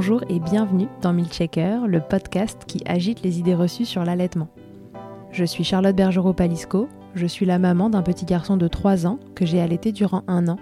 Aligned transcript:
Bonjour 0.00 0.22
et 0.28 0.38
bienvenue 0.38 0.86
dans 1.02 1.12
Milkshaker, 1.12 1.88
le 1.88 2.00
podcast 2.00 2.62
qui 2.68 2.84
agite 2.86 3.22
les 3.22 3.40
idées 3.40 3.56
reçues 3.56 3.84
sur 3.84 4.04
l'allaitement. 4.04 4.46
Je 5.32 5.44
suis 5.44 5.64
Charlotte 5.64 5.96
Bergerot-Palisco, 5.96 6.88
je 7.16 7.26
suis 7.26 7.44
la 7.44 7.58
maman 7.58 7.90
d'un 7.90 8.02
petit 8.02 8.24
garçon 8.24 8.56
de 8.56 8.68
3 8.68 9.08
ans 9.08 9.18
que 9.34 9.44
j'ai 9.44 9.60
allaité 9.60 9.90
durant 9.90 10.22
un 10.28 10.46
an 10.46 10.56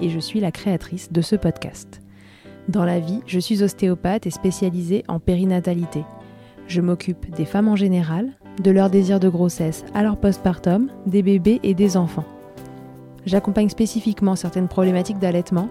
et 0.00 0.08
je 0.08 0.20
suis 0.20 0.38
la 0.38 0.52
créatrice 0.52 1.10
de 1.10 1.20
ce 1.20 1.34
podcast. 1.34 2.00
Dans 2.68 2.84
la 2.84 3.00
vie, 3.00 3.22
je 3.26 3.40
suis 3.40 3.64
ostéopathe 3.64 4.28
et 4.28 4.30
spécialisée 4.30 5.02
en 5.08 5.18
périnatalité. 5.18 6.04
Je 6.68 6.80
m'occupe 6.80 7.34
des 7.34 7.44
femmes 7.44 7.66
en 7.66 7.74
général, 7.74 8.34
de 8.62 8.70
leur 8.70 8.88
désir 8.88 9.18
de 9.18 9.28
grossesse 9.28 9.84
à 9.94 10.04
leur 10.04 10.16
postpartum, 10.16 10.92
des 11.06 11.24
bébés 11.24 11.58
et 11.64 11.74
des 11.74 11.96
enfants. 11.96 12.24
J'accompagne 13.24 13.68
spécifiquement 13.68 14.36
certaines 14.36 14.68
problématiques 14.68 15.18
d'allaitement 15.18 15.70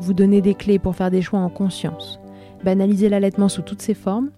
vous 0.00 0.14
donner 0.14 0.40
des 0.40 0.54
clés 0.54 0.78
pour 0.78 0.96
faire 0.96 1.10
des 1.10 1.22
choix 1.22 1.40
en 1.40 1.48
conscience, 1.48 2.20
banaliser 2.64 3.08
l'allaitement 3.08 3.48
sous 3.48 3.62
toutes 3.62 3.82
ses 3.82 3.94
formes, 3.94 4.30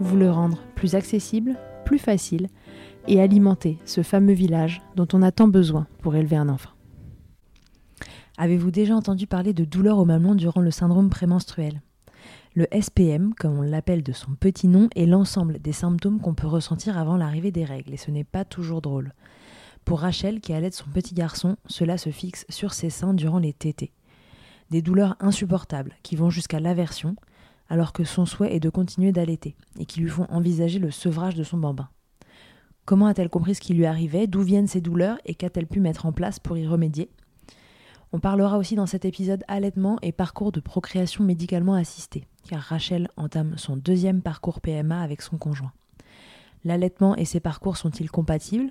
vous 0.00 0.16
le 0.16 0.30
rendre 0.30 0.62
plus 0.74 0.94
accessible, 0.94 1.56
plus 1.84 1.98
facile 1.98 2.48
et 3.06 3.20
alimenter 3.20 3.78
ce 3.84 4.02
fameux 4.02 4.34
village 4.34 4.82
dont 4.96 5.08
on 5.12 5.22
a 5.22 5.32
tant 5.32 5.48
besoin 5.48 5.86
pour 6.02 6.14
élever 6.14 6.36
un 6.36 6.48
enfant. 6.48 6.70
Avez-vous 8.36 8.70
déjà 8.70 8.94
entendu 8.94 9.26
parler 9.26 9.52
de 9.52 9.64
douleurs 9.64 9.98
au 9.98 10.04
mamelon 10.04 10.34
durant 10.34 10.60
le 10.60 10.70
syndrome 10.70 11.10
prémenstruel? 11.10 11.82
Le 12.54 12.66
SPM, 12.72 13.34
comme 13.34 13.58
on 13.58 13.62
l'appelle 13.62 14.02
de 14.02 14.12
son 14.12 14.32
petit 14.32 14.68
nom, 14.68 14.88
est 14.94 15.06
l'ensemble 15.06 15.58
des 15.58 15.72
symptômes 15.72 16.20
qu'on 16.20 16.34
peut 16.34 16.46
ressentir 16.46 16.96
avant 16.96 17.16
l'arrivée 17.16 17.50
des 17.50 17.64
règles, 17.64 17.94
et 17.94 17.96
ce 17.96 18.10
n'est 18.10 18.24
pas 18.24 18.44
toujours 18.44 18.82
drôle. 18.82 19.12
Pour 19.84 20.00
Rachel, 20.00 20.40
qui 20.40 20.52
allait 20.52 20.70
son 20.70 20.90
petit 20.90 21.14
garçon, 21.14 21.56
cela 21.66 21.98
se 21.98 22.10
fixe 22.10 22.44
sur 22.48 22.74
ses 22.74 22.90
seins 22.90 23.14
durant 23.14 23.38
les 23.38 23.52
tétés 23.52 23.92
des 24.70 24.82
douleurs 24.82 25.16
insupportables 25.20 25.94
qui 26.02 26.16
vont 26.16 26.30
jusqu'à 26.30 26.60
l'aversion, 26.60 27.16
alors 27.68 27.92
que 27.92 28.04
son 28.04 28.26
souhait 28.26 28.54
est 28.54 28.60
de 28.60 28.70
continuer 28.70 29.12
d'allaiter, 29.12 29.56
et 29.78 29.86
qui 29.86 30.00
lui 30.00 30.08
font 30.08 30.26
envisager 30.30 30.78
le 30.78 30.90
sevrage 30.90 31.34
de 31.34 31.44
son 31.44 31.58
bambin. 31.58 31.88
Comment 32.84 33.06
a-t-elle 33.06 33.28
compris 33.28 33.54
ce 33.54 33.60
qui 33.60 33.74
lui 33.74 33.84
arrivait, 33.84 34.26
d'où 34.26 34.40
viennent 34.40 34.66
ces 34.66 34.80
douleurs, 34.80 35.18
et 35.26 35.34
qu'a-t-elle 35.34 35.66
pu 35.66 35.80
mettre 35.80 36.06
en 36.06 36.12
place 36.12 36.38
pour 36.38 36.56
y 36.56 36.66
remédier? 36.66 37.10
On 38.12 38.20
parlera 38.20 38.56
aussi 38.56 38.74
dans 38.74 38.86
cet 38.86 39.04
épisode 39.04 39.44
allaitement 39.48 39.98
et 40.00 40.12
parcours 40.12 40.50
de 40.50 40.60
procréation 40.60 41.24
médicalement 41.24 41.74
assistée, 41.74 42.24
car 42.48 42.62
Rachel 42.62 43.08
entame 43.18 43.58
son 43.58 43.76
deuxième 43.76 44.22
parcours 44.22 44.62
PMA 44.62 45.02
avec 45.02 45.20
son 45.20 45.36
conjoint. 45.36 45.72
L'allaitement 46.64 47.14
et 47.16 47.26
ses 47.26 47.40
parcours 47.40 47.76
sont-ils 47.76 48.10
compatibles? 48.10 48.70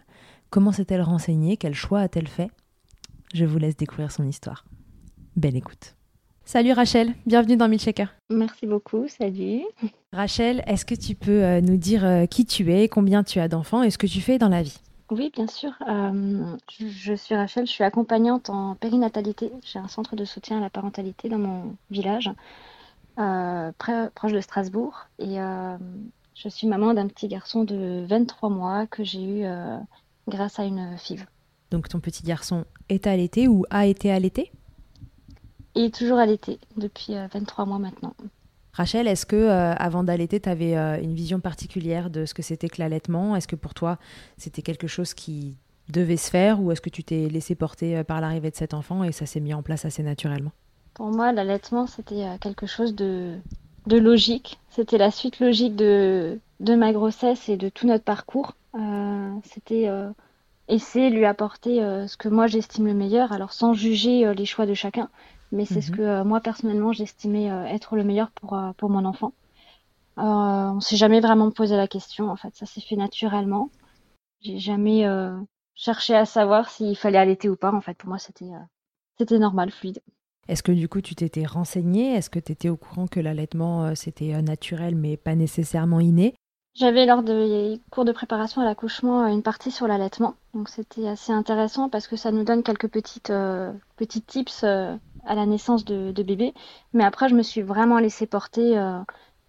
Comment 0.50 0.72
s'est-elle 0.72 1.04
renseignée? 1.04 1.58
Quel 1.58 1.76
choix 1.76 2.00
a-t-elle 2.00 2.28
fait? 2.28 2.50
Je 3.36 3.46
vous 3.46 3.60
laisse 3.60 3.78
découvrir 3.78 4.12
son 4.12 4.26
histoire. 4.26 4.66
Belle 5.38 5.56
écoute. 5.56 5.94
Salut 6.46 6.72
Rachel, 6.72 7.14
bienvenue 7.28 7.58
dans 7.58 7.68
Milkshaker. 7.68 8.12
Merci 8.32 8.66
beaucoup, 8.66 9.08
salut. 9.08 9.62
Rachel, 10.12 10.64
est-ce 10.66 10.84
que 10.84 10.96
tu 10.96 11.14
peux 11.14 11.44
euh, 11.44 11.62
nous 11.62 11.78
dire 11.78 12.04
euh, 12.04 12.26
qui 12.26 12.44
tu 12.44 12.74
es, 12.74 12.88
combien 12.88 13.24
tu 13.24 13.40
as 13.40 13.48
d'enfants 13.48 13.84
et 13.84 13.92
ce 13.92 14.00
que 14.00 14.08
tu 14.08 14.20
fais 14.20 14.40
dans 14.40 14.50
la 14.50 14.64
vie? 14.64 14.80
Oui, 15.12 15.32
bien 15.32 15.46
sûr. 15.46 15.74
Euh, 15.88 16.58
je 16.80 17.14
suis 17.14 17.36
Rachel, 17.36 17.68
je 17.68 17.72
suis 17.72 17.84
accompagnante 17.84 18.50
en 18.50 18.74
périnatalité. 18.74 19.52
J'ai 19.64 19.78
un 19.78 19.88
centre 19.88 20.16
de 20.16 20.26
soutien 20.26 20.58
à 20.58 20.60
la 20.60 20.72
parentalité 20.72 21.30
dans 21.30 21.38
mon 21.38 21.76
village, 21.92 22.32
proche 23.16 24.34
de 24.34 24.42
Strasbourg. 24.42 25.06
Et 25.20 25.38
je 26.34 26.50
suis 26.50 26.66
maman 26.66 26.96
d'un 26.96 27.08
petit 27.08 27.28
garçon 27.28 27.64
de 27.64 28.06
23 28.10 28.50
mois 28.50 28.88
que 28.88 29.04
j'ai 29.04 29.24
eu 29.24 29.46
grâce 30.28 30.60
à 30.60 30.66
une 30.66 30.98
FIV. 30.98 31.26
Donc 31.72 31.88
ton 31.88 32.00
petit 32.00 32.24
garçon 32.24 32.66
est 32.90 33.08
allaité 33.08 33.48
ou 33.48 33.66
a 33.70 33.86
été 33.86 34.12
allaité? 34.12 34.52
Et 35.78 35.92
toujours 35.92 36.18
allaité 36.18 36.60
depuis 36.76 37.14
23 37.14 37.64
euh, 37.64 37.68
mois 37.68 37.80
maintenant. 37.80 38.14
Rachel, 38.74 39.08
est-ce 39.08 39.26
que 39.26 39.36
euh, 39.36 39.74
avant 39.74 40.04
d'allaiter, 40.04 40.40
tu 40.40 40.50
avais 40.50 40.78
euh, 40.78 41.02
une 41.02 41.14
vision 41.14 41.40
particulière 41.40 42.10
de 42.10 42.26
ce 42.26 42.34
que 42.34 42.42
c'était 42.42 42.68
que 42.68 42.82
l'allaitement? 42.82 43.36
Est-ce 43.36 43.48
que 43.48 43.56
pour 43.56 43.74
toi, 43.74 43.98
c'était 44.38 44.62
quelque 44.62 44.88
chose 44.88 45.14
qui 45.14 45.56
devait 45.90 46.18
se 46.18 46.30
faire 46.30 46.62
ou 46.62 46.72
est-ce 46.72 46.82
que 46.82 46.90
tu 46.90 47.04
t'es 47.04 47.30
laissé 47.30 47.56
porter 47.56 48.04
par 48.04 48.22
l'arrivée 48.22 48.52
de 48.52 48.56
cet 48.56 48.74
enfant 48.74 49.04
et 49.04 49.12
ça 49.12 49.26
s'est 49.26 49.40
mis 49.40 49.54
en 49.54 49.62
place 49.62 49.86
assez 49.86 50.04
naturellement? 50.04 50.52
Pour 50.94 51.08
moi, 51.08 51.32
l'allaitement, 51.32 51.88
c'était 51.88 52.26
quelque 52.42 52.66
chose 52.66 52.94
de, 52.94 53.36
de 53.86 53.98
logique. 53.98 54.60
C'était 54.70 54.98
la 54.98 55.12
suite 55.12 55.40
logique 55.40 55.76
de, 55.76 56.40
de 56.60 56.76
ma 56.76 56.92
grossesse 56.92 57.48
et 57.50 57.56
de 57.56 57.70
tout 57.70 57.88
notre 57.88 58.04
parcours. 58.04 58.54
c'était 59.44 59.90
essayer 60.68 61.10
de 61.10 61.16
lui 61.16 61.26
apporter 61.26 61.80
ce 62.08 62.18
que 62.18 62.30
moi 62.30 62.48
j'estime 62.48 62.88
le 62.88 62.94
meilleur, 62.94 63.32
alors 63.32 63.54
sans 63.54 63.74
juger 63.74 64.34
les 64.34 64.46
choix 64.46 64.66
de 64.66 64.74
chacun, 64.74 65.10
mais 65.52 65.66
c'est 65.66 65.82
ce 65.82 65.92
mhm. 65.92 65.98
que 65.98 66.02
euh, 66.02 66.24
moi 66.24 66.42
personnellement 66.42 66.92
j'estimais 66.92 67.50
euh, 67.50 67.66
être 67.66 67.96
le 67.96 68.04
meilleur 68.04 68.32
pour, 68.32 68.54
euh, 68.54 68.72
pour 68.78 68.90
mon 68.90 69.06
enfant. 69.06 69.34
on 70.18 70.80
s'est 70.80 70.98
jamais 70.98 71.20
vraiment 71.20 71.52
posé 71.52 71.76
la 71.76 71.88
question, 71.88 72.30
en 72.30 72.36
fait, 72.36 72.56
ça 72.56 72.66
s'est 72.66 72.82
fait 72.82 72.96
naturellement. 72.96 73.70
J'ai 74.42 74.60
jamais 74.60 75.04
cherché 75.74 76.16
à 76.16 76.26
savoir 76.26 76.70
s'il 76.70 76.96
fallait 76.96 77.18
allaiter 77.18 77.50
ou 77.50 77.56
pas, 77.56 77.72
en 77.72 77.82
fait, 77.82 77.96
pour 77.98 78.10
moi 78.10 78.20
c'était 78.20 78.52
c'était 79.18 79.40
normal, 79.40 79.72
fluide. 79.72 80.00
Est-ce 80.48 80.64
que 80.64 80.72
du 80.72 80.88
coup 80.88 81.02
tu 81.02 81.16
t'étais 81.16 81.46
renseignée? 81.46 82.14
Est-ce 82.14 82.30
que 82.30 82.40
tu 82.40 82.52
étais 82.52 82.70
au 82.70 82.78
courant 82.78 83.08
que 83.08 83.20
l'allaitement 83.20 83.96
c'était 83.96 84.40
naturel 84.42 84.96
mais 84.96 85.18
pas 85.18 85.36
nécessairement 85.36 86.00
inné? 86.00 86.36
J'avais 86.78 87.06
lors 87.06 87.24
des 87.24 87.82
cours 87.90 88.06
de 88.06 88.12
préparation 88.12 88.62
à 88.62 88.66
l'accouchement 88.66 89.28
une 89.28 89.44
partie 89.44 89.72
sur 89.72 89.88
l'allaitement, 89.88 90.36
donc 90.54 90.70
c'était 90.70 91.08
assez 91.08 91.32
intéressant 91.32 91.90
parce 91.90 92.08
que 92.08 92.16
ça 92.16 92.32
nous 92.32 92.44
donne 92.44 92.64
quelques 92.64 92.88
petites 92.88 93.34
petits 93.98 94.22
tips 94.22 94.64
à 95.28 95.36
la 95.36 95.46
naissance 95.46 95.86
de, 95.86 96.24
bébé. 96.24 96.54
Mais 96.94 97.04
après, 97.04 97.30
je 97.30 97.36
me 97.36 97.44
suis 97.44 97.62
vraiment 97.62 98.00
laissée 98.00 98.26
porter 98.26 98.78
euh, 98.78 99.00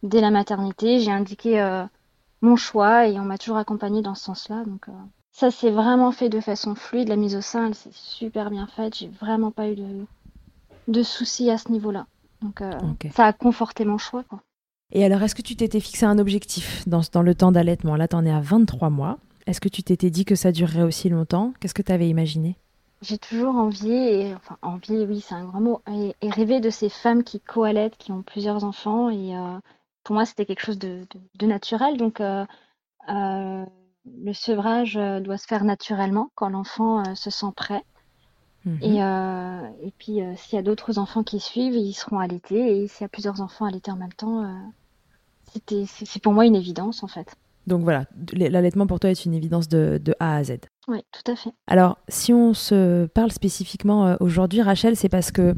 dès 0.02 0.20
la 0.20 0.30
maternité. 0.30 1.00
J'ai 1.00 1.12
indiqué 1.12 1.60
euh, 1.60 1.84
mon 2.42 2.56
choix 2.56 3.06
et 3.06 3.18
on 3.18 3.24
m'a 3.24 3.38
toujours 3.38 3.56
accompagnée 3.56 4.02
dans 4.02 4.14
ce 4.14 4.24
sens-là. 4.24 4.64
Donc 4.64 4.88
euh, 4.88 4.92
ça 5.32 5.50
s'est 5.50 5.70
vraiment 5.70 6.12
fait 6.12 6.28
de 6.28 6.40
façon 6.40 6.74
fluide. 6.74 7.08
La 7.08 7.16
mise 7.16 7.36
au 7.36 7.40
sein, 7.40 7.68
elle 7.68 7.74
s'est 7.74 7.90
super 7.92 8.50
bien 8.50 8.66
faite. 8.66 8.96
J'ai 8.96 9.08
vraiment 9.08 9.50
pas 9.50 9.68
eu 9.68 9.76
de, 9.76 10.06
de 10.88 11.02
soucis 11.02 11.50
à 11.50 11.58
ce 11.58 11.70
niveau-là. 11.70 12.06
Donc 12.42 12.62
ça 13.12 13.26
a 13.26 13.32
conforté 13.32 13.84
mon 13.84 13.98
choix. 13.98 14.24
Et 14.92 15.04
alors, 15.04 15.22
est-ce 15.22 15.34
que 15.34 15.42
tu 15.42 15.56
t'étais 15.56 15.80
fixé 15.80 16.06
un 16.06 16.18
objectif 16.18 16.86
dans, 16.88 17.00
dans 17.12 17.22
le 17.22 17.34
temps 17.34 17.52
d'allaitement? 17.52 17.96
Là, 17.96 18.08
tu 18.08 18.16
en 18.16 18.24
es 18.24 18.30
à 18.30 18.40
23 18.40 18.90
mois. 18.90 19.18
Est-ce 19.46 19.60
que 19.60 19.68
tu 19.68 19.82
t'étais 19.82 20.10
dit 20.10 20.24
que 20.24 20.34
ça 20.34 20.52
durerait 20.52 20.82
aussi 20.82 21.08
longtemps? 21.08 21.52
Qu'est-ce 21.60 21.74
que 21.74 21.82
tu 21.82 21.92
avais 21.92 22.08
imaginé? 22.08 22.56
J'ai 23.00 23.18
toujours 23.18 23.54
envié, 23.56 24.28
et, 24.28 24.34
enfin 24.34 24.56
envié, 24.62 25.06
oui, 25.06 25.20
c'est 25.20 25.34
un 25.34 25.44
grand 25.44 25.60
mot, 25.60 25.82
et, 25.88 26.14
et 26.20 26.30
rêvé 26.30 26.60
de 26.60 26.70
ces 26.70 26.88
femmes 26.88 27.22
qui 27.22 27.40
coallaitent, 27.40 27.96
qui 27.96 28.12
ont 28.12 28.22
plusieurs 28.22 28.64
enfants. 28.64 29.08
Et 29.10 29.36
euh, 29.36 29.58
pour 30.04 30.14
moi, 30.14 30.26
c'était 30.26 30.46
quelque 30.46 30.64
chose 30.64 30.78
de, 30.78 31.06
de- 31.14 31.20
de 31.38 31.46
naturel. 31.46 31.96
Donc, 31.96 32.20
euh, 32.20 32.44
euh, 33.10 33.64
le 34.06 34.32
sevrage 34.34 34.94
doit 35.22 35.38
se 35.38 35.46
faire 35.46 35.64
naturellement 35.64 36.30
quand 36.36 36.48
l'enfant 36.50 37.14
se 37.16 37.30
sent 37.30 37.52
prêt. 37.56 37.82
Mhm. 38.64 38.78
Et, 38.82 39.02
euh, 39.02 39.68
et 39.82 39.92
puis, 39.98 40.22
euh, 40.22 40.34
s'il 40.36 40.56
y 40.56 40.58
a 40.58 40.62
d'autres 40.62 40.98
enfants 40.98 41.22
qui 41.24 41.40
suivent, 41.40 41.74
ils 41.76 41.94
seront 41.94 42.18
allaités. 42.18 42.82
Et 42.82 42.88
s'il 42.88 43.02
y 43.02 43.06
a 43.06 43.08
plusieurs 43.08 43.40
enfants 43.40 43.66
allaités 43.66 43.90
en 43.90 43.96
même 43.96 44.12
temps, 44.12 44.42
euh, 44.44 44.54
c'était, 45.52 45.84
c'est 45.86 46.22
pour 46.22 46.32
moi 46.32 46.46
une 46.46 46.56
évidence, 46.56 47.02
en 47.02 47.08
fait. 47.08 47.36
Donc 47.66 47.82
voilà, 47.82 48.06
l'allaitement 48.32 48.86
pour 48.86 48.98
toi 48.98 49.10
est 49.10 49.24
une 49.26 49.34
évidence 49.34 49.68
de, 49.68 50.00
de 50.02 50.14
A 50.20 50.36
à 50.36 50.44
Z. 50.44 50.56
Oui, 50.88 51.00
tout 51.12 51.30
à 51.30 51.36
fait. 51.36 51.50
Alors, 51.66 51.98
si 52.08 52.32
on 52.32 52.54
se 52.54 53.06
parle 53.06 53.30
spécifiquement 53.30 54.06
euh, 54.06 54.16
aujourd'hui, 54.20 54.62
Rachel, 54.62 54.96
c'est 54.96 55.10
parce 55.10 55.30
que 55.30 55.54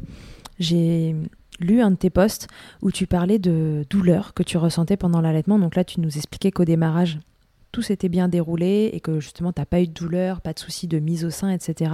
j'ai 0.59 1.15
lu 1.61 1.81
un 1.81 1.93
de 1.93 1.97
tes 1.97 2.11
posts 2.11 2.49
où 2.83 2.91
tu 2.91 3.07
parlais 3.07 3.39
de 3.39 3.85
douleurs 3.91 4.35
que 4.35 4.43
tu 4.43 4.59
ressentais 4.59 4.97
pendant 4.97 5.21
l'allaitement. 5.21 5.59
Donc 5.59 5.77
là, 5.77 5.85
tu 5.85 6.01
nous 6.01 6.17
expliquais 6.17 6.51
qu'au 6.51 6.65
démarrage, 6.65 7.21
tout 7.71 7.83
s'était 7.83 8.09
bien 8.09 8.27
déroulé 8.27 8.91
et 8.93 8.99
que 8.99 9.21
justement, 9.21 9.53
tu 9.53 9.61
n'as 9.61 9.67
pas 9.67 9.81
eu 9.81 9.87
de 9.87 9.93
douleur, 9.93 10.41
pas 10.41 10.53
de 10.53 10.59
soucis 10.59 10.89
de 10.89 10.99
mise 10.99 11.25
au 11.25 11.31
sein, 11.31 11.51
etc. 11.51 11.93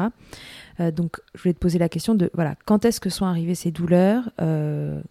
Euh, 0.80 0.90
donc, 0.90 1.20
je 1.34 1.42
voulais 1.42 1.52
te 1.52 1.58
poser 1.58 1.78
la 1.78 1.90
question 1.90 2.14
de, 2.14 2.30
voilà, 2.32 2.54
quand 2.64 2.86
est-ce 2.86 3.00
que 3.00 3.10
sont 3.10 3.26
arrivées 3.26 3.54
ces 3.54 3.70
douleurs? 3.70 4.30
Euh, 4.40 5.02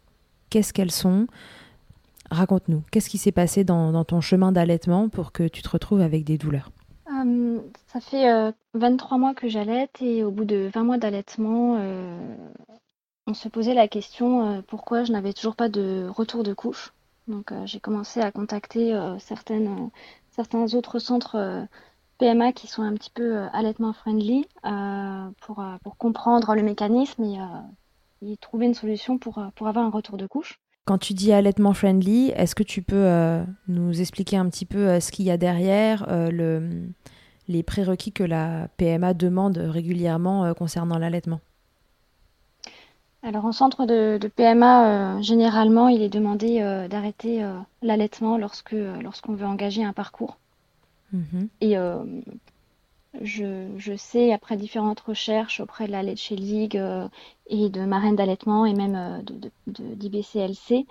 Qu'est-ce 0.50 0.74
qu'elles 0.74 0.92
sont? 0.92 1.28
Raconte-nous, 2.32 2.84
qu'est-ce 2.92 3.10
qui 3.10 3.18
s'est 3.18 3.32
passé 3.32 3.64
dans, 3.64 4.04
ton 4.04 4.22
chemin 4.22 4.52
d'allaitement 4.52 5.10
pour 5.10 5.32
que 5.32 5.48
tu 5.48 5.62
te 5.62 5.70
retrouves 5.70 6.02
avec 6.02 6.24
des 6.24 6.38
douleurs 6.38 6.72
Euh, 7.12 7.60
ça 7.88 8.00
fait 8.00 8.30
euh, 8.30 8.52
23 8.74 9.18
mois 9.18 9.34
que 9.34 9.48
j'allaite 9.48 10.02
et 10.02 10.24
au 10.24 10.32
bout 10.32 10.46
de 10.46 10.70
20 10.74 10.84
mois 10.84 10.98
d'allaitement, 10.98 11.78
euh, 11.80 12.36
on 13.28 13.34
se 13.34 13.48
posait 13.48 13.74
la 13.74 13.88
question 13.88 14.58
euh, 14.58 14.62
pourquoi 14.68 15.04
je 15.04 15.12
n'avais 15.12 15.34
toujours 15.34 15.56
pas 15.56 15.70
de 15.70 16.08
retour 16.10 16.44
de 16.44 16.54
couche. 16.54 16.94
Donc 17.28 17.52
j'ai 17.66 17.80
commencé 17.80 18.20
à 18.22 18.32
contacter 18.32 18.96
certains 19.18 20.76
autres 20.76 21.00
centres 21.00 21.66
PMA 22.20 22.52
qui 22.54 22.68
sont 22.68 22.84
un 22.84 22.94
petit 22.94 23.10
peu 23.10 23.40
allaitement 23.52 23.94
friendly 23.94 24.46
pour, 25.42 25.66
comprendre 25.98 26.54
le 26.54 26.62
mécanisme 26.62 27.24
et, 28.22 28.38
trouver 28.38 28.68
une 28.68 28.76
solution 28.76 29.18
pour 29.18 29.40
avoir 29.40 29.86
un 29.86 29.90
retour 29.90 30.18
de 30.18 30.28
couche. 30.28 30.60
Quand 30.86 31.00
tu 31.00 31.14
dis 31.14 31.34
allaitement 31.34 31.74
friendly, 31.74 32.30
est-ce 32.36 32.54
que 32.54 32.62
tu 32.62 32.84
peux 32.84 32.96
euh, 32.96 33.44
nous 33.68 34.02
expliquer 34.02 34.38
un 34.38 34.48
petit 34.50 34.66
peu 34.66 34.88
euh, 34.88 35.00
ce 35.00 35.12
qu'il 35.12 35.26
y 35.26 35.32
a 35.32 35.38
derrière, 35.38 36.06
euh, 36.10 36.30
le, 36.30 36.70
les 37.48 37.64
prérequis 37.64 38.12
que 38.12 38.24
la 38.24 38.68
PMA 38.78 39.16
demande 39.16 39.58
régulièrement 39.58 40.54
concernant 40.54 41.00
l'allaitement? 41.00 41.40
Alors 43.24 43.46
en 43.46 43.52
centre 43.52 43.88
de, 43.88 44.20
de 44.20 44.28
PMA, 44.28 45.20
généralement, 45.22 45.88
il 45.88 46.04
est 46.04 46.10
demandé 46.10 46.60
d'arrêter 46.90 47.44
l'allaitement 47.82 48.38
lorsque, 48.38 48.76
lorsqu'on 49.02 49.34
veut 49.34 49.48
engager 49.48 49.84
un 49.84 49.94
parcours. 49.94 50.38
Mhm. 51.12 51.48
Et 51.62 51.76
je, 53.22 53.72
je 53.78 53.96
sais, 53.96 54.34
après 54.34 54.58
différentes 54.58 55.00
recherches 55.00 55.60
auprès 55.60 55.88
de 55.88 55.92
la 55.92 56.04
Leche 56.04 56.32
League 56.32 56.78
euh, 56.78 57.08
et 57.48 57.70
de 57.70 57.86
marraines 57.86 58.16
d'allaitement 58.16 58.66
et 58.66 58.74
même 58.74 58.96
euh, 58.96 59.50
d'IBCLC, 59.68 60.86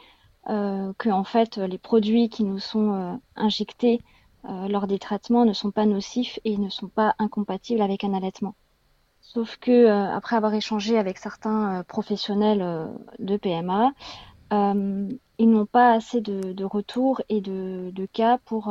euh, 0.50 0.93
que 0.99 1.09
en 1.09 1.25
fait 1.25 1.56
les 1.56 1.79
produits 1.79 2.29
qui 2.29 2.44
nous 2.44 2.59
sont 2.59 2.93
euh, 2.93 3.15
injectés 3.35 4.03
euh, 4.44 4.69
lors 4.69 4.87
des 4.87 4.99
traitements 4.99 5.47
ne 5.47 5.55
sont 5.55 5.71
pas 5.71 5.87
nocifs 5.87 6.38
et 6.44 6.59
ne 6.59 6.69
sont 6.69 6.88
pas 6.88 7.15
incompatibles 7.19 7.81
avec 7.81 8.05
un 8.05 8.12
allaitement. 8.12 8.55
Sauf 9.23 9.56
que 9.56 9.88
après 9.88 10.37
avoir 10.37 10.53
échangé 10.53 10.99
avec 10.99 11.17
certains 11.17 11.82
professionnels 11.85 12.91
de 13.19 13.37
PMA, 13.38 13.93
ils 14.53 15.50
n'ont 15.50 15.65
pas 15.67 15.93
assez 15.94 16.21
de, 16.21 16.53
de 16.53 16.65
retours 16.65 17.23
et 17.31 17.41
de, 17.41 17.91
de 17.91 18.05
cas 18.05 18.37
pour 18.44 18.71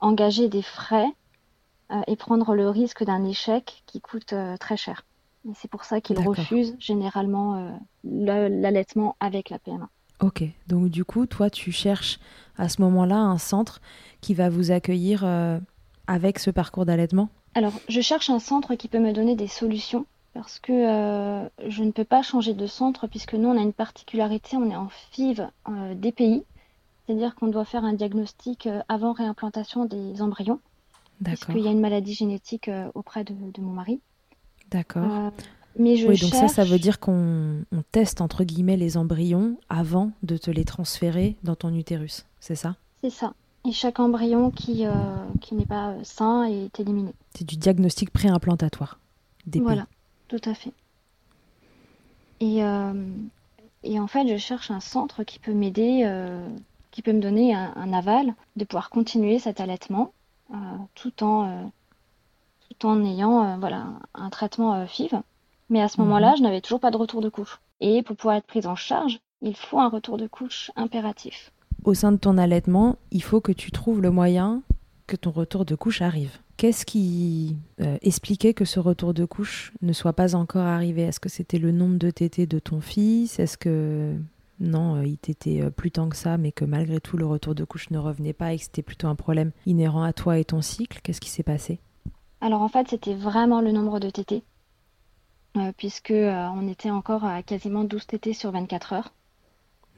engager 0.00 0.50
des 0.50 0.60
frais 0.60 1.08
et 2.06 2.16
prendre 2.16 2.54
le 2.54 2.68
risque 2.68 3.04
d'un 3.04 3.24
échec 3.24 3.82
qui 3.86 4.00
coûte 4.00 4.32
euh, 4.32 4.56
très 4.56 4.76
cher. 4.76 5.04
Et 5.48 5.52
c'est 5.54 5.70
pour 5.70 5.84
ça 5.84 6.00
qu'ils 6.00 6.18
refusent 6.18 6.76
généralement 6.78 7.56
euh, 7.56 7.70
l'allaitement 8.04 9.16
avec 9.20 9.50
la 9.50 9.58
PMA. 9.58 9.88
Ok, 10.20 10.42
donc 10.66 10.88
du 10.88 11.04
coup, 11.04 11.26
toi, 11.26 11.48
tu 11.48 11.70
cherches 11.70 12.18
à 12.56 12.68
ce 12.68 12.82
moment-là 12.82 13.16
un 13.16 13.38
centre 13.38 13.80
qui 14.20 14.34
va 14.34 14.48
vous 14.48 14.72
accueillir 14.72 15.24
euh, 15.24 15.58
avec 16.08 16.40
ce 16.40 16.50
parcours 16.50 16.84
d'allaitement? 16.84 17.28
Alors, 17.54 17.72
je 17.88 18.00
cherche 18.00 18.28
un 18.30 18.40
centre 18.40 18.74
qui 18.74 18.88
peut 18.88 18.98
me 18.98 19.12
donner 19.12 19.36
des 19.36 19.46
solutions 19.46 20.06
parce 20.34 20.58
que 20.58 20.72
euh, 20.72 21.48
je 21.66 21.82
ne 21.84 21.92
peux 21.92 22.04
pas 22.04 22.22
changer 22.22 22.54
de 22.54 22.66
centre 22.66 23.06
puisque 23.06 23.34
nous, 23.34 23.48
on 23.48 23.58
a 23.58 23.62
une 23.62 23.72
particularité, 23.72 24.56
on 24.56 24.70
est 24.70 24.76
en 24.76 24.88
FIV 24.88 25.48
euh, 25.68 25.94
des 25.94 26.12
pays, 26.12 26.44
c'est-à-dire 27.06 27.34
qu'on 27.34 27.46
doit 27.46 27.64
faire 27.64 27.84
un 27.84 27.92
diagnostic 27.92 28.66
euh, 28.66 28.80
avant 28.88 29.12
réimplantation 29.12 29.84
des 29.84 30.20
embryons, 30.20 30.60
puisqu'il 31.24 31.60
y 31.60 31.68
a 31.68 31.70
une 31.70 31.80
maladie 31.80 32.14
génétique 32.14 32.68
euh, 32.68 32.90
auprès 32.94 33.24
de, 33.24 33.34
de 33.34 33.60
mon 33.60 33.72
mari. 33.72 34.00
d'accord. 34.70 35.04
Euh, 35.10 35.30
mais 35.78 35.96
je 35.96 36.06
Oui, 36.08 36.18
donc 36.18 36.34
ça, 36.34 36.48
ça 36.48 36.64
veut 36.64 36.78
dire 36.78 36.98
qu'on 36.98 37.62
on 37.70 37.82
teste 37.92 38.20
entre 38.20 38.42
guillemets 38.44 38.76
les 38.76 38.96
embryons 38.96 39.56
avant 39.68 40.10
de 40.22 40.36
te 40.36 40.50
les 40.50 40.64
transférer 40.64 41.36
dans 41.44 41.54
ton 41.54 41.72
utérus, 41.72 42.26
c'est 42.40 42.56
ça? 42.56 42.76
C'est 43.02 43.10
ça. 43.10 43.32
Et 43.64 43.72
chaque 43.72 44.00
embryon 44.00 44.50
qui, 44.50 44.86
euh, 44.86 44.92
qui 45.40 45.54
n'est 45.54 45.66
pas 45.66 45.90
euh, 45.90 46.00
sain 46.02 46.44
est 46.44 46.80
éliminé. 46.80 47.12
C'est 47.34 47.46
du 47.46 47.56
diagnostic 47.56 48.10
préimplantatoire. 48.10 48.98
Voilà, 49.54 49.86
tout 50.28 50.40
à 50.44 50.54
fait. 50.54 50.72
Et, 52.40 52.62
euh, 52.64 52.92
et 53.82 53.98
en 54.00 54.06
fait, 54.06 54.26
je 54.28 54.36
cherche 54.36 54.70
un 54.70 54.80
centre 54.80 55.22
qui 55.24 55.38
peut 55.38 55.54
m'aider, 55.54 56.08
qui 56.90 57.02
peut 57.02 57.12
me 57.12 57.20
donner 57.20 57.54
un, 57.54 57.72
un 57.76 57.92
aval 57.92 58.34
de 58.56 58.64
pouvoir 58.64 58.90
continuer 58.90 59.38
cet 59.38 59.60
allaitement 59.60 60.12
tout 60.94 61.22
en, 61.22 61.48
euh, 61.48 61.64
tout 62.78 62.86
en 62.86 63.04
ayant 63.04 63.44
euh, 63.44 63.56
voilà, 63.58 63.86
un 64.14 64.30
traitement 64.30 64.74
euh, 64.74 64.86
FIV. 64.86 65.20
Mais 65.70 65.80
à 65.82 65.88
ce 65.88 66.00
Mhm. 66.00 66.06
moment-là, 66.06 66.34
je 66.36 66.42
n'avais 66.42 66.60
toujours 66.60 66.80
pas 66.80 66.90
de 66.90 66.96
retour 66.96 67.20
de 67.20 67.28
couche. 67.28 67.60
Et 67.80 68.02
pour 68.02 68.16
pouvoir 68.16 68.36
être 68.36 68.46
prise 68.46 68.66
en 68.66 68.74
charge, 68.76 69.18
il 69.42 69.54
faut 69.54 69.78
un 69.78 69.88
retour 69.88 70.16
de 70.16 70.26
couche 70.26 70.70
impératif. 70.76 71.52
Au 71.84 71.94
sein 71.94 72.10
de 72.12 72.16
ton 72.16 72.38
allaitement, 72.38 72.96
il 73.12 73.22
faut 73.22 73.40
que 73.40 73.52
tu 73.52 73.70
trouves 73.70 74.00
le 74.00 74.10
moyen 74.10 74.62
que 75.06 75.16
ton 75.16 75.30
retour 75.30 75.64
de 75.64 75.74
couche 75.74 76.02
arrive. 76.02 76.38
Qu'est-ce 76.56 76.84
qui 76.84 77.56
euh, 77.80 77.96
expliquait 78.02 78.52
que 78.52 78.64
ce 78.64 78.80
retour 78.80 79.14
de 79.14 79.24
couche 79.24 79.72
ne 79.80 79.92
soit 79.92 80.12
pas 80.12 80.34
encore 80.34 80.66
arrivé? 80.66 81.02
Est-ce 81.02 81.20
que 81.20 81.28
c'était 81.28 81.58
le 81.58 81.70
nombre 81.70 81.96
de 81.98 82.10
tétés 82.10 82.46
de 82.46 82.58
ton 82.58 82.80
fils? 82.80 83.38
Est-ce 83.38 83.56
que 83.56 84.16
non, 84.60 84.96
euh, 84.96 85.06
il 85.06 85.18
t'était 85.18 85.62
euh, 85.62 85.70
plus 85.70 85.90
tant 85.90 86.08
que 86.08 86.16
ça, 86.16 86.36
mais 86.36 86.52
que 86.52 86.64
malgré 86.64 87.00
tout 87.00 87.16
le 87.16 87.26
retour 87.26 87.54
de 87.54 87.64
couche 87.64 87.90
ne 87.90 87.98
revenait 87.98 88.32
pas 88.32 88.52
et 88.52 88.58
que 88.58 88.64
c'était 88.64 88.82
plutôt 88.82 89.06
un 89.06 89.14
problème 89.14 89.52
inhérent 89.66 90.02
à 90.02 90.12
toi 90.12 90.38
et 90.38 90.44
ton 90.44 90.62
cycle 90.62 91.00
Qu'est-ce 91.02 91.20
qui 91.20 91.30
s'est 91.30 91.42
passé? 91.42 91.78
Alors 92.40 92.62
en 92.62 92.68
fait, 92.68 92.88
c'était 92.88 93.14
vraiment 93.14 93.60
le 93.60 93.72
nombre 93.72 94.00
de 94.00 94.10
tétés, 94.10 94.42
euh, 95.56 95.72
puisque 95.76 96.10
euh, 96.10 96.46
on 96.54 96.68
était 96.68 96.90
encore 96.90 97.24
à 97.24 97.42
quasiment 97.42 97.84
12 97.84 98.06
tétés 98.06 98.32
sur 98.32 98.50
24 98.50 98.92
heures. 98.92 99.12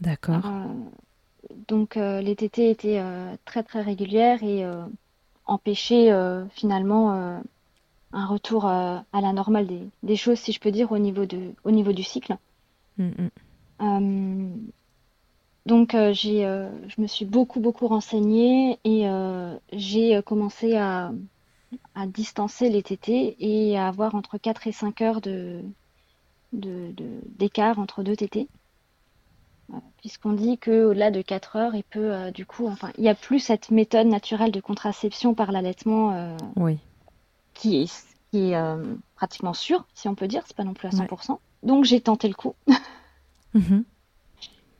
D'accord. 0.00 0.44
Euh, 0.44 0.64
donc 1.68 1.96
les 1.96 2.36
tétés 2.36 2.70
étaient 2.70 3.02
très 3.44 3.62
très 3.62 3.80
régulières 3.80 4.42
et 4.42 4.64
empêchaient 5.46 6.10
finalement 6.50 7.40
un 8.12 8.26
retour 8.26 8.66
à 8.66 9.04
la 9.12 9.32
normale 9.32 9.66
des, 9.66 9.82
des 10.02 10.16
choses, 10.16 10.38
si 10.38 10.52
je 10.52 10.60
peux 10.60 10.70
dire, 10.70 10.92
au 10.92 10.98
niveau 10.98 11.26
de, 11.26 11.52
au 11.64 11.70
niveau 11.70 11.92
du 11.92 12.02
cycle. 12.02 12.36
Mm, 12.98 13.08
mm. 13.08 13.30
Euh, 13.80 14.48
donc 15.66 15.94
euh, 15.94 16.12
j'ai, 16.12 16.44
euh, 16.46 16.70
je 16.88 17.00
me 17.00 17.06
suis 17.06 17.24
beaucoup 17.24 17.60
beaucoup 17.60 17.86
renseignée 17.86 18.78
et 18.84 19.06
j'ai 19.72 20.22
commencé 20.22 20.76
à, 20.76 21.12
à 21.94 22.06
distancer 22.06 22.70
les 22.70 22.82
tétés 22.82 23.36
et 23.38 23.78
à 23.78 23.88
avoir 23.88 24.14
entre 24.14 24.38
4 24.38 24.66
et 24.66 24.72
5 24.72 25.00
heures 25.02 25.20
de, 25.20 25.62
de, 26.52 26.92
de- 26.92 27.20
d'écart 27.38 27.78
entre 27.78 28.02
deux 28.02 28.16
tétés. 28.16 28.48
Euh, 29.72 29.76
Puisqu'on 29.98 30.32
dit 30.32 30.58
qu'au-delà 30.58 31.10
de 31.10 31.22
4 31.22 31.56
heures, 31.56 31.74
il 31.74 31.84
peut 31.84 32.12
euh, 32.12 32.30
du 32.30 32.46
coup, 32.46 32.66
enfin, 32.66 32.90
il 32.96 33.02
n'y 33.02 33.08
a 33.08 33.14
plus 33.14 33.38
cette 33.38 33.70
méthode 33.70 34.06
naturelle 34.08 34.50
de 34.52 34.60
contraception 34.60 35.34
par 35.34 35.52
l'allaitement 35.52 36.12
euh, 36.14 36.36
Oui. 36.56 36.78
qui 37.54 37.82
est, 37.82 38.04
qui 38.32 38.50
est 38.50 38.56
euh, 38.56 38.96
pratiquement 39.14 39.54
sûre, 39.54 39.86
si 39.94 40.08
on 40.08 40.14
peut 40.14 40.26
dire, 40.28 40.42
c'est 40.46 40.56
pas 40.56 40.64
non 40.64 40.74
plus 40.74 40.88
à 40.88 40.90
Ouais. 40.90 41.06
100%. 41.06 41.38
Donc 41.62 41.84
j'ai 41.84 42.00
tenté 42.00 42.28
le 42.28 42.34
coup. 42.34 42.54
Mhm. 43.54 43.84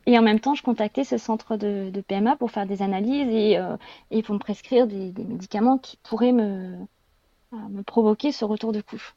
Et 0.07 0.17
en 0.17 0.21
même 0.21 0.39
temps, 0.39 0.55
je 0.55 0.63
contactais 0.63 1.03
ce 1.03 1.17
centre 1.17 1.57
de, 1.57 1.89
de 1.91 2.01
PMA 2.01 2.35
pour 2.35 2.51
faire 2.51 2.65
des 2.65 2.81
analyses 2.81 3.27
et, 3.29 3.57
euh, 3.57 3.77
et 4.09 4.23
pour 4.23 4.33
me 4.33 4.39
prescrire 4.39 4.87
des, 4.87 5.11
des 5.11 5.23
médicaments 5.23 5.77
qui 5.77 5.97
pourraient 6.03 6.31
me, 6.31 6.75
euh, 7.53 7.57
me 7.69 7.83
provoquer 7.83 8.31
ce 8.31 8.43
retour 8.45 8.71
de 8.71 8.81
couche. 8.81 9.15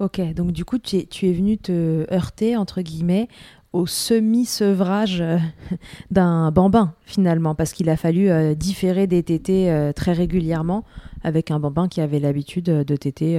Ok, 0.00 0.20
donc 0.34 0.52
du 0.52 0.64
coup, 0.64 0.78
tu 0.78 0.96
es, 0.96 1.04
tu 1.04 1.28
es 1.28 1.32
venu 1.32 1.58
te 1.58 2.06
heurter, 2.12 2.56
entre 2.56 2.80
guillemets, 2.80 3.28
au 3.72 3.86
semi-sevrage 3.86 5.20
euh, 5.20 5.38
d'un 6.10 6.50
bambin 6.50 6.94
finalement, 7.04 7.54
parce 7.54 7.72
qu'il 7.72 7.88
a 7.88 7.96
fallu 7.96 8.30
euh, 8.30 8.54
différer 8.54 9.06
des 9.06 9.22
tétés 9.22 9.70
euh, 9.70 9.92
très 9.92 10.12
régulièrement 10.12 10.84
avec 11.22 11.50
un 11.50 11.60
bambin 11.60 11.86
qui 11.88 12.00
avait 12.00 12.18
l'habitude 12.18 12.64
de 12.64 12.96
téter 12.96 13.38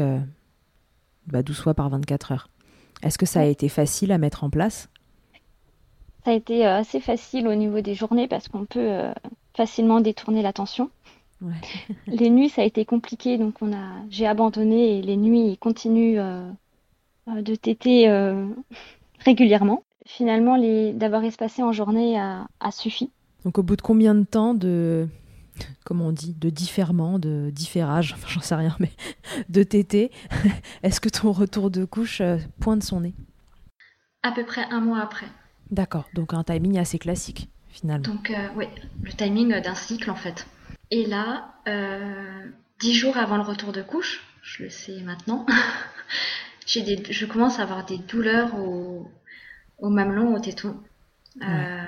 bah, 1.26 1.42
12 1.42 1.58
fois 1.62 1.74
par 1.74 1.90
24 1.90 2.32
heures. 2.32 2.50
Est-ce 3.02 3.18
que 3.18 3.26
ça 3.26 3.40
a 3.42 3.46
été 3.46 3.70
facile 3.70 4.12
à 4.12 4.20
mettre 4.20 4.44
en 4.44 4.52
place? 4.52 4.88
Ça 6.24 6.32
a 6.32 6.34
été 6.34 6.66
assez 6.66 7.00
facile 7.00 7.48
au 7.48 7.56
niveau 7.56 7.82
des 7.82 7.96
journées 7.96 8.28
parce 8.28 8.48
qu'on 8.48 8.66
peut 8.66 9.00
facilement 9.56 10.02
détourner 10.02 10.42
l'attention. 10.42 10.90
les 12.08 12.30
nuits, 12.30 12.50
ça 12.50 12.62
a 12.62 12.66
été 12.66 12.86
compliqué, 12.86 13.38
donc 13.40 13.56
on 13.62 13.74
a, 13.74 13.94
j'ai 14.10 14.28
abandonné 14.28 15.00
et 15.00 15.02
les 15.02 15.18
nuits, 15.18 15.48
il 15.48 15.58
continue 15.58 16.18
de 16.18 17.56
téter 17.56 18.08
régulièrement 19.20 19.84
finalement, 20.06 20.58
d'avoir 20.94 21.24
espacé 21.24 21.64
en 21.64 21.72
journée 21.72 22.20
a, 22.20 22.72
suffi. 22.72 23.10
Donc 23.46 23.58
au 23.58 23.64
bout 23.64 23.76
de 23.76 23.82
combien 23.82 24.14
de 24.14 24.24
temps 24.24 24.54
de, 24.54 25.08
comment 25.84 26.08
on 26.08 26.12
dit, 26.12 26.34
de 26.34 26.50
différement, 26.50 27.20
de 27.20 27.50
différage, 27.52 28.14
enfin, 28.14 28.28
j'en 28.28 28.42
sais 28.42 28.56
rien, 28.56 28.76
mais 28.80 28.92
de 29.50 29.64
tété, 29.64 30.12
est-ce 30.84 31.00
que 31.00 31.10
ton 31.10 31.32
retour 31.32 31.72
de 31.72 31.86
couche 31.86 32.22
euh, 32.22 32.38
pointe 32.60 32.84
son 32.84 33.02
nez? 33.02 33.14
À 34.24 34.32
peu 34.32 34.46
près 34.46 34.66
un 34.70 34.82
mois 34.82 35.00
après. 35.00 35.28
D'accord, 35.72 36.10
donc 36.14 36.34
un 36.34 36.44
timing 36.44 36.78
assez 36.78 37.00
classique 37.00 37.50
finalement. 37.70 38.04
Donc 38.04 38.30
euh, 38.30 38.48
oui, 38.56 38.66
le 39.02 39.12
timing 39.12 39.60
d'un 39.62 39.76
cycle 39.76 40.12
en 40.12 40.16
fait. 40.16 40.46
Et 40.90 41.06
là, 41.06 41.54
euh, 41.68 42.46
dix 42.80 42.94
jours 42.94 43.18
avant 43.18 43.38
le 43.38 43.44
retour 43.44 43.72
de 43.72 43.82
couche, 43.82 44.22
je 44.42 44.64
le 44.64 44.70
sais 44.70 45.00
maintenant, 45.02 45.46
des, 46.76 47.04
je 47.10 47.26
commence 47.26 47.60
à 47.60 47.64
avoir 47.64 47.86
des 47.86 47.98
douleurs 47.98 48.56
au, 48.60 49.10
au 49.80 49.90
mamelon, 49.90 50.36
au 50.36 50.40
téton. 50.40 50.76
Euh, 51.42 51.86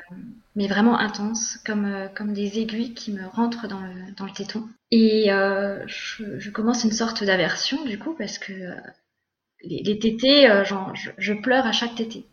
mais 0.56 0.68
vraiment 0.68 0.98
intense, 0.98 1.58
comme, 1.66 1.86
euh, 1.86 2.08
comme 2.08 2.34
des 2.34 2.60
aiguilles 2.60 2.94
qui 2.94 3.12
me 3.12 3.26
rentrent 3.28 3.68
dans 3.68 3.82
le, 3.82 4.14
dans 4.16 4.26
le 4.26 4.32
téton. 4.32 4.68
Et 4.92 5.34
euh, 5.34 5.84
je, 5.88 6.50
commence 6.50 6.84
une 6.84 6.92
sorte 6.92 7.24
d'aversion 7.24 7.84
du 7.84 8.00
coup, 8.00 8.16
parce 8.18 8.38
que 8.38 8.54
les, 9.64 9.84
les, 9.84 10.00
tétés, 10.00 10.48
genre, 10.66 10.94
je, 10.96 11.34
pleure 11.34 11.66
à 11.66 11.72
chaque 11.72 11.96
tété. 11.96 12.26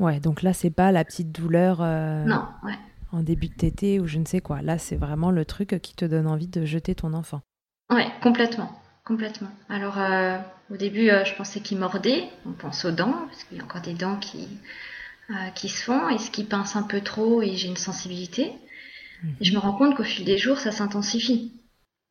Ouais, 0.00 0.18
donc 0.18 0.42
là, 0.42 0.52
c'est 0.52 0.70
pas 0.70 0.90
la 0.90 1.04
petite 1.04 1.30
douleur 1.30 1.78
non, 1.78 2.42
ouais. 2.64 2.74
en 3.12 3.22
début 3.22 3.48
de 3.48 3.54
tété 3.54 4.00
ou 4.00 4.06
je 4.06 4.18
ne 4.18 4.24
sais 4.24 4.40
quoi. 4.40 4.62
Là, 4.62 4.78
c'est 4.78 4.96
vraiment 4.96 5.30
le 5.30 5.44
truc 5.44 5.78
qui 5.80 5.94
te 5.94 6.04
donne 6.04 6.26
envie 6.26 6.48
de 6.48 6.64
jeter 6.64 6.96
ton 6.96 7.12
enfant. 7.12 7.42
Ouais, 7.90 8.06
complètement. 8.22 8.70
Complètement. 9.04 9.50
Alors, 9.68 9.98
euh, 9.98 10.38
au 10.70 10.76
début, 10.76 11.10
euh, 11.10 11.24
je 11.24 11.34
pensais 11.34 11.60
qu'il 11.60 11.78
mordait. 11.78 12.28
On 12.46 12.52
pense 12.52 12.84
aux 12.84 12.92
dents, 12.92 13.26
parce 13.26 13.44
qu'il 13.44 13.58
y 13.58 13.60
a 13.60 13.64
encore 13.64 13.80
des 13.80 13.94
dents 13.94 14.16
qui, 14.16 14.46
euh, 15.30 15.50
qui 15.54 15.68
se 15.68 15.82
font. 15.82 16.08
Est-ce 16.08 16.30
qu'il 16.30 16.46
pince 16.46 16.76
un 16.76 16.84
peu 16.84 17.00
trop 17.00 17.42
et 17.42 17.56
j'ai 17.56 17.68
une 17.68 17.76
sensibilité 17.76 18.52
Et 19.40 19.44
je 19.44 19.52
me 19.52 19.58
rends 19.58 19.72
compte 19.72 19.96
qu'au 19.96 20.04
fil 20.04 20.24
des 20.24 20.38
jours, 20.38 20.58
ça 20.58 20.70
s'intensifie. 20.70 21.60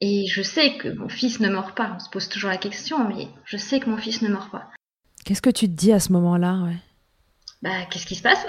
Et 0.02 0.28
je 0.28 0.42
sais 0.42 0.78
que 0.78 0.90
mon 0.90 1.08
fils 1.08 1.40
ne 1.40 1.50
mord 1.50 1.74
pas. 1.74 1.94
On 1.96 2.00
se 2.00 2.10
pose 2.10 2.28
toujours 2.28 2.50
la 2.50 2.58
question, 2.58 3.08
mais 3.08 3.30
je 3.46 3.56
sais 3.56 3.80
que 3.80 3.90
mon 3.90 3.98
fils 3.98 4.22
ne 4.22 4.30
mord 4.30 4.50
pas. 4.50 4.70
Qu'est-ce 5.24 5.42
que 5.42 5.50
tu 5.50 5.68
te 5.68 5.74
dis 5.74 5.94
à 5.94 6.00
ce 6.00 6.12
moment-là 6.12 6.64
ouais? 6.64 6.78
Bah, 7.62 7.86
qu'est-ce 7.90 8.06
qui 8.06 8.16
se 8.16 8.24
passe? 8.24 8.46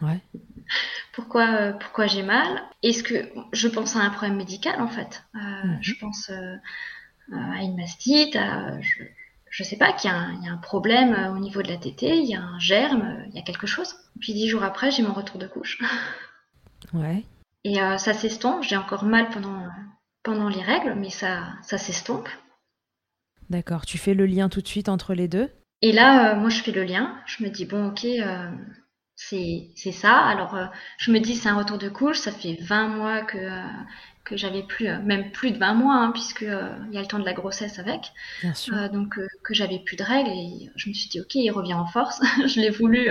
Ouais. 0.00 0.20
pourquoi, 1.12 1.74
pourquoi 1.74 2.06
j'ai 2.06 2.24
mal? 2.24 2.62
Est-ce 2.82 3.04
que 3.04 3.28
je 3.52 3.68
pense 3.68 3.94
à 3.94 4.00
un 4.00 4.10
problème 4.10 4.36
médical 4.36 4.80
en 4.80 4.88
fait? 4.88 5.24
Mhm. 5.34 5.78
Je 5.80 5.94
pense 5.94 6.30
euh, 6.30 6.56
à 7.32 7.62
une 7.62 7.76
mastite, 7.76 8.34
je, 8.34 9.62
ne 9.62 9.64
sais 9.64 9.76
pas, 9.76 9.92
qu'il 9.92 10.10
y, 10.10 10.12
a 10.12 10.52
un 10.52 10.56
problème 10.56 11.14
euh, 11.14 11.32
au 11.32 11.38
niveau 11.38 11.62
de 11.62 11.68
la 11.68 11.76
tétée, 11.76 12.16
il 12.16 12.28
y 12.28 12.34
a 12.34 12.42
un 12.42 12.58
germe, 12.58 13.02
euh, 13.02 13.26
il 13.28 13.34
y 13.36 13.38
a 13.38 13.42
quelque 13.42 13.68
chose. 13.68 13.94
Puis 14.20 14.32
dix 14.32 14.48
jours 14.48 14.64
après, 14.64 14.90
j'ai 14.90 15.02
mon 15.02 15.12
retour 15.12 15.38
de 15.38 15.46
couche. 15.46 15.78
Ouais. 16.92 17.24
Et 17.64 17.76
ça 17.76 18.12
s'estompe, 18.12 18.64
j'ai 18.64 18.76
encore 18.76 19.04
mal 19.04 19.30
pendant, 19.30 19.66
pendant 20.24 20.48
les 20.48 20.60
règles, 20.60 20.94
mais 20.94 21.10
ça, 21.10 21.44
ça 21.62 21.78
s'estompe. 21.78 22.28
D'accord, 23.48 23.86
tu 23.86 23.98
fais 23.98 24.14
le 24.14 24.26
lien 24.26 24.48
tout 24.48 24.60
de 24.60 24.68
suite 24.68 24.88
entre 24.88 25.14
les 25.14 25.28
deux? 25.28 25.48
Et 25.82 25.92
là, 25.92 26.34
moi, 26.34 26.48
je 26.48 26.62
fais 26.62 26.72
le 26.72 26.84
lien. 26.84 27.16
Je 27.26 27.44
me 27.44 27.48
dis, 27.50 27.64
bon, 27.64 27.88
ok, 27.88 28.06
c'est 29.16 29.92
ça. 29.92 30.14
Alors, 30.14 30.56
je 30.98 31.10
me 31.10 31.18
dis, 31.18 31.34
c'est 31.34 31.48
un 31.48 31.56
retour 31.56 31.78
de 31.78 31.88
couche. 31.88 32.18
Ça 32.18 32.32
fait 32.32 32.56
20 32.60 32.88
mois 32.88 33.22
que, 33.22 33.38
que 34.24 34.36
j'avais 34.36 34.62
plus, 34.62 34.88
euh, 34.88 35.00
même 35.02 35.30
plus 35.32 35.50
de 35.50 35.58
20 35.58 35.74
mois, 35.74 35.94
hein, 35.96 36.10
puisque 36.12 36.42
euh, 36.42 36.70
il 36.88 36.94
y 36.94 36.98
a 36.98 37.00
le 37.00 37.06
temps 37.06 37.18
de 37.18 37.24
la 37.24 37.32
grossesse 37.32 37.78
avec. 37.78 38.12
Bien 38.42 38.54
sûr. 38.54 38.74
Euh, 38.74 38.88
donc 38.88 39.18
que 39.42 39.54
j'avais 39.54 39.80
plus 39.80 39.96
de 39.96 40.04
règles 40.04 40.30
et 40.30 40.70
je 40.76 40.88
me 40.88 40.94
suis 40.94 41.08
dit 41.08 41.20
ok, 41.20 41.34
il 41.34 41.50
revient 41.50 41.74
en 41.74 41.86
force. 41.86 42.20
je 42.46 42.60
l'ai 42.60 42.70
voulu. 42.70 43.10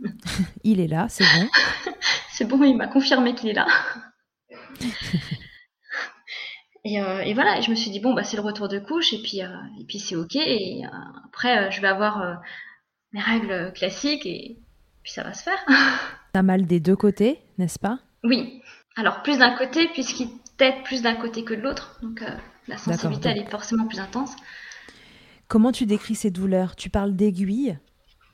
il 0.64 0.80
est 0.80 0.88
là, 0.88 1.06
c'est 1.08 1.24
bon. 1.24 1.48
c'est 2.32 2.44
bon, 2.44 2.62
il 2.64 2.76
m'a 2.76 2.86
confirmé 2.88 3.34
qu'il 3.34 3.48
est 3.48 3.54
là. 3.54 3.66
Et, 6.84 6.96
et, 6.96 7.34
voilà, 7.34 7.60
je 7.60 7.70
me 7.70 7.74
suis 7.76 7.90
dit 7.90 8.00
bon 8.00 8.14
bah 8.14 8.24
c'est 8.24 8.36
le 8.36 8.42
retour 8.42 8.68
de 8.68 8.78
couche 8.78 9.12
et 9.12 9.22
puis 9.22 9.38
et 9.40 9.84
puis 9.86 9.98
c'est 9.98 10.16
ok 10.16 10.36
et 10.36 10.82
après 11.26 11.70
je 11.70 11.80
vais 11.80 11.88
avoir 11.88 12.40
mes 13.12 13.20
règles 13.20 13.72
classiques 13.72 14.26
et 14.26 14.58
puis 15.02 15.12
ça 15.12 15.22
va 15.22 15.32
se 15.32 15.42
faire. 15.42 15.64
T'as 16.32 16.42
mal 16.42 16.66
des 16.66 16.80
deux 16.80 16.96
côtés, 16.96 17.38
n'est-ce 17.58 17.78
pas? 17.78 17.98
Oui. 18.24 18.60
Alors 18.96 19.22
plus 19.22 19.38
d'un 19.38 19.56
côté 19.56 19.88
puisqu'il 19.88 20.28
peut-être 20.56 20.82
plus 20.84 21.02
d'un 21.02 21.14
côté 21.14 21.44
que 21.44 21.54
de 21.54 21.60
l'autre. 21.60 21.98
Donc 22.02 22.22
euh, 22.22 22.30
la 22.68 22.76
sensibilité, 22.76 23.30
elle 23.30 23.38
est 23.38 23.50
forcément 23.50 23.86
plus 23.86 24.00
intense. 24.00 24.34
Comment 25.48 25.72
tu 25.72 25.86
décris 25.86 26.14
ces 26.14 26.30
douleurs? 26.30 26.76
Tu 26.76 26.90
parles 26.90 27.14
d'aiguilles. 27.14 27.78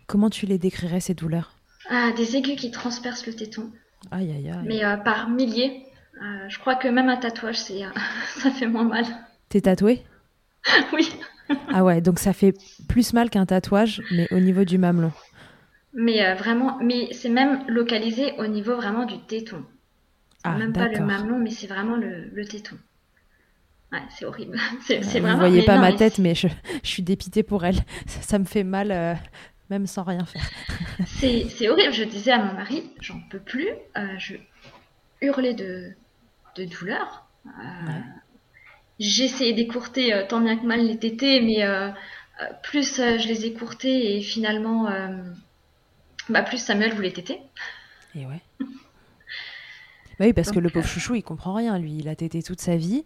Comment 0.07 0.31
tu 0.31 0.47
les 0.47 0.59
décrirais, 0.59 1.01
ces 1.01 1.15
douleurs? 1.15 1.53
Ah, 1.91 2.13
Des 2.17 2.37
aiguilles 2.37 2.57
qui 2.57 2.71
transpercent 2.71 3.27
le 3.27 3.35
téton. 3.35 3.71
Aïe, 4.11 4.31
aïe, 4.31 4.51
aïe. 4.51 4.65
Mais 4.65 4.85
euh, 4.85 4.97
par 4.97 5.29
milliers. 5.29 5.85
Euh, 6.21 6.49
je 6.49 6.59
crois 6.59 6.75
que 6.75 6.89
même 6.89 7.09
un 7.09 7.17
tatouage, 7.17 7.59
c'est, 7.59 7.83
ça 8.39 8.51
fait 8.51 8.67
moins 8.67 8.85
mal. 8.85 9.05
T'es 9.49 9.63
tatoué? 9.63 10.03
Oui. 10.93 11.11
ah 11.73 11.83
ouais, 11.83 12.03
donc 12.03 12.19
ça 12.19 12.35
fait 12.35 12.53
plus 12.89 13.15
mal 13.15 13.31
qu'un 13.31 13.47
tatouage, 13.47 14.03
mais 14.11 14.29
au 14.33 14.39
niveau 14.39 14.65
du 14.65 14.77
mamelon. 14.77 15.13
Mais 15.95 16.35
vraiment, 16.35 16.77
mais 16.83 17.09
c'est 17.13 17.31
même 17.31 17.65
localisé 17.69 18.35
au 18.39 18.47
niveau 18.47 18.77
vraiment 18.77 19.07
du 19.07 19.19
téton. 19.21 19.65
Ah, 20.45 20.57
même 20.57 20.73
pas 20.73 20.89
le 20.89 21.01
mamelon, 21.01 21.39
mais 21.39 21.51
c'est 21.51 21.67
vraiment 21.67 21.97
le, 21.97 22.45
téton. 22.45 22.77
Ouais, 23.93 24.03
c'est 24.11 24.25
horrible. 24.25 24.59
C'est, 24.83 25.01
Vous 25.01 25.27
ne 25.27 25.35
voyez 25.35 25.65
pas 25.65 25.79
ma 25.79 25.93
tête, 25.93 26.19
mais 26.19 26.35
je, 26.35 26.49
suis 26.83 27.03
dépitée 27.03 27.43
pour 27.43 27.65
elle. 27.65 27.79
Ça, 28.07 28.39
me 28.39 28.45
fait 28.45 28.65
mal, 28.65 28.93
euh, 28.93 29.15
même 29.71 29.87
sans 29.87 30.03
rien 30.03 30.25
faire. 30.27 30.49
c'est, 31.07 31.69
horrible. 31.69 31.93
Je 31.93 32.05
disais 32.05 32.33
à 32.33 32.39
mon 32.39 32.53
mari, 32.53 32.91
j'en 33.01 33.21
peux 33.31 33.39
plus. 33.39 33.69
Euh, 33.97 34.07
je 34.19 34.35
hurlais 35.23 35.55
de, 35.55 35.93
de 36.59 36.65
douleur. 36.65 37.27
Euh, 37.47 37.51
J'essayais 38.99 39.53
d'écourter 39.53 40.25
tant 40.29 40.41
bien 40.41 40.57
que 40.57 40.67
mal 40.67 40.85
les 40.85 40.99
tétés, 40.99 41.41
mais 41.41 41.65
plus 42.65 42.97
je 42.97 43.29
les 43.29 43.47
écourtais 43.47 44.17
et 44.17 44.23
finalement, 44.23 44.91
bah, 46.29 46.43
plus 46.43 46.59
Samuel 46.59 46.95
voulait 46.95 47.13
téter. 47.13 47.39
Et 48.17 48.27
ouais. 48.27 48.43
Bah 50.19 50.25
oui, 50.27 50.33
parce 50.33 50.51
que 50.51 50.59
le 50.59 50.69
pauvre 50.69 50.85
euh, 50.85 50.89
chouchou, 50.89 51.15
il 51.15 51.23
comprend 51.23 51.55
rien, 51.55 51.79
lui. 51.79 51.97
Il 51.99 52.09
a 52.09 52.17
tété 52.17 52.43
toute 52.43 52.61
sa 52.61 52.77
vie, 52.77 53.05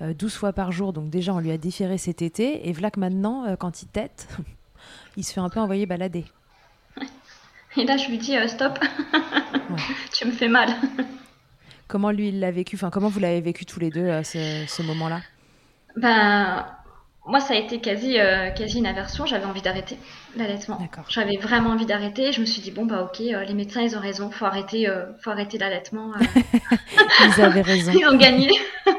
12 0.00 0.32
euh, 0.32 0.36
fois 0.36 0.52
par 0.54 0.72
jour. 0.72 0.94
Donc 0.94 1.10
déjà, 1.10 1.34
on 1.34 1.38
lui 1.38 1.50
a 1.50 1.58
différé 1.58 1.98
ses 1.98 2.14
tétés. 2.14 2.66
Et 2.68 2.72
voilà 2.72 2.90
que 2.90 2.98
maintenant, 2.98 3.44
euh, 3.44 3.56
quand 3.56 3.82
il 3.82 3.88
tète, 3.88 4.28
il 5.16 5.24
se 5.24 5.32
fait 5.32 5.40
un 5.40 5.50
peu 5.50 5.60
envoyer 5.60 5.84
balader. 5.84 6.24
Et 7.76 7.84
là, 7.84 7.96
je 7.96 8.08
lui 8.08 8.18
dis, 8.18 8.36
stop, 8.48 8.78
tu 10.12 10.26
me 10.26 10.32
fais 10.32 10.48
mal. 10.48 10.70
Comment 11.94 12.10
lui, 12.10 12.30
il 12.30 12.40
l'a 12.40 12.50
vécu 12.50 12.74
Enfin, 12.74 12.90
comment 12.90 13.08
vous 13.08 13.20
l'avez 13.20 13.40
vécu 13.40 13.64
tous 13.66 13.78
les 13.78 13.90
deux, 13.90 14.10
ce, 14.24 14.64
ce 14.66 14.82
moment-là? 14.82 15.20
Ben, 15.96 16.66
moi, 17.24 17.38
ça 17.38 17.54
a 17.54 17.56
été 17.56 17.80
quasi, 17.80 18.18
euh, 18.18 18.50
quasi 18.50 18.78
une 18.78 18.86
aversion. 18.86 19.26
J'avais 19.26 19.44
envie 19.44 19.62
d'arrêter 19.62 19.96
l'allaitement. 20.36 20.80
J'avais 21.08 21.36
vraiment 21.36 21.70
envie 21.70 21.86
d'arrêter. 21.86 22.32
Je 22.32 22.40
me 22.40 22.46
suis 22.46 22.60
dit 22.62 22.72
bon 22.72 22.84
bah 22.84 23.04
ok, 23.04 23.20
euh, 23.20 23.44
les 23.44 23.54
médecins 23.54 23.80
ils 23.82 23.96
ont 23.96 24.00
raison. 24.00 24.28
Faut 24.32 24.44
arrêter, 24.44 24.88
euh, 24.88 25.06
faut 25.22 25.30
arrêter 25.30 25.56
l'allaitement. 25.56 26.12
ils 27.24 27.40
avaient 27.40 27.60
raison. 27.60 27.92
ils 27.96 28.06
ont 28.08 28.16
gagné. 28.16 28.50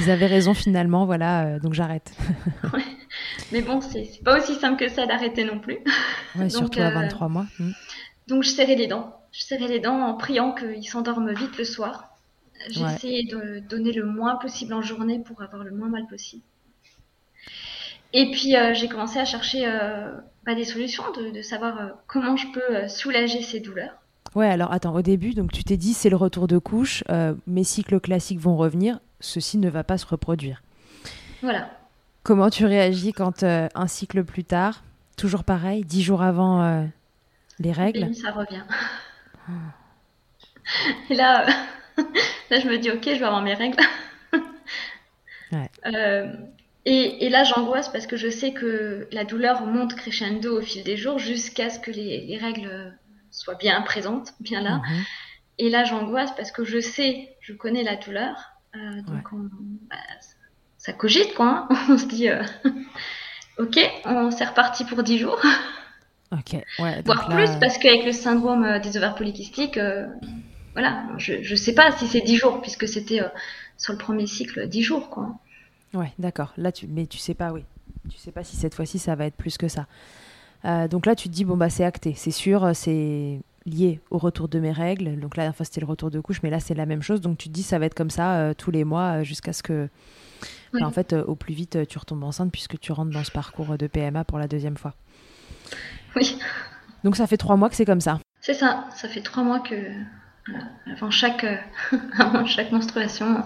ils 0.00 0.10
avaient 0.10 0.26
raison 0.26 0.54
finalement. 0.54 1.04
Voilà, 1.04 1.58
donc 1.58 1.74
j'arrête. 1.74 2.10
Mais 3.52 3.60
bon, 3.60 3.82
c'est 3.82 4.24
pas 4.24 4.38
aussi 4.38 4.54
simple 4.54 4.82
que 4.82 4.88
ça 4.88 5.04
d'arrêter 5.04 5.44
non 5.44 5.58
plus. 5.58 5.78
Ouais, 6.36 6.48
surtout 6.48 6.80
à 6.80 6.88
23 6.88 7.28
mois. 7.28 7.46
Hmm. 7.58 7.72
Donc 8.28 8.42
je 8.42 8.48
serrais 8.48 8.76
les 8.76 8.86
dents. 8.86 9.14
Je 9.36 9.42
serrais 9.42 9.68
les 9.68 9.80
dents 9.80 10.00
en 10.00 10.14
priant 10.14 10.52
qu'ils 10.52 10.88
s'endorment 10.88 11.34
vite 11.34 11.58
le 11.58 11.64
soir. 11.64 12.08
J'essayais 12.70 13.24
de 13.24 13.58
donner 13.68 13.92
le 13.92 14.06
moins 14.06 14.36
possible 14.36 14.72
en 14.72 14.80
journée 14.80 15.18
pour 15.18 15.42
avoir 15.42 15.62
le 15.62 15.72
moins 15.72 15.90
mal 15.90 16.06
possible. 16.06 16.42
Et 18.14 18.30
puis 18.30 18.56
euh, 18.56 18.72
j'ai 18.72 18.88
commencé 18.88 19.18
à 19.18 19.26
chercher 19.26 19.66
euh, 19.66 20.10
bah, 20.46 20.54
des 20.54 20.64
solutions, 20.64 21.04
de, 21.12 21.42
savoir 21.42 21.78
euh, 21.78 21.88
comment 22.06 22.34
je 22.38 22.46
peux 22.46 22.88
soulager 22.88 23.42
ces 23.42 23.60
douleurs. 23.60 23.92
Ouais, 24.34 24.48
alors 24.48 24.72
attends, 24.72 24.94
au 24.94 25.02
début, 25.02 25.34
donc 25.34 25.52
tu 25.52 25.64
t'es 25.64 25.76
dit 25.76 25.92
c'est 25.92 26.08
le 26.08 26.16
retour 26.16 26.46
de 26.46 26.56
couche, 26.56 27.04
mes 27.46 27.64
cycles 27.64 28.00
classiques 28.00 28.40
vont 28.40 28.56
revenir, 28.56 29.00
ceci 29.20 29.58
ne 29.58 29.68
va 29.68 29.84
pas 29.84 29.98
se 29.98 30.06
reproduire. 30.06 30.62
Voilà. 31.42 31.70
Comment 32.22 32.48
tu 32.48 32.64
réagis 32.64 33.12
quand 33.12 33.44
un 33.44 33.86
cycle 33.86 34.24
plus 34.24 34.44
tard, 34.44 34.82
toujours 35.16 35.44
pareil, 35.44 35.84
dix 35.84 36.02
jours 36.02 36.22
avant 36.22 36.86
Les 37.58 37.72
règles? 37.72 38.04
Et 38.04 38.14
ça 38.14 38.32
revient. 38.32 38.64
Et 41.10 41.14
là, 41.14 41.46
là, 42.50 42.60
je 42.60 42.68
me 42.68 42.78
dis, 42.78 42.90
ok, 42.90 43.02
je 43.04 43.18
vais 43.18 43.24
avoir 43.24 43.42
mes 43.42 43.54
règles. 43.54 43.82
Euh, 45.86 46.32
et, 46.84 47.28
là, 47.28 47.44
j'angoisse 47.44 47.88
parce 47.88 48.08
que 48.08 48.16
je 48.16 48.28
sais 48.28 48.52
que 48.52 49.08
la 49.12 49.24
douleur 49.24 49.64
monte 49.64 49.94
crescendo 49.94 50.58
au 50.58 50.60
fil 50.60 50.82
des 50.82 50.96
jours 50.96 51.20
jusqu'à 51.20 51.70
ce 51.70 51.78
que 51.78 51.92
les, 51.92 52.36
règles 52.36 52.98
soient 53.30 53.54
bien 53.54 53.80
présentes, 53.82 54.34
bien 54.40 54.60
là. 54.60 54.78
Mhm. 54.78 55.04
Et 55.58 55.70
là, 55.70 55.84
j'angoisse 55.84 56.32
parce 56.36 56.50
que 56.50 56.64
je 56.64 56.80
sais, 56.80 57.36
je 57.40 57.52
connais 57.52 57.84
la 57.84 57.94
douleur. 57.94 58.36
Euh, 58.74 59.02
donc, 59.02 59.28
bah, 59.88 59.96
ça 60.78 60.92
cogite, 60.92 61.34
quoi. 61.34 61.68
Hein. 61.70 61.76
on 61.88 61.98
se 61.98 62.06
dit, 62.06 62.28
euh, 62.28 62.42
ok, 63.58 63.78
on 64.04 64.30
s'est 64.30 64.44
reparti 64.44 64.84
pour 64.84 65.02
10 65.02 65.18
jours. 65.18 65.40
Ok, 66.32 66.54
ouais. 66.80 67.02
Voire 67.04 67.28
plus, 67.28 67.50
parce 67.60 67.78
qu'avec 67.78 68.04
le 68.04 68.12
syndrome 68.12 68.64
euh, 68.64 68.78
des 68.78 68.96
ovaires 68.96 69.14
polykystiques, 69.14 69.78
voilà, 70.72 71.04
je 71.18 71.34
ne 71.50 71.56
sais 71.56 71.74
pas 71.74 71.92
si 71.92 72.06
c'est 72.06 72.20
10 72.20 72.36
jours, 72.36 72.60
puisque 72.60 72.86
c'était 72.88 73.20
sur 73.78 73.92
le 73.92 73.98
premier 73.98 74.26
cycle 74.26 74.68
10 74.68 74.82
jours, 74.82 75.10
quoi. 75.10 75.34
Ouais, 75.94 76.12
d'accord. 76.18 76.52
Là, 76.56 76.72
tu... 76.72 76.86
Mais 76.86 77.06
tu 77.06 77.18
sais 77.18 77.34
pas, 77.34 77.52
oui. 77.52 77.64
Tu 78.10 78.18
sais 78.18 78.32
pas 78.32 78.44
si 78.44 78.56
cette 78.56 78.74
fois-ci, 78.74 78.98
ça 78.98 79.14
va 79.14 79.26
être 79.26 79.36
plus 79.36 79.56
que 79.56 79.68
ça. 79.68 79.86
donc 80.88 81.06
là, 81.06 81.14
tu 81.14 81.28
te 81.28 81.34
dis, 81.34 81.44
bon, 81.44 81.56
bah, 81.56 81.70
c'est 81.70 81.84
acté, 81.84 82.14
c'est 82.14 82.30
sûr, 82.30 82.70
c'est 82.74 83.40
lié 83.66 84.00
au 84.10 84.18
retour 84.18 84.48
de 84.48 84.58
mes 84.58 84.72
règles. 84.72 85.18
Donc 85.20 85.36
là, 85.36 85.48
enfin, 85.48 85.64
c'était 85.64 85.80
le 85.80 85.86
retour 85.86 86.10
de 86.10 86.20
couche, 86.20 86.42
mais 86.42 86.50
là, 86.50 86.60
c'est 86.60 86.74
la 86.74 86.86
même 86.86 87.02
chose. 87.02 87.20
Donc 87.20 87.36
tu 87.36 87.48
te 87.48 87.52
dis, 87.52 87.62
ça 87.62 87.78
va 87.78 87.86
être 87.86 87.94
comme 87.94 88.10
ça 88.10 88.36
euh, 88.36 88.54
tous 88.54 88.70
les 88.70 88.84
mois 88.84 89.20
euh, 89.20 89.24
jusqu'à 89.24 89.52
ce 89.52 89.62
que, 89.62 89.88
en 90.80 90.90
fait, 90.90 91.12
euh, 91.12 91.24
au 91.24 91.34
plus 91.34 91.54
vite, 91.54 91.86
tu 91.88 91.98
retombes 91.98 92.24
enceinte 92.24 92.52
puisque 92.52 92.78
tu 92.78 92.92
rentres 92.92 93.12
dans 93.12 93.24
ce 93.24 93.32
parcours 93.32 93.76
de 93.76 93.86
PMA 93.86 94.24
pour 94.24 94.38
la 94.38 94.48
deuxième 94.48 94.76
fois. 94.76 94.94
Oui. 96.16 96.38
Donc 97.04 97.16
ça 97.16 97.26
fait 97.26 97.36
trois 97.36 97.56
mois 97.56 97.68
que 97.68 97.76
c'est 97.76 97.84
comme 97.84 98.00
ça. 98.00 98.18
C'est 98.40 98.54
ça. 98.54 98.86
Ça 98.94 99.08
fait 99.08 99.22
trois 99.22 99.42
mois 99.42 99.60
que, 99.60 99.76
avant 100.90 101.10
chaque, 101.10 101.46
avant 102.18 102.46
chaque 102.46 102.72
menstruation, 102.72 103.44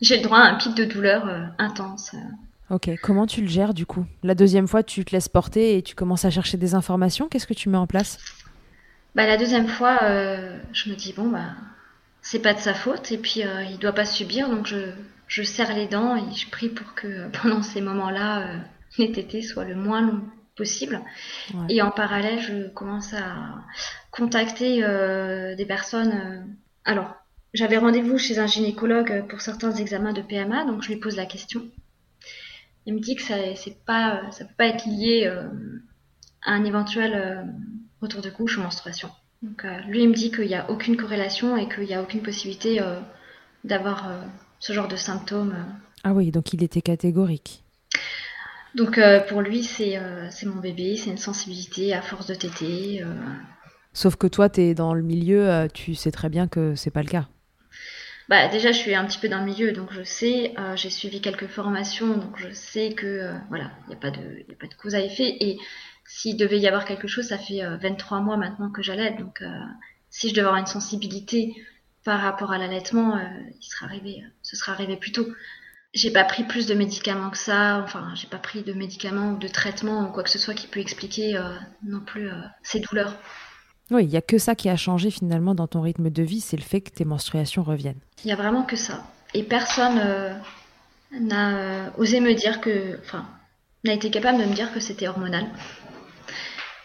j'ai 0.00 0.16
le 0.16 0.22
droit 0.22 0.38
à 0.38 0.48
un 0.50 0.56
pic 0.56 0.74
de 0.74 0.84
douleur 0.84 1.52
intense. 1.58 2.16
Ok, 2.70 2.90
comment 3.02 3.26
tu 3.26 3.42
le 3.42 3.48
gères 3.48 3.74
du 3.74 3.84
coup? 3.84 4.06
La 4.22 4.34
deuxième 4.34 4.66
fois, 4.66 4.82
tu 4.82 5.04
te 5.04 5.12
laisses 5.12 5.28
porter 5.28 5.76
et 5.76 5.82
tu 5.82 5.94
commences 5.94 6.24
à 6.24 6.30
chercher 6.30 6.56
des 6.56 6.74
informations. 6.74 7.28
Qu'est-ce 7.28 7.46
que 7.46 7.54
tu 7.54 7.68
mets 7.68 7.76
en 7.76 7.86
place? 7.86 8.18
Bah, 9.14 9.26
la 9.26 9.36
deuxième 9.36 9.68
fois, 9.68 9.98
euh, 10.04 10.58
je 10.72 10.88
me 10.88 10.94
dis, 10.94 11.12
bon, 11.12 11.28
bah, 11.28 11.50
c'est 12.22 12.40
pas 12.40 12.54
de 12.54 12.60
sa 12.60 12.72
faute, 12.72 13.12
et 13.12 13.18
puis 13.18 13.42
euh, 13.44 13.62
il 13.64 13.78
doit 13.78 13.92
pas 13.92 14.06
subir, 14.06 14.48
donc 14.48 14.66
je, 14.66 14.90
je 15.26 15.42
serre 15.42 15.74
les 15.74 15.86
dents 15.86 16.16
et 16.16 16.34
je 16.34 16.48
prie 16.48 16.70
pour 16.70 16.94
que 16.94 17.06
euh, 17.06 17.28
pendant 17.42 17.62
ces 17.62 17.82
moments-là, 17.82 18.54
les 18.96 19.12
tétés 19.12 19.42
soient 19.42 19.64
le 19.64 19.74
moins 19.74 20.00
long 20.00 20.22
possible. 20.56 21.00
Et 21.68 21.82
en 21.82 21.90
parallèle, 21.90 22.40
je 22.40 22.68
commence 22.68 23.14
à 23.14 23.64
contacter 24.10 24.82
des 25.56 25.66
personnes. 25.66 26.56
alors, 26.84 27.14
j'avais 27.54 27.76
rendez-vous 27.76 28.18
chez 28.18 28.38
un 28.38 28.46
gynécologue 28.46 29.26
pour 29.28 29.40
certains 29.40 29.72
examens 29.72 30.12
de 30.12 30.22
PMA, 30.22 30.64
donc 30.64 30.82
je 30.82 30.88
lui 30.88 30.96
pose 30.96 31.16
la 31.16 31.26
question. 31.26 31.62
Il 32.86 32.94
me 32.94 33.00
dit 33.00 33.14
que 33.14 33.22
ça 33.22 33.36
pas, 33.86 34.30
ça 34.30 34.44
peut 34.44 34.54
pas 34.56 34.66
être 34.66 34.86
lié 34.86 35.26
à 36.44 36.52
un 36.52 36.64
éventuel 36.64 37.46
retour 38.00 38.20
de 38.20 38.30
couche 38.30 38.58
ou 38.58 38.62
menstruation. 38.62 39.10
Donc, 39.42 39.64
euh, 39.64 39.78
lui, 39.88 40.02
il 40.02 40.08
me 40.08 40.14
dit 40.14 40.30
qu'il 40.30 40.46
n'y 40.46 40.54
a 40.54 40.70
aucune 40.70 40.96
corrélation 40.96 41.56
et 41.56 41.68
qu'il 41.68 41.84
n'y 41.84 41.94
a 41.94 42.02
aucune 42.02 42.22
possibilité 42.22 42.80
euh, 42.80 43.00
d'avoir 43.64 44.08
euh, 44.08 44.20
ce 44.60 44.72
genre 44.72 44.88
de 44.88 44.96
symptômes. 44.96 45.56
Ah 46.04 46.12
oui, 46.12 46.30
donc 46.30 46.52
il 46.52 46.62
était 46.62 46.80
catégorique. 46.80 47.61
Donc 48.74 48.98
pour 49.28 49.40
lui, 49.40 49.62
c'est 49.62 49.98
mon 50.44 50.60
bébé, 50.60 50.96
c'est 50.96 51.10
une 51.10 51.18
sensibilité 51.18 51.94
à 51.94 52.02
force 52.02 52.26
de 52.26 52.34
téter. 52.34 53.04
Sauf 53.92 54.16
que 54.16 54.26
toi, 54.26 54.48
tu 54.48 54.62
es 54.62 54.74
dans 54.74 54.94
le 54.94 55.02
milieu, 55.02 55.68
tu 55.74 55.94
sais 55.94 56.10
très 56.10 56.28
bien 56.28 56.48
que 56.48 56.74
c'est 56.74 56.90
pas 56.90 57.02
le 57.02 57.08
cas. 57.08 57.28
Bah, 58.28 58.48
déjà, 58.48 58.72
je 58.72 58.78
suis 58.78 58.94
un 58.94 59.04
petit 59.04 59.18
peu 59.18 59.28
dans 59.28 59.40
le 59.40 59.44
milieu, 59.44 59.72
donc 59.72 59.92
je 59.92 60.02
sais, 60.02 60.54
j'ai 60.76 60.90
suivi 60.90 61.20
quelques 61.20 61.48
formations, 61.48 62.16
donc 62.16 62.38
je 62.38 62.50
sais 62.52 62.92
que 62.92 63.30
voilà, 63.50 63.70
il 63.84 63.88
n'y 63.88 63.94
a, 63.94 63.98
pas 63.98 64.10
de, 64.10 64.18
a 64.18 64.54
pas 64.58 64.68
de 64.68 64.74
cause 64.74 64.94
à 64.94 65.00
effet. 65.00 65.36
Et 65.40 65.58
s'il 66.04 66.36
devait 66.36 66.58
y 66.58 66.68
avoir 66.68 66.84
quelque 66.84 67.08
chose, 67.08 67.28
ça 67.28 67.38
fait 67.38 67.62
23 67.80 68.18
euh, 68.18 68.20
mois 68.20 68.36
maintenant 68.36 68.70
que 68.70 68.82
j'allaite, 68.82 69.18
donc 69.18 69.42
euh, 69.42 69.48
si 70.10 70.28
je 70.28 70.34
devais 70.34 70.46
avoir 70.46 70.60
une 70.60 70.66
sensibilité 70.66 71.54
par 72.04 72.20
rapport 72.20 72.52
à 72.52 72.58
l'allaitement, 72.58 73.16
euh, 73.16 73.22
il 73.60 73.64
sera 73.64 73.86
arrivé, 73.86 74.22
ce 74.42 74.56
sera 74.56 74.72
arrivé 74.72 74.96
plus 74.96 75.12
tôt. 75.12 75.26
J'ai 75.94 76.10
pas 76.10 76.24
pris 76.24 76.44
plus 76.44 76.66
de 76.66 76.74
médicaments 76.74 77.30
que 77.30 77.36
ça, 77.36 77.82
enfin 77.84 78.12
j'ai 78.14 78.26
pas 78.26 78.38
pris 78.38 78.62
de 78.62 78.72
médicaments 78.72 79.32
ou 79.32 79.36
de 79.36 79.48
traitements 79.48 80.08
ou 80.08 80.12
quoi 80.12 80.22
que 80.22 80.30
ce 80.30 80.38
soit 80.38 80.54
qui 80.54 80.66
peut 80.66 80.80
expliquer 80.80 81.38
non 81.84 82.00
plus 82.00 82.30
ces 82.62 82.80
douleurs. 82.80 83.14
Oui, 83.90 84.04
il 84.04 84.08
n'y 84.08 84.16
a 84.16 84.22
que 84.22 84.38
ça 84.38 84.54
qui 84.54 84.70
a 84.70 84.76
changé 84.76 85.10
finalement 85.10 85.54
dans 85.54 85.66
ton 85.66 85.82
rythme 85.82 86.08
de 86.08 86.22
vie, 86.22 86.40
c'est 86.40 86.56
le 86.56 86.62
fait 86.62 86.80
que 86.80 86.90
tes 86.90 87.04
menstruations 87.04 87.62
reviennent. 87.62 88.00
Il 88.24 88.28
n'y 88.28 88.32
a 88.32 88.36
vraiment 88.36 88.62
que 88.62 88.76
ça. 88.76 89.04
Et 89.34 89.42
personne 89.42 90.00
n'a 91.12 91.92
osé 91.98 92.20
me 92.20 92.32
dire 92.32 92.62
que, 92.62 92.98
enfin, 93.04 93.28
n'a 93.84 93.92
été 93.92 94.10
capable 94.10 94.38
de 94.38 94.44
me 94.44 94.54
dire 94.54 94.72
que 94.72 94.80
c'était 94.80 95.08
hormonal. 95.08 95.46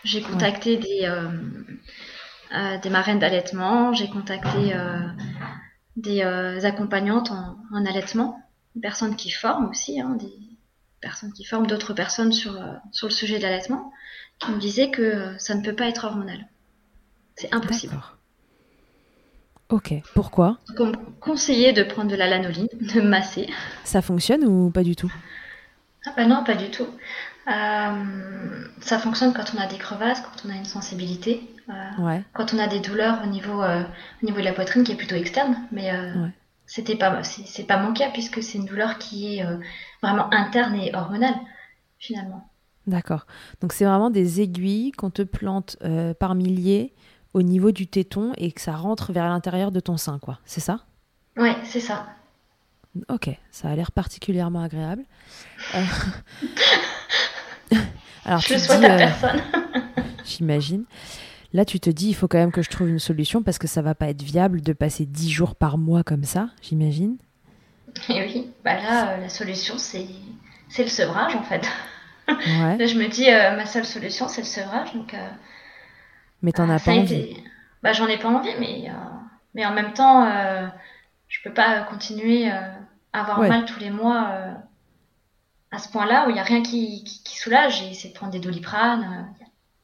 J'ai 0.03 0.21
contacté 0.21 0.77
des, 0.77 1.01
euh, 1.03 1.29
euh, 2.55 2.77
des 2.79 2.89
marraines 2.89 3.19
d'allaitement, 3.19 3.93
j'ai 3.93 4.09
contacté 4.09 4.73
euh, 4.73 4.99
des 5.95 6.21
accompagnantes 6.65 7.31
en, 7.31 7.85
allaitement, 7.85 8.39
des 8.77 8.81
personnes 8.81 9.15
qui 9.15 9.31
forment 9.31 9.69
aussi, 9.69 9.99
hein, 9.99 10.15
des 10.19 10.33
personnes 11.01 11.33
qui 11.33 11.43
forment 11.43 11.67
d'autres 11.67 11.93
personnes 11.93 12.31
sur, 12.31 12.59
sur 12.91 13.07
le 13.07 13.13
sujet 13.13 13.37
de 13.37 13.43
l'allaitement, 13.43 13.91
qui 14.39 14.51
me 14.51 14.59
disaient 14.59 14.91
que 14.91 15.35
ça 15.39 15.55
ne 15.55 15.63
peut 15.63 15.75
pas 15.75 15.87
être 15.87 16.05
hormonal. 16.05 16.47
C'est 17.35 17.53
impossible. 17.53 17.97
Ok, 19.69 19.93
pourquoi? 20.13 20.59
Donc, 20.77 20.95
conseiller 21.19 21.73
de 21.73 21.83
prendre 21.83 22.09
de 22.09 22.15
la 22.15 22.27
lanoline, 22.27 22.69
de 22.95 23.01
masser. 23.01 23.49
Ça 23.83 24.01
fonctionne 24.01 24.45
ou 24.45 24.69
pas 24.69 24.83
du 24.83 24.95
tout? 24.95 25.11
Ah 26.05 26.13
bah 26.15 26.25
non, 26.25 26.43
pas 26.43 26.55
du 26.55 26.71
tout. 26.71 26.87
Euh, 27.47 28.65
ça 28.79 28.99
fonctionne 28.99 29.33
quand 29.33 29.53
on 29.55 29.59
a 29.59 29.67
des 29.67 29.77
crevasses, 29.77 30.21
quand 30.21 30.47
on 30.47 30.51
a 30.51 30.55
une 30.55 30.65
sensibilité, 30.65 31.41
euh, 31.69 32.19
quand 32.33 32.53
on 32.53 32.59
a 32.59 32.67
des 32.67 32.79
douleurs 32.79 33.21
au 33.23 33.27
niveau, 33.27 33.61
euh, 33.61 33.83
au 34.21 34.25
niveau 34.25 34.39
de 34.39 34.45
la 34.45 34.53
poitrine 34.53 34.83
qui 34.83 34.93
est 34.93 34.97
plutôt 34.97 35.15
externe. 35.15 35.57
Mais 35.71 35.91
c'était 36.67 36.95
pas, 36.95 37.23
c'est 37.23 37.65
pas 37.65 37.77
mon 37.77 37.93
cas 37.93 38.11
puisque 38.11 38.43
c'est 38.43 38.59
une 38.59 38.65
douleur 38.65 38.99
qui 38.99 39.37
est 39.37 39.45
vraiment 40.03 40.31
interne 40.33 40.75
et 40.75 40.93
hormonale 40.93 41.35
finalement. 41.97 42.47
D'accord. 42.85 43.25
Donc 43.61 43.73
c'est 43.73 43.85
vraiment 43.85 44.11
des 44.11 44.41
aiguilles 44.41 44.91
qu'on 44.91 45.09
te 45.09 45.23
plante 45.23 45.77
par 46.19 46.35
milliers 46.35 46.93
au 47.33 47.41
niveau 47.41 47.71
du 47.71 47.87
téton 47.87 48.33
et 48.37 48.51
que 48.51 48.61
ça 48.61 48.75
rentre 48.75 49.11
vers 49.11 49.25
l'intérieur 49.25 49.71
de 49.71 49.79
ton 49.79 49.97
sein, 49.97 50.19
quoi. 50.19 50.39
C'est 50.45 50.61
ça? 50.61 50.81
Ouais, 51.35 51.55
c'est 51.63 51.79
ça. 51.79 52.07
Ok, 53.09 53.29
ça 53.51 53.69
a 53.69 53.75
l'air 53.75 53.91
particulièrement 53.91 54.61
agréable. 54.61 55.03
Alors, 58.25 58.41
je 58.41 58.53
tu 58.53 58.59
souhaite 58.59 58.83
à 58.83 58.93
euh, 58.93 58.97
personne. 58.97 59.41
J'imagine. 60.25 60.83
Là, 61.53 61.65
tu 61.65 61.79
te 61.79 61.89
dis, 61.89 62.09
il 62.09 62.13
faut 62.13 62.27
quand 62.27 62.37
même 62.37 62.51
que 62.51 62.61
je 62.61 62.69
trouve 62.69 62.89
une 62.89 62.99
solution 62.99 63.41
parce 63.41 63.57
que 63.57 63.67
ça 63.67 63.81
va 63.81 63.95
pas 63.95 64.09
être 64.09 64.21
viable 64.21 64.61
de 64.61 64.73
passer 64.73 65.05
10 65.05 65.29
jours 65.29 65.55
par 65.55 65.77
mois 65.77 66.03
comme 66.03 66.23
ça, 66.23 66.49
j'imagine. 66.61 67.17
Et 68.09 68.21
oui, 68.21 68.51
bah 68.63 68.75
là, 68.75 69.11
euh, 69.11 69.17
la 69.21 69.29
solution, 69.29 69.77
c'est 69.77 70.07
le 70.77 70.87
sevrage 70.89 71.35
en 71.35 71.43
fait. 71.43 71.65
Ouais. 72.27 72.87
je 72.87 72.97
me 72.97 73.07
dis, 73.07 73.29
euh, 73.29 73.55
ma 73.55 73.65
seule 73.65 73.85
solution, 73.85 74.27
c'est 74.27 74.41
le 74.41 74.47
sevrage. 74.47 74.93
Donc, 74.93 75.15
mais 76.41 76.51
t'en 76.51 76.69
as 76.69 76.79
pas 76.79 76.91
envie 76.91 77.41
bah, 77.81 77.93
J'en 77.93 78.07
ai 78.07 78.17
pas 78.17 78.27
envie, 78.27 78.53
mais, 78.59 78.91
mais 79.55 79.65
en 79.65 79.73
même 79.73 79.93
temps, 79.93 80.29
je 81.27 81.39
peux 81.43 81.53
pas 81.53 81.81
continuer 81.83 82.49
à 82.49 82.75
avoir 83.13 83.39
mal 83.39 83.65
tous 83.65 83.79
les 83.79 83.89
mois 83.89 84.31
à 85.71 85.79
ce 85.79 85.89
point-là 85.89 86.25
où 86.25 86.29
il 86.29 86.33
n'y 86.33 86.39
a 86.39 86.43
rien 86.43 86.61
qui, 86.61 87.03
soulage. 87.25 87.79
J'ai 87.79 87.89
essayé 87.89 88.13
de 88.13 88.17
prendre 88.17 88.31
des 88.31 88.39
doliprane. 88.39 89.33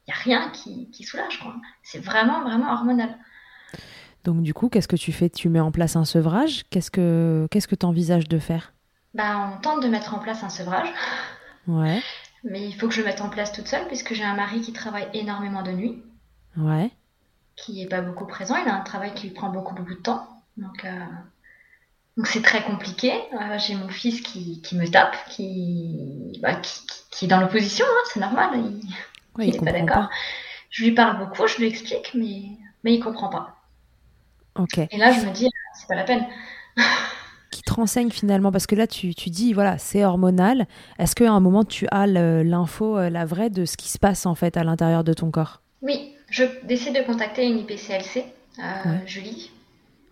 Il 0.06 0.10
n'y 0.10 0.14
a, 0.14 0.38
rien 0.38 0.50
qui, 0.50 1.04
soulage. 1.04 1.42
C'est 1.82 1.98
vraiment, 1.98 2.42
vraiment 2.42 2.72
hormonal. 2.72 3.16
Donc 4.24 4.42
du 4.42 4.54
coup, 4.54 4.68
qu'est-ce 4.68 4.88
que 4.88 4.96
tu 4.96 5.12
fais? 5.12 5.30
Tu 5.30 5.48
mets 5.48 5.60
en 5.60 5.70
place 5.70 5.96
un 5.96 6.04
sevrage? 6.04 6.64
Qu'est-ce 6.70 6.90
que 6.90 7.46
qu'est-ce 7.50 7.68
que 7.68 7.74
tu 7.74 7.86
envisages 7.86 8.28
de 8.28 8.38
faire? 8.38 8.72
Bah, 9.14 9.52
On 9.54 9.60
tente 9.60 9.82
de 9.82 9.88
mettre 9.88 10.14
en 10.14 10.18
place 10.18 10.42
un 10.42 10.48
sevrage. 10.48 10.88
Ouais. 11.66 12.02
Mais 12.44 12.66
il 12.66 12.74
faut 12.74 12.88
que 12.88 12.94
je 12.94 13.00
le 13.00 13.06
mette 13.06 13.20
en 13.20 13.28
place 13.28 13.52
toute 13.52 13.68
seule 13.68 13.86
puisque 13.86 14.14
j'ai 14.14 14.24
un 14.24 14.34
mari 14.34 14.60
qui 14.60 14.72
travaille 14.72 15.08
énormément 15.14 15.62
de 15.62 15.72
nuit. 15.72 16.02
Ouais. 16.56 16.90
Qui 17.56 17.80
n'est 17.80 17.88
pas 17.88 18.00
beaucoup 18.00 18.26
présent. 18.26 18.56
Il 18.56 18.68
a 18.68 18.74
un 18.74 18.82
travail 18.82 19.14
qui 19.14 19.28
lui 19.28 19.34
prend 19.34 19.48
beaucoup, 19.48 19.74
beaucoup 19.74 19.94
de 19.94 20.00
temps. 20.00 20.28
Donc, 20.56 20.84
euh, 20.84 21.04
donc 22.16 22.26
c'est 22.26 22.42
très 22.42 22.62
compliqué. 22.62 23.12
Euh, 23.32 23.58
j'ai 23.58 23.74
mon 23.74 23.88
fils 23.88 24.20
qui, 24.20 24.60
qui, 24.62 24.76
me 24.76 24.86
tape, 24.86 25.16
qui, 25.30 26.38
bah, 26.42 26.54
qui, 26.56 26.80
qui, 27.10 27.24
est 27.24 27.28
dans 27.28 27.40
l'opposition, 27.40 27.86
hein, 27.88 28.02
c'est 28.12 28.20
normal. 28.20 28.50
Il 28.54 28.88
n'est 29.38 29.52
pas 29.58 29.72
d'accord. 29.72 30.08
Je 30.70 30.84
lui 30.84 30.92
parle 30.92 31.18
beaucoup, 31.18 31.46
je 31.46 31.58
lui 31.58 31.66
explique, 31.66 32.12
mais, 32.14 32.42
mais 32.82 32.94
il 32.94 33.00
comprend 33.00 33.28
pas. 33.28 33.56
Ok. 34.56 34.78
Et 34.78 34.96
là, 34.96 35.12
je 35.12 35.26
me 35.26 35.32
dis, 35.32 35.48
c'est 35.74 35.88
pas 35.88 35.94
la 35.94 36.04
peine. 36.04 36.26
qui 37.54 37.62
te 37.62 37.72
renseigne 37.72 38.10
finalement 38.10 38.50
Parce 38.50 38.66
que 38.66 38.74
là, 38.74 38.86
tu, 38.86 39.14
tu 39.14 39.30
dis, 39.30 39.52
voilà, 39.52 39.78
c'est 39.78 40.04
hormonal. 40.04 40.66
Est-ce 40.98 41.14
qu'à 41.14 41.30
un 41.30 41.40
moment, 41.40 41.64
tu 41.64 41.86
as 41.90 42.06
l'info, 42.06 42.98
euh, 42.98 43.10
la 43.10 43.24
vraie, 43.24 43.50
de 43.50 43.64
ce 43.64 43.76
qui 43.76 43.88
se 43.88 43.98
passe 43.98 44.26
en 44.26 44.34
fait 44.34 44.56
à 44.56 44.64
l'intérieur 44.64 45.04
de 45.04 45.12
ton 45.12 45.30
corps? 45.30 45.62
Oui, 45.82 46.14
je 46.28 46.44
décide 46.64 46.96
de 46.96 47.02
contacter 47.02 47.46
une 47.46 47.58
IPCLC, 47.58 48.24
Julie. 49.06 49.50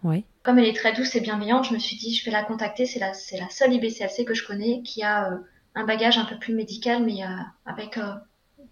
Oui. 0.05 0.25
Comme 0.43 0.59
elle 0.59 0.67
est 0.67 0.77
très 0.77 0.93
douce 0.93 1.15
et 1.15 1.21
bienveillante, 1.21 1.67
je 1.67 1.75
me 1.75 1.79
suis 1.79 1.97
dit, 1.97 2.15
je 2.15 2.25
vais 2.25 2.31
la 2.31 2.43
contacter. 2.43 2.87
C'est 2.87 3.01
la, 3.01 3.15
c'est 3.15 3.39
la 3.39 3.49
seule 3.51 3.73
IBCLC 3.73 4.25
que 4.25 4.35
je 4.35 4.47
connais 4.47 4.83
qui 4.83 5.03
a 5.03 5.31
un 5.75 5.85
bagage 5.85 6.19
un 6.19 6.25
peu 6.25 6.39
plus 6.39 6.55
médical, 6.55 7.03
mais 7.05 7.21
avec 7.67 7.99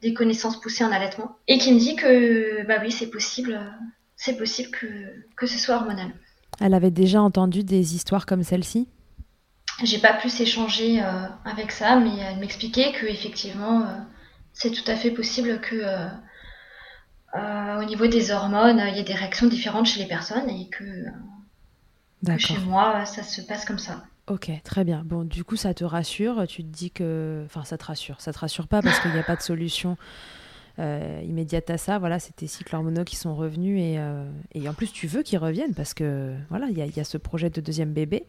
des 0.02 0.14
connaissances 0.14 0.60
poussées 0.60 0.84
en 0.84 0.92
allaitement. 0.92 1.36
Et 1.48 1.58
qui 1.58 1.72
me 1.72 1.78
dit 1.78 1.96
que, 1.96 2.66
bah 2.66 2.78
oui, 2.82 2.90
c'est 2.90 3.10
possible, 3.10 3.60
c'est 4.16 4.36
possible 4.36 4.70
que, 4.70 4.86
que 5.36 5.46
ce 5.46 5.58
soit 5.58 5.76
hormonal. 5.76 6.12
Elle 6.60 6.74
avait 6.74 6.90
déjà 6.90 7.22
entendu 7.22 7.64
des 7.64 7.94
histoires 7.94 8.26
comme 8.26 8.42
celle-ci? 8.42 8.88
J'ai 9.82 9.98
pas 9.98 10.12
plus 10.12 10.40
échangé 10.40 11.02
euh, 11.02 11.26
avec 11.44 11.72
ça, 11.72 11.96
mais 11.96 12.16
elle 12.18 12.38
m'expliquait 12.38 12.92
que 12.92 13.06
effectivement, 13.06 13.82
euh, 13.82 13.96
c'est 14.52 14.70
tout 14.70 14.88
à 14.90 14.94
fait 14.94 15.10
possible 15.10 15.60
que 15.60 15.76
euh, 17.34 17.80
au 17.80 17.84
niveau 17.84 18.06
des 18.06 18.30
hormones, 18.30 18.82
il 18.88 18.96
y 18.96 19.00
ait 19.00 19.04
des 19.04 19.14
réactions 19.14 19.46
différentes 19.46 19.86
chez 19.86 20.00
les 20.00 20.08
personnes 20.08 20.50
et 20.50 20.68
que, 20.68 21.04
que 22.26 22.38
chez 22.38 22.58
moi, 22.58 23.06
ça 23.06 23.22
se 23.22 23.40
passe 23.40 23.64
comme 23.64 23.78
ça. 23.78 24.04
Ok, 24.30 24.48
très 24.62 24.84
bien. 24.84 25.02
Bon, 25.04 25.24
du 25.24 25.42
coup, 25.42 25.56
ça 25.56 25.74
te 25.74 25.82
rassure. 25.82 26.46
Tu 26.46 26.62
te 26.62 26.68
dis 26.68 26.92
que. 26.92 27.42
Enfin, 27.46 27.64
ça 27.64 27.76
te 27.76 27.84
rassure. 27.84 28.20
Ça 28.20 28.32
te 28.32 28.38
rassure 28.38 28.68
pas 28.68 28.80
parce 28.80 29.00
qu'il 29.00 29.10
n'y 29.10 29.18
a 29.18 29.24
pas 29.24 29.34
de 29.34 29.42
solution 29.42 29.96
euh, 30.78 31.20
immédiate 31.26 31.68
à 31.68 31.76
ça. 31.78 31.98
Voilà, 31.98 32.20
c'était 32.20 32.46
cycles 32.46 32.76
hormonaux 32.76 33.02
qui 33.02 33.16
sont 33.16 33.34
revenus 33.34 33.80
et, 33.80 33.98
euh, 33.98 34.30
et 34.54 34.68
en 34.68 34.72
plus 34.72 34.92
tu 34.92 35.08
veux 35.08 35.24
qu'ils 35.24 35.40
reviennent 35.40 35.74
parce 35.74 35.94
que 35.94 36.36
voilà, 36.48 36.68
il 36.68 36.78
y, 36.78 37.00
a 37.00 37.04
ce 37.04 37.18
projet 37.18 37.50
de 37.50 37.60
deuxième 37.60 37.92
bébé, 37.92 38.24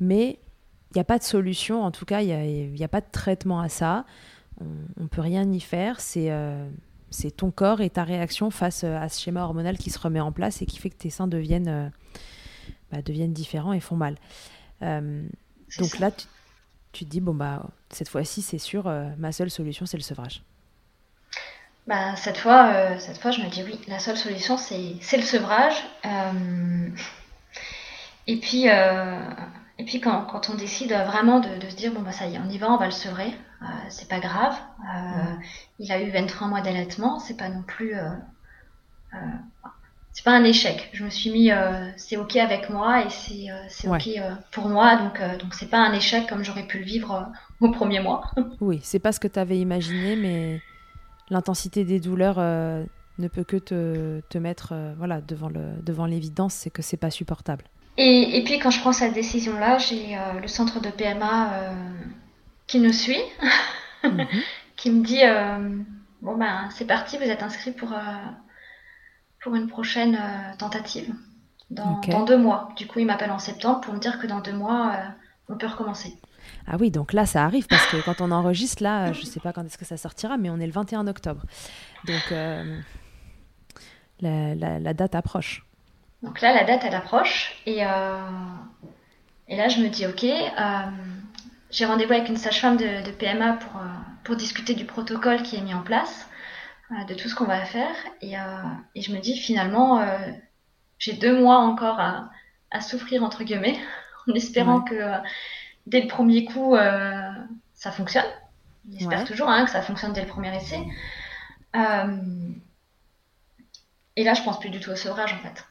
mais 0.00 0.38
il 0.90 0.96
n'y 0.96 1.00
a 1.00 1.04
pas 1.04 1.18
de 1.18 1.24
solution. 1.24 1.82
En 1.82 1.92
tout 1.92 2.04
cas, 2.04 2.20
il 2.20 2.70
n'y 2.70 2.84
a, 2.84 2.88
pas 2.88 3.00
de 3.00 3.10
traitement 3.10 3.60
à 3.60 3.70
ça. 3.70 4.04
On, 4.60 5.02
ne 5.04 5.08
peut 5.08 5.22
rien 5.22 5.50
y 5.50 5.60
faire. 5.60 5.98
C'est 6.00 6.30
euh, 6.30 6.68
c'est 7.08 7.30
ton 7.30 7.50
corps 7.50 7.80
et 7.80 7.88
ta 7.88 8.04
réaction 8.04 8.50
face 8.50 8.84
à 8.84 9.08
ce 9.08 9.18
schéma 9.18 9.44
hormonal 9.44 9.78
qui 9.78 9.88
se 9.88 9.98
remet 9.98 10.20
en 10.20 10.30
place 10.30 10.60
et 10.60 10.66
qui 10.66 10.78
fait 10.78 10.90
que 10.90 10.96
tes 10.96 11.10
seins 11.10 11.26
deviennent, 11.26 11.90
bah, 12.90 13.00
deviennent 13.00 13.32
différents 13.32 13.72
et 13.72 13.80
font 13.80 13.96
mal. 13.96 14.16
Donc 15.78 15.98
là, 15.98 16.10
tu, 16.10 16.26
tu, 16.92 17.04
te 17.04 17.10
dis, 17.10 17.20
bon, 17.20 17.34
bah, 17.34 17.62
cette 17.90 18.08
fois-ci, 18.08 18.42
c'est 18.42 18.58
sûr, 18.58 18.84
ma 19.18 19.32
seule 19.32 19.50
solution, 19.50 19.86
c'est 19.86 19.96
le 19.96 20.02
sevrage. 20.02 20.42
Bah, 21.86 22.14
cette 22.16 22.38
fois, 22.38 22.68
euh, 22.72 22.98
cette 22.98 23.18
fois, 23.18 23.32
je 23.32 23.42
me 23.42 23.48
dis 23.48 23.62
oui, 23.64 23.80
la 23.88 23.98
seule 23.98 24.16
solution, 24.16 24.56
c'est 24.56 25.16
le 25.16 25.22
sevrage. 25.22 25.74
Euh, 26.06 26.88
et 28.28 28.38
puis, 28.38 28.68
euh, 28.68 29.20
et 29.78 29.84
puis 29.84 30.00
quand, 30.00 30.22
quand, 30.26 30.48
on 30.50 30.54
décide 30.54 30.92
vraiment 30.92 31.40
de, 31.40 31.58
de, 31.58 31.68
se 31.68 31.74
dire, 31.74 31.92
bon, 31.92 32.02
bah 32.02 32.12
ça 32.12 32.26
y 32.26 32.36
est, 32.36 32.38
on 32.38 32.48
y 32.48 32.58
va, 32.58 32.70
on 32.70 32.76
va 32.76 32.86
le 32.86 32.92
sevrer, 32.92 33.32
c'est 33.88 34.08
pas 34.08 34.20
grave. 34.20 34.56
Il 35.78 35.90
a 35.90 36.00
eu 36.00 36.10
23 36.10 36.46
mois 36.48 36.60
d'allaitement, 36.60 37.18
c'est 37.18 37.36
pas 37.36 37.48
non 37.48 37.62
plus. 37.62 37.94
C'est 40.12 40.24
pas 40.24 40.32
un 40.32 40.44
échec. 40.44 40.90
Je 40.92 41.04
me 41.04 41.10
suis 41.10 41.30
mis, 41.30 41.50
c'est 41.96 42.16
ok 42.16 42.36
avec 42.36 42.68
moi 42.70 43.04
et 43.04 43.08
c'est 43.08 43.88
ok 43.88 44.20
pour 44.50 44.68
moi, 44.68 44.96
donc 44.96 45.20
donc 45.38 45.54
c'est 45.54 45.70
pas 45.70 45.78
un 45.78 45.92
échec 45.92 46.28
comme 46.28 46.44
j'aurais 46.44 46.66
pu 46.66 46.78
le 46.78 46.84
vivre 46.84 47.32
au 47.60 47.70
premier 47.70 48.00
mois. 48.00 48.30
oui, 48.60 48.80
c'est 48.82 48.98
pas 48.98 49.12
ce 49.12 49.20
que 49.20 49.28
tu 49.28 49.38
avais 49.38 49.58
imaginé, 49.58 50.16
mais 50.16 50.60
l'intensité 51.30 51.84
des 51.84 52.00
douleurs 52.00 52.36
euh, 52.38 52.84
ne 53.18 53.28
peut 53.28 53.44
que 53.44 53.56
te, 53.56 54.20
te 54.28 54.38
mettre 54.38 54.70
euh, 54.72 54.94
voilà, 54.98 55.20
devant, 55.20 55.48
le, 55.48 55.82
devant 55.82 56.06
l'évidence, 56.06 56.54
c'est 56.54 56.70
que 56.70 56.82
c'est 56.82 56.96
pas 56.96 57.10
supportable. 57.10 57.64
Et, 57.96 58.38
et, 58.38 58.44
puis 58.44 58.58
quand 58.58 58.70
je 58.70 58.80
prends 58.80 58.92
cette 58.92 59.14
décision-là, 59.14 59.78
j'ai 59.78 60.16
euh, 60.16 60.40
le 60.40 60.48
centre 60.48 60.80
de 60.80 60.88
PMA 60.88 61.74
qui 62.66 62.80
nous 62.80 62.92
suit, 62.92 63.22
mhm. 64.04 64.26
qui 64.76 64.90
me 64.90 65.04
dit 65.04 65.22
bon 66.22 66.36
ben 66.36 66.68
c'est 66.70 66.86
parti, 66.86 67.18
vous 67.18 67.24
êtes 67.24 67.42
inscrit 67.42 67.72
pour, 67.72 67.94
pour 69.42 69.54
une 69.54 69.68
prochaine 69.68 70.18
tentative 70.58 71.12
dans, 71.70 72.00
dans, 72.00 72.24
deux 72.24 72.38
mois. 72.38 72.68
Du 72.76 72.86
coup, 72.86 73.00
il 73.00 73.06
m'appelle 73.06 73.30
en 73.30 73.38
septembre 73.38 73.80
pour 73.80 73.94
me 73.94 73.98
dire 73.98 74.18
que 74.18 74.26
dans 74.26 74.40
deux 74.40 74.52
mois, 74.52 74.92
on 75.48 75.56
peut 75.56 75.66
recommencer. 75.66 76.16
Ah 76.66 76.76
oui, 76.78 76.90
donc 76.90 77.12
là, 77.12 77.26
ça 77.26 77.44
arrive 77.44 77.66
parce 77.66 77.86
que 77.86 77.96
quand 78.04 78.20
on 78.20 78.30
enregistre, 78.30 78.82
là, 78.82 79.12
je 79.12 79.20
ne 79.20 79.26
sais 79.26 79.40
pas 79.40 79.52
quand 79.52 79.64
est-ce 79.64 79.78
que 79.78 79.84
ça 79.84 79.96
sortira, 79.96 80.36
mais 80.36 80.50
on 80.50 80.58
est 80.58 80.66
le 80.66 80.72
21 80.72 81.06
octobre. 81.06 81.42
Donc, 82.06 82.32
euh, 82.32 82.80
la, 84.20 84.94
date 84.94 85.14
approche. 85.14 85.64
Donc 86.22 86.40
là, 86.40 86.54
la 86.54 86.64
date, 86.64 86.82
elle 86.84 86.94
approche. 86.94 87.56
Et, 87.66 87.84
euh, 87.84 88.16
et 89.48 89.56
là, 89.56 89.68
je 89.68 89.80
me 89.80 89.88
dis, 89.88 90.06
OK, 90.06 90.24
euh, 90.24 90.80
j'ai 91.70 91.84
rendez-vous 91.84 92.12
avec 92.12 92.28
une 92.28 92.36
sage-femme 92.36 92.76
de, 92.76 93.10
PMA 93.10 93.54
pour, 93.54 93.80
pour 94.24 94.36
discuter 94.36 94.74
du 94.74 94.84
protocole 94.84 95.42
qui 95.42 95.56
est 95.56 95.62
mis 95.62 95.74
en 95.74 95.82
place, 95.82 96.28
de 97.08 97.14
tout 97.14 97.28
ce 97.28 97.34
qu'on 97.34 97.44
va 97.46 97.64
faire. 97.64 97.94
Et, 98.20 98.34
et, 98.94 99.02
je 99.02 99.12
me 99.12 99.18
dis, 99.18 99.36
finalement, 99.36 100.04
j'ai 100.98 101.14
deux 101.14 101.38
mois 101.38 101.58
encore 101.58 101.98
à, 102.00 102.30
à, 102.70 102.80
souffrir, 102.80 103.22
entre 103.22 103.44
guillemets, 103.44 103.78
en 104.28 104.34
espérant 104.34 104.82
que 104.82 104.94
dès 105.86 106.00
le 106.00 106.08
premier 106.08 106.44
coup, 106.44 106.74
euh, 106.74 107.30
ça 107.74 107.90
fonctionne. 107.90 108.24
J'espère 108.90 109.24
toujours 109.24 109.48
hein, 109.48 109.64
que 109.64 109.70
ça 109.70 109.82
fonctionne 109.82 110.12
dès 110.12 110.22
le 110.22 110.28
premier 110.28 110.54
essai. 110.56 110.80
Euh, 111.76 112.50
et 114.16 114.24
là, 114.24 114.34
je 114.34 114.42
pense 114.42 114.58
plus 114.58 114.70
du 114.70 114.80
tout 114.80 114.90
au 114.90 114.96
sevrage 114.96 115.32
en 115.32 115.38
fait. 115.38 115.64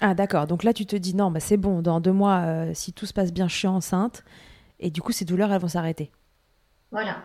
Ah 0.00 0.14
d'accord, 0.14 0.46
donc 0.46 0.62
là 0.62 0.74
tu 0.74 0.84
te 0.84 0.94
dis 0.94 1.14
non, 1.14 1.30
bah, 1.30 1.40
c'est 1.40 1.56
bon, 1.56 1.80
dans 1.80 2.00
deux 2.00 2.12
mois, 2.12 2.40
euh, 2.40 2.72
si 2.74 2.92
tout 2.92 3.06
se 3.06 3.14
passe 3.14 3.32
bien, 3.32 3.48
je 3.48 3.56
suis 3.56 3.66
enceinte, 3.66 4.22
et 4.78 4.90
du 4.90 5.00
coup 5.00 5.12
ces 5.12 5.24
douleurs, 5.24 5.52
elles 5.52 5.60
vont 5.60 5.68
s'arrêter. 5.68 6.10
Voilà. 6.90 7.22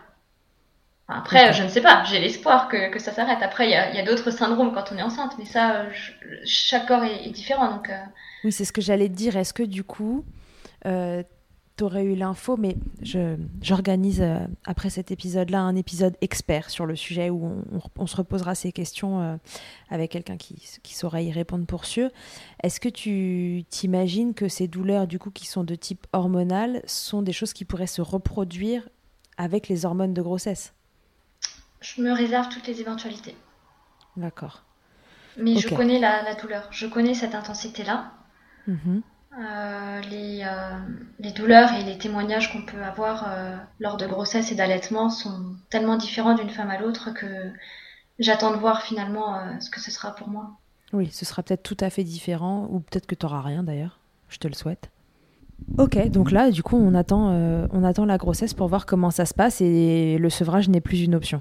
Après, 1.10 1.52
je 1.52 1.62
ne 1.62 1.68
sais 1.68 1.80
pas, 1.80 2.04
j'ai 2.04 2.20
l'espoir 2.20 2.68
que, 2.68 2.90
que, 2.90 2.98
ça 2.98 3.12
s'arrête. 3.12 3.42
Après, 3.42 3.66
il 3.66 3.70
y 3.70 3.74
a, 3.74 3.98
a 3.98 4.02
d'autres 4.02 4.30
syndromes 4.30 4.72
quand 4.72 4.92
on 4.92 4.96
est 4.96 5.02
enceinte, 5.02 5.32
mais 5.38 5.44
ça, 5.44 5.86
chaque 6.44 6.86
corps 6.86 7.04
est, 7.04 7.30
différent. 7.30 7.70
Donc, 7.70 7.90
Oui, 8.44 8.52
c'est 8.52 8.64
ce 8.64 8.72
que 8.72 8.80
j'allais 8.80 9.08
te 9.08 9.14
dire. 9.14 9.36
Est-ce 9.36 9.52
que 9.52 9.62
du 9.62 9.84
coup, 9.84 10.24
aurais 11.82 12.04
eu 12.04 12.14
l'info, 12.14 12.56
mais 12.56 12.76
j'organise 13.62 14.20
euh, 14.20 14.38
après 14.64 14.90
cet 14.90 15.10
épisode-là 15.10 15.60
un 15.60 15.76
épisode 15.76 16.16
expert 16.20 16.70
sur 16.70 16.86
le 16.86 16.96
sujet 16.96 17.30
où 17.30 17.62
on, 17.96 18.06
se 18.06 18.16
reposera 18.16 18.54
ces 18.54 18.72
questions 18.72 19.20
euh, 19.20 19.36
avec 19.88 20.10
quelqu'un 20.10 20.36
qui, 20.36 20.56
qui, 20.82 20.94
saura 20.94 21.22
y 21.22 21.30
répondre 21.30 21.66
pour 21.66 21.84
sûr. 21.84 22.10
Est-ce 22.62 22.80
que 22.80 22.88
tu 22.88 23.64
t'imagines 23.70 24.34
que 24.34 24.48
ces 24.48 24.68
douleurs, 24.68 25.06
du 25.06 25.18
coup, 25.18 25.30
qui 25.30 25.46
sont 25.46 25.64
de 25.64 25.74
type 25.74 26.06
hormonal, 26.12 26.82
sont 26.86 27.22
des 27.22 27.32
choses 27.32 27.52
qui 27.52 27.64
pourraient 27.64 27.86
se 27.86 28.02
reproduire 28.02 28.88
avec 29.36 29.68
les 29.68 29.84
hormones 29.84 30.14
de 30.14 30.22
grossesse? 30.22 30.74
Je 31.80 32.02
me 32.02 32.12
réserve 32.12 32.48
toutes 32.48 32.66
les 32.66 32.80
éventualités. 32.80 33.36
D'accord. 34.16 34.62
Mais 35.36 35.56
je 35.56 35.74
connais 35.74 35.98
la, 35.98 36.34
douleur, 36.34 36.68
je 36.70 36.86
connais 36.86 37.14
cette 37.14 37.34
intensité-là. 37.34 38.12
Mm 38.66 39.00
euh, 39.38 40.00
les, 40.10 40.42
euh, 40.42 40.78
les, 41.20 41.30
douleurs 41.30 41.72
et 41.72 41.84
les 41.84 41.96
témoignages 41.96 42.52
qu'on 42.52 42.62
peut 42.62 42.82
avoir 42.82 43.26
euh, 43.28 43.56
lors 43.78 43.96
de 43.96 44.04
grossesse 44.04 44.50
et 44.50 44.56
d'allaitement 44.56 45.08
sont 45.08 45.54
tellement 45.70 45.96
différents 45.96 46.34
d'une 46.34 46.50
femme 46.50 46.68
à 46.68 46.80
l'autre 46.80 47.10
que 47.14 47.26
j'attends 48.18 48.50
de 48.50 48.56
voir 48.56 48.82
finalement 48.82 49.38
ce 49.60 49.70
que 49.70 49.80
ce 49.80 49.92
sera 49.92 50.16
pour 50.16 50.28
moi. 50.28 50.58
Oui, 50.92 51.08
ce 51.12 51.24
sera 51.24 51.44
peut-être 51.44 51.62
tout 51.62 51.76
à 51.78 51.90
fait 51.90 52.02
différent, 52.02 52.66
ou 52.70 52.80
peut-être 52.80 53.06
que 53.06 53.14
tu 53.14 53.24
n'auras 53.24 53.40
rien 53.40 53.62
d'ailleurs, 53.62 54.00
je 54.28 54.38
te 54.38 54.48
le 54.48 54.54
souhaite. 54.54 54.90
Ok, 55.78 55.96
donc 56.08 56.32
là, 56.32 56.50
du 56.50 56.64
coup, 56.64 56.76
on 56.76 56.94
attend, 56.94 57.30
on 57.72 57.84
attend 57.84 58.04
la 58.06 58.18
grossesse 58.18 58.52
pour 58.52 58.66
voir 58.66 58.84
comment 58.84 59.12
ça 59.12 59.26
se 59.26 59.34
passe 59.34 59.60
et 59.60 60.18
le 60.18 60.30
sevrage 60.30 60.68
n'est 60.68 60.80
plus 60.80 61.02
une 61.02 61.14
option. 61.14 61.40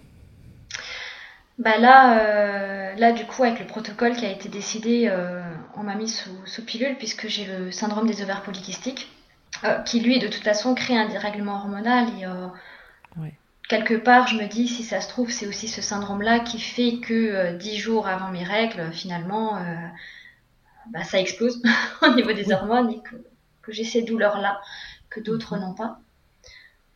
Bah 1.59 1.77
là, 1.77 2.19
euh, 2.19 2.95
là, 2.95 3.11
du 3.11 3.25
coup, 3.25 3.43
avec 3.43 3.59
le 3.59 3.67
protocole 3.67 4.15
qui 4.15 4.25
a 4.25 4.31
été 4.31 4.47
décidé, 4.47 5.09
euh, 5.09 5.41
on 5.75 5.83
m'a 5.83 5.95
mis 5.95 6.07
sous, 6.07 6.31
sous, 6.45 6.63
pilule 6.63 6.95
puisque 6.97 7.27
j'ai 7.27 7.45
le 7.45 7.69
syndrome 7.69 8.07
des 8.07 8.21
ovaires 8.21 8.43
polykystiques, 8.43 9.11
euh, 9.65 9.77
qui 9.79 9.99
lui, 9.99 10.19
de 10.19 10.27
toute 10.29 10.43
façon, 10.43 10.73
crée 10.73 10.97
un 10.97 11.09
dérèglement 11.09 11.55
hormonal. 11.55 12.07
Et 12.17 12.25
quelque 13.67 13.95
part, 13.95 14.27
je 14.27 14.37
me 14.37 14.47
dis, 14.47 14.69
si 14.69 14.83
ça 14.83 15.01
se 15.01 15.09
trouve, 15.09 15.31
c'est 15.31 15.47
aussi 15.47 15.67
ce 15.67 15.81
syndrome-là 15.81 16.39
qui 16.39 16.59
fait 16.59 16.99
que 16.99 17.51
dix 17.57 17.77
jours 17.77 18.07
avant 18.07 18.29
mes 18.29 18.43
règles, 18.43 18.91
finalement, 18.93 19.61
bah, 20.91 21.03
ça 21.03 21.19
explose 21.19 21.61
au 22.01 22.15
niveau 22.15 22.31
des 22.31 22.53
hormones 22.53 22.89
et 22.89 23.01
que, 23.01 23.15
que 23.61 23.73
j'ai 23.73 23.83
ces 23.83 24.01
douleurs-là 24.01 24.61
que 25.09 25.19
d'autres 25.19 25.55
mhm. 25.55 25.61
n'ont 25.61 25.73
pas. 25.73 25.99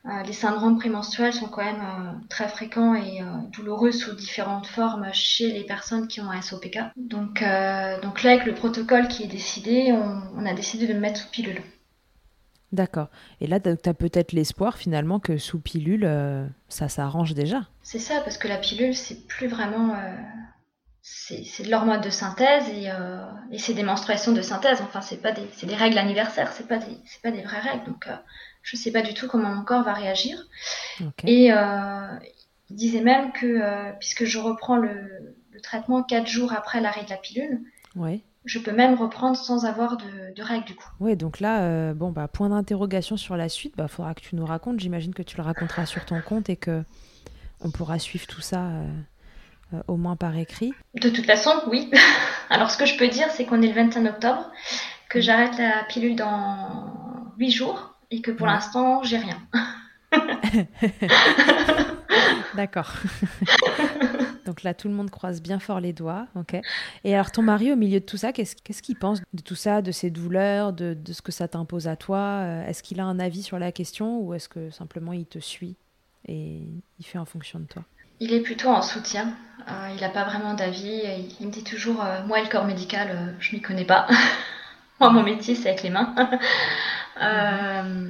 Euh, 0.05 0.21
les 0.23 0.33
syndromes 0.33 0.77
prémenstruels 0.77 1.31
sont 1.31 1.47
quand 1.47 1.63
même 1.63 1.81
euh, 1.81 2.11
très 2.27 2.49
fréquents 2.49 2.93
et 2.93 3.21
euh, 3.21 3.25
douloureux 3.53 3.93
sous 3.93 4.13
différentes 4.13 4.67
formes 4.67 5.07
chez 5.13 5.49
les 5.49 5.63
personnes 5.63 6.09
qui 6.09 6.19
ont 6.19 6.29
un 6.29 6.41
SOPK. 6.41 6.77
Donc, 6.97 7.41
donc 8.01 8.23
là, 8.23 8.31
avec 8.31 8.45
le 8.45 8.53
protocole 8.53 9.07
qui 9.07 9.23
est 9.23 9.27
décidé, 9.27 9.93
on, 9.93 10.45
a 10.45 10.53
décidé 10.53 10.87
de 10.87 10.93
me 10.93 10.99
mettre 10.99 11.21
sous 11.21 11.29
pilule. 11.29 11.61
D'accord. 12.73 13.09
Et 13.39 13.47
là, 13.47 13.59
tu 13.59 13.69
as 13.69 13.93
peut-être 13.93 14.33
l'espoir 14.33 14.77
finalement 14.77 15.19
que 15.19 15.37
sous 15.37 15.59
pilule, 15.59 16.09
ça 16.67 16.89
s'arrange 16.89 17.33
déjà. 17.33 17.67
C'est 17.81 17.99
ça, 17.99 18.19
parce 18.21 18.37
que 18.37 18.47
la 18.47 18.57
pilule, 18.57 18.95
c'est 18.95 19.25
plus 19.27 19.47
vraiment. 19.47 19.95
c'est 21.01 21.63
de 21.63 21.69
l'hormone 21.69 22.01
de 22.01 22.09
synthèse 22.09 22.67
et, 22.69 22.89
et 23.51 23.57
c'est 23.59 23.73
des 23.73 23.83
menstruations 23.83 24.33
de 24.33 24.41
synthèse. 24.41 24.81
Enfin, 24.81 25.01
c'est 25.01 25.21
pas 25.21 25.31
des, 25.31 25.47
des 25.63 25.75
règles 25.75 25.97
anniversaires, 25.97 26.51
c'est 26.51 26.67
pas 26.67 26.77
des, 26.77 26.97
pas 27.21 27.31
des 27.31 27.43
vraies 27.43 27.61
règles. 27.61 27.85
Donc, 27.85 28.07
je 28.63 28.77
ne 28.77 28.81
sais 28.81 28.91
pas 28.91 29.01
du 29.01 29.13
tout 29.13 29.27
comment 29.27 29.49
mon 29.49 29.63
corps 29.63 29.83
va 29.83 29.93
réagir. 29.93 30.47
Et 31.25 31.53
euh, 31.53 32.17
il 32.69 32.75
disait 32.75 33.01
même 33.01 33.31
que, 33.33 33.45
euh, 33.45 33.91
puisque 33.99 34.25
je 34.25 34.39
reprends 34.39 34.77
le, 34.77 35.35
traitement 35.61 36.03
quatre 36.03 36.27
jours 36.27 36.51
après 36.51 36.81
l'arrêt 36.81 37.03
de 37.03 37.09
la 37.09 37.17
pilule. 37.17 37.61
Ouais. 37.95 38.21
Je 38.43 38.59
peux 38.59 38.73
même 38.73 38.95
reprendre 38.95 39.37
sans 39.37 39.65
avoir 39.65 39.95
de, 39.95 40.33
de 40.35 40.43
règles 40.43 40.65
du 40.65 40.75
coup. 40.75 40.89
Ouais, 40.99 41.15
donc 41.15 41.39
là, 41.39 41.61
euh, 41.61 41.93
bon, 41.93 42.11
bah, 42.11 42.27
point 42.27 42.49
d'interrogation 42.49 43.15
sur 43.15 43.37
la 43.37 43.47
suite. 43.47 43.75
Bah, 43.77 43.87
faudra 43.87 44.13
que 44.13 44.21
tu 44.21 44.35
nous 44.35 44.45
racontes. 44.45 44.79
J'imagine 44.79 45.13
que 45.13 45.21
tu 45.21 45.37
le 45.37 45.43
raconteras 45.43 45.85
sur 45.85 46.03
ton 46.05 46.21
compte 46.21 46.49
et 46.49 46.57
que 46.57 46.83
on 47.61 47.71
pourra 47.71 47.99
suivre 47.99 48.27
tout 48.27 48.41
ça 48.41 48.65
euh, 48.65 48.87
euh, 49.73 49.81
au 49.87 49.95
moins 49.95 50.17
par 50.17 50.35
écrit. 50.37 50.73
De 50.95 51.09
toute 51.09 51.25
façon, 51.25 51.51
oui. 51.67 51.89
Alors, 52.49 52.69
ce 52.71 52.77
que 52.77 52.85
je 52.85 52.97
peux 52.97 53.07
dire, 53.07 53.29
c'est 53.31 53.45
qu'on 53.45 53.61
est 53.61 53.67
le 53.67 53.73
21 53.73 54.07
octobre, 54.07 54.51
que 55.09 55.21
j'arrête 55.21 55.57
la 55.57 55.85
pilule 55.87 56.17
dans 56.17 56.91
8 57.37 57.51
jours 57.51 57.92
et 58.15 58.21
que 58.21 58.31
pour 58.31 58.47
Ouais. 58.47 58.53
l'instant, 58.53 59.03
j'ai 59.03 59.17
rien. 59.17 59.37
D'accord. 62.55 62.91
Donc 64.45 64.63
là, 64.63 64.73
tout 64.73 64.89
le 64.89 64.93
monde 64.93 65.09
croise 65.09 65.41
bien 65.41 65.59
fort 65.59 65.79
les 65.79 65.93
doigts, 65.93 66.27
ok. 66.35 66.57
Et 67.05 67.15
alors, 67.15 67.31
ton 67.31 67.41
mari, 67.41 67.71
au 67.71 67.75
milieu 67.77 68.01
de 68.01 68.05
tout 68.05 68.17
ça, 68.17 68.33
qu'est-ce 68.33 68.81
qu'il 68.81 68.97
pense 68.97 69.21
de 69.33 69.41
tout 69.41 69.55
ça, 69.55 69.81
de 69.81 69.91
ces 69.91 70.09
douleurs, 70.11 70.73
de, 70.73 70.93
de 70.93 71.13
ce 71.13 71.21
que 71.21 71.31
ça 71.31 71.47
t'impose 71.47 71.87
à 71.87 71.95
toi? 71.95 72.17
Euh, 72.19 72.67
Est-ce 72.67 72.83
qu'il 72.83 72.99
a 72.99 73.05
un 73.05 73.19
avis 73.19 73.41
sur 73.41 73.57
la 73.57 73.71
question 73.71 74.19
ou 74.19 74.33
est-ce 74.33 74.49
que 74.49 74.69
simplement 74.69 75.13
il 75.13 75.25
te 75.25 75.39
suit 75.39 75.75
et 76.27 76.59
il 76.99 77.05
fait 77.05 77.17
en 77.17 77.25
fonction 77.25 77.59
de 77.59 77.65
toi? 77.65 77.83
Il 78.19 78.33
est 78.33 78.41
plutôt 78.41 78.69
en 78.69 78.81
soutien. 78.81 79.33
Euh, 79.69 79.89
il 79.95 80.01
n'a 80.01 80.09
pas 80.09 80.25
vraiment 80.25 80.53
d'avis. 80.53 81.01
Il, 81.03 81.35
il 81.39 81.47
me 81.47 81.51
dit 81.51 81.63
toujours 81.63 82.03
euh, 82.03 82.23
Moi, 82.27 82.41
le 82.41 82.49
corps 82.49 82.65
médical, 82.65 83.09
euh, 83.11 83.31
je 83.39 83.55
m'y 83.55 83.61
connais 83.61 83.85
pas. 83.85 84.07
Moi, 85.03 85.11
mon 85.11 85.23
métier, 85.23 85.55
c'est 85.55 85.69
avec 85.69 85.83
les 85.83 85.89
mains. 85.89 86.15
Euh, 87.21 88.09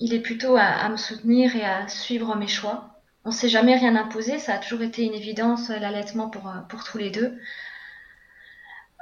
il 0.00 0.12
est 0.12 0.20
plutôt 0.20 0.56
à, 0.56 0.62
à 0.64 0.88
me 0.90 0.98
soutenir 0.98 1.56
et 1.56 1.64
à 1.64 1.88
suivre 1.88 2.36
mes 2.36 2.48
choix. 2.48 3.00
On 3.24 3.30
s'est 3.30 3.48
jamais 3.48 3.76
rien 3.76 3.96
imposé. 3.96 4.38
Ça 4.38 4.54
a 4.54 4.58
toujours 4.58 4.82
été 4.82 5.04
une 5.04 5.14
évidence, 5.14 5.70
l'allaitement 5.70 6.28
pour, 6.28 6.48
euh, 6.48 6.60
pour 6.68 6.84
tous 6.84 6.98
les 6.98 7.10
deux. 7.10 7.38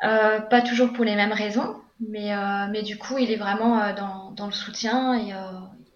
Euh, 0.05 0.41
pas 0.41 0.63
toujours 0.63 0.93
pour 0.93 1.05
les 1.05 1.17
mêmes 1.17 1.33
raisons, 1.33 1.77
mais, 2.01 2.33
euh, 2.33 2.67
mais 2.71 2.83
du 2.83 2.99
coup, 2.99 3.19
il 3.19 3.31
est 3.31 3.37
vraiment 3.37 3.93
dans, 3.95 4.31
dans 4.33 4.47
le 4.47 4.53
soutien. 4.53 5.15
Et 5.15 5.33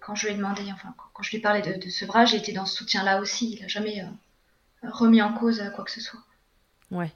quand 0.00 0.14
je 0.14 0.26
lui 0.26 0.34
ai 0.34 0.36
demandé, 0.36 0.62
enfin, 0.72 0.94
quand- 1.14 1.22
je 1.22 1.30
lui 1.30 1.38
parlais 1.38 1.62
de, 1.62 1.80
de 1.80 1.88
sevrage, 1.88 2.32
il 2.32 2.38
était 2.38 2.52
dans 2.52 2.66
ce 2.66 2.74
soutien-là 2.76 3.20
aussi. 3.20 3.52
Il 3.54 3.62
n'a 3.62 3.68
jamais 3.68 4.04
remis 4.84 5.22
en 5.22 5.34
cause 5.34 5.62
quoi 5.74 5.84
que 5.84 5.90
ce 5.92 6.00
soit. 6.00 6.20
Ouais. 6.92 7.12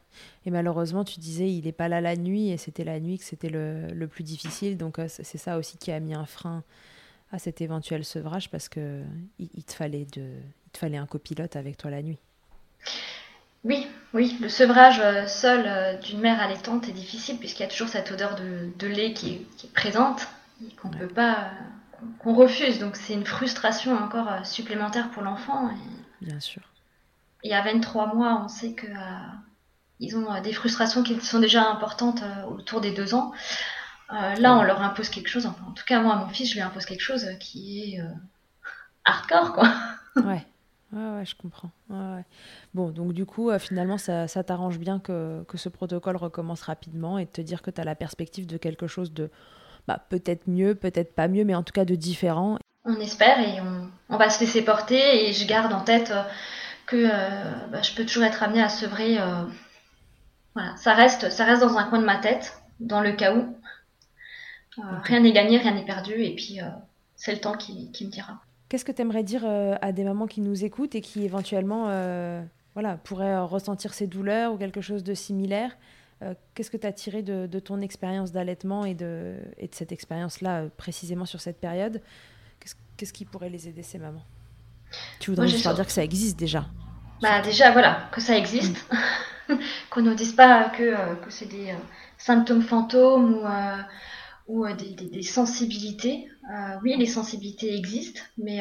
Et 0.46 0.50
malheureusement, 0.50 1.04
tu 1.04 1.20
disais, 1.20 1.52
il 1.52 1.64
n'est 1.64 1.72
pas 1.72 1.88
là 1.88 2.00
la 2.00 2.16
nuit 2.16 2.50
et 2.50 2.56
c'était 2.56 2.84
la 2.84 2.98
nuit 3.00 3.18
que 3.18 3.24
c'était 3.24 3.50
le, 3.50 3.92
le 3.92 4.08
plus 4.08 4.24
difficile. 4.24 4.76
Donc, 4.78 4.98
euh, 4.98 5.06
c'est 5.08 5.38
ça 5.38 5.58
aussi 5.58 5.78
qui 5.78 5.92
a 5.92 6.00
mis 6.00 6.14
un 6.14 6.26
frein 6.26 6.64
à 7.32 7.38
cet 7.40 7.60
éventuel 7.62 8.04
sevrage 8.04 8.50
parce 8.50 8.68
que 8.68 9.02
il, 9.38 9.50
il 9.54 9.64
te 9.64 9.74
fallait 9.74 10.06
de, 10.06 10.22
il 10.66 10.70
te 10.72 10.78
fallait 10.78 10.98
un 10.98 11.06
copilote 11.06 11.56
avec 11.56 11.76
toi 11.78 11.90
la 11.90 12.02
nuit. 12.02 12.18
Oui, 13.64 13.86
oui, 14.14 14.36
le 14.40 14.48
sevrage 14.48 15.00
euh, 15.00 15.26
seul 15.26 15.64
euh, 15.66 15.96
d'une 15.98 16.20
mère 16.20 16.40
allaitante 16.40 16.88
est 16.88 16.92
difficile 16.92 17.38
puisqu'il 17.38 17.62
y 17.62 17.66
a 17.66 17.68
toujours 17.68 17.88
cette 17.88 18.10
odeur 18.12 18.36
de, 18.36 18.70
de 18.78 18.86
lait 18.86 19.12
qui 19.12 19.34
est, 19.34 19.46
qui 19.56 19.66
est 19.66 19.72
présente 19.72 20.28
et 20.64 20.74
qu'on 20.76 20.90
Ouais. 20.90 20.98
peut 20.98 21.08
pas, 21.08 21.50
qu'on 22.20 22.34
refuse. 22.34 22.78
Donc 22.78 22.96
c'est 22.96 23.14
une 23.14 23.26
frustration 23.26 23.94
encore 23.96 24.46
supplémentaire 24.46 25.10
pour 25.10 25.22
l'enfant. 25.22 25.68
Et, 25.70 25.74
Bien 26.20 26.40
sûr. 26.40 26.62
et 27.44 27.54
à 27.54 27.62
23 27.62 28.14
mois, 28.14 28.42
on 28.44 28.48
sait 28.48 28.72
que 28.74 28.86
euh, 28.86 28.96
ils 30.00 30.16
ont 30.16 30.32
euh, 30.32 30.40
des 30.40 30.52
frustrations 30.52 31.02
qui 31.02 31.18
sont 31.20 31.40
déjà 31.40 31.68
importantes 31.68 32.22
euh, 32.22 32.44
autour 32.46 32.80
des 32.80 32.92
deux 32.92 33.14
ans. 33.14 33.32
Euh, 34.12 34.34
là, 34.36 34.56
on 34.56 34.62
leur 34.62 34.82
impose 34.82 35.08
quelque 35.08 35.28
chose. 35.28 35.46
Enfin, 35.46 35.64
en 35.68 35.72
tout 35.72 35.84
cas, 35.84 36.00
moi, 36.00 36.14
à 36.14 36.16
mon 36.16 36.28
fils, 36.28 36.50
je 36.50 36.54
lui 36.54 36.60
impose 36.60 36.84
quelque 36.84 37.02
chose 37.02 37.26
qui 37.40 37.94
est 37.94 38.00
hardcore, 39.04 39.52
quoi. 39.52 39.72
Ouais. 40.16 40.46
Ouais, 40.92 41.18
ouais, 41.18 41.26
je 41.26 41.34
comprends. 41.34 41.70
Ouais, 41.90 41.96
ouais. 41.96 42.24
Bon, 42.74 42.90
donc 42.90 43.12
du 43.12 43.26
coup, 43.26 43.50
euh, 43.50 43.58
finalement, 43.58 43.98
ça, 43.98 44.28
ça 44.28 44.44
t'arrange 44.44 44.78
bien 44.78 45.00
que, 45.00 45.42
que 45.48 45.58
ce 45.58 45.68
protocole 45.68 46.16
recommence 46.16 46.62
rapidement 46.62 47.18
et 47.18 47.24
de 47.24 47.30
te 47.30 47.40
dire 47.40 47.60
que 47.62 47.70
tu 47.70 47.80
as 47.80 47.84
la 47.84 47.96
perspective 47.96 48.46
de 48.46 48.56
quelque 48.56 48.86
chose 48.86 49.12
de 49.12 49.30
bah, 49.88 50.04
peut-être 50.08 50.46
mieux, 50.46 50.74
peut-être 50.74 51.14
pas 51.14 51.28
mieux, 51.28 51.44
mais 51.44 51.54
en 51.54 51.62
tout 51.62 51.72
cas 51.72 51.84
de 51.84 51.94
différent. 51.96 52.58
On 52.84 53.00
espère 53.00 53.40
et 53.40 53.60
on, 53.60 53.90
on 54.08 54.16
va 54.16 54.30
se 54.30 54.40
laisser 54.40 54.62
porter 54.62 55.28
et 55.28 55.32
je 55.32 55.46
garde 55.46 55.72
en 55.72 55.80
tête 55.80 56.12
euh, 56.12 56.22
que 56.86 56.96
euh, 56.96 57.52
bah, 57.72 57.82
je 57.82 57.92
peux 57.94 58.06
toujours 58.06 58.24
être 58.24 58.44
amenée 58.44 58.62
à 58.62 58.68
sevrer. 58.68 59.18
Voilà, 60.56 60.74
ça 60.76 60.94
reste, 60.94 61.30
ça 61.30 61.44
reste 61.44 61.60
dans 61.60 61.76
un 61.76 61.84
coin 61.84 61.98
de 61.98 62.06
ma 62.06 62.16
tête, 62.16 62.62
dans 62.80 63.02
le 63.02 63.12
cas 63.12 63.34
où. 63.34 63.54
Euh, 64.78 64.82
Rien 65.02 65.20
n'est 65.20 65.32
gagné, 65.32 65.58
rien 65.58 65.74
n'est 65.74 65.84
perdu 65.84 66.14
et 66.14 66.34
puis 66.34 66.62
euh, 66.62 66.64
c'est 67.14 67.32
le 67.32 67.40
temps 67.40 67.56
qui, 67.58 67.92
qui 67.92 68.06
me 68.06 68.10
dira. 68.10 68.40
Qu'est-ce 68.70 68.84
que 68.86 68.92
tu 68.92 69.02
aimerais 69.02 69.22
dire 69.22 69.42
euh, 69.44 69.74
à 69.82 69.92
des 69.92 70.02
mamans 70.02 70.26
qui 70.26 70.40
nous 70.40 70.64
écoutent 70.64 70.94
et 70.94 71.02
qui 71.02 71.24
éventuellement 71.24 71.84
voilà, 72.72 72.96
pourraient 72.96 73.38
ressentir 73.38 73.92
ces 73.92 74.06
douleurs 74.06 74.54
ou 74.54 74.56
quelque 74.56 74.80
chose 74.80 75.04
de 75.04 75.12
similaire 75.12 75.76
Qu'est-ce 76.54 76.70
que 76.70 76.78
tu 76.78 76.86
as 76.86 76.92
tiré 76.92 77.22
de, 77.22 77.46
de 77.46 77.58
ton 77.58 77.82
expérience 77.82 78.32
d'allaitement 78.32 78.86
et 78.86 78.94
de, 78.94 79.34
et 79.58 79.68
de 79.68 79.74
cette 79.74 79.92
expérience-là, 79.92 80.64
précisément 80.78 81.26
sur 81.26 81.42
cette 81.42 81.60
période? 81.60 82.00
Qu'est-ce 82.96 83.12
qui 83.12 83.26
pourrait 83.26 83.50
les 83.50 83.68
aider, 83.68 83.82
ces 83.82 83.98
mamans? 83.98 84.24
Tu 85.20 85.30
voudrais 85.30 85.44
Moi, 85.44 85.52
juste 85.52 85.64
leur 85.64 85.74
dire 85.74 85.84
que 85.84 85.92
ça 85.92 86.02
existe 86.02 86.38
déjà. 86.38 86.64
Bah 87.20 87.40
déjà 87.42 87.70
voilà, 87.70 88.08
que 88.12 88.20
ça 88.20 88.36
existe, 88.36 88.76
qu'on 89.90 90.02
ne 90.02 90.14
dise 90.14 90.32
pas 90.32 90.68
que, 90.70 90.82
euh, 90.82 91.14
c'est 91.28 91.48
des 91.48 91.70
euh, 91.70 91.78
symptômes 92.18 92.62
fantômes 92.62 93.42
ou, 94.46 94.64
euh, 94.64 94.74
des, 94.74 95.22
sensibilités. 95.22 96.28
Oui, 96.82 96.96
les 96.96 97.06
sensibilités 97.06 97.74
existent, 97.74 98.20
mais 98.38 98.60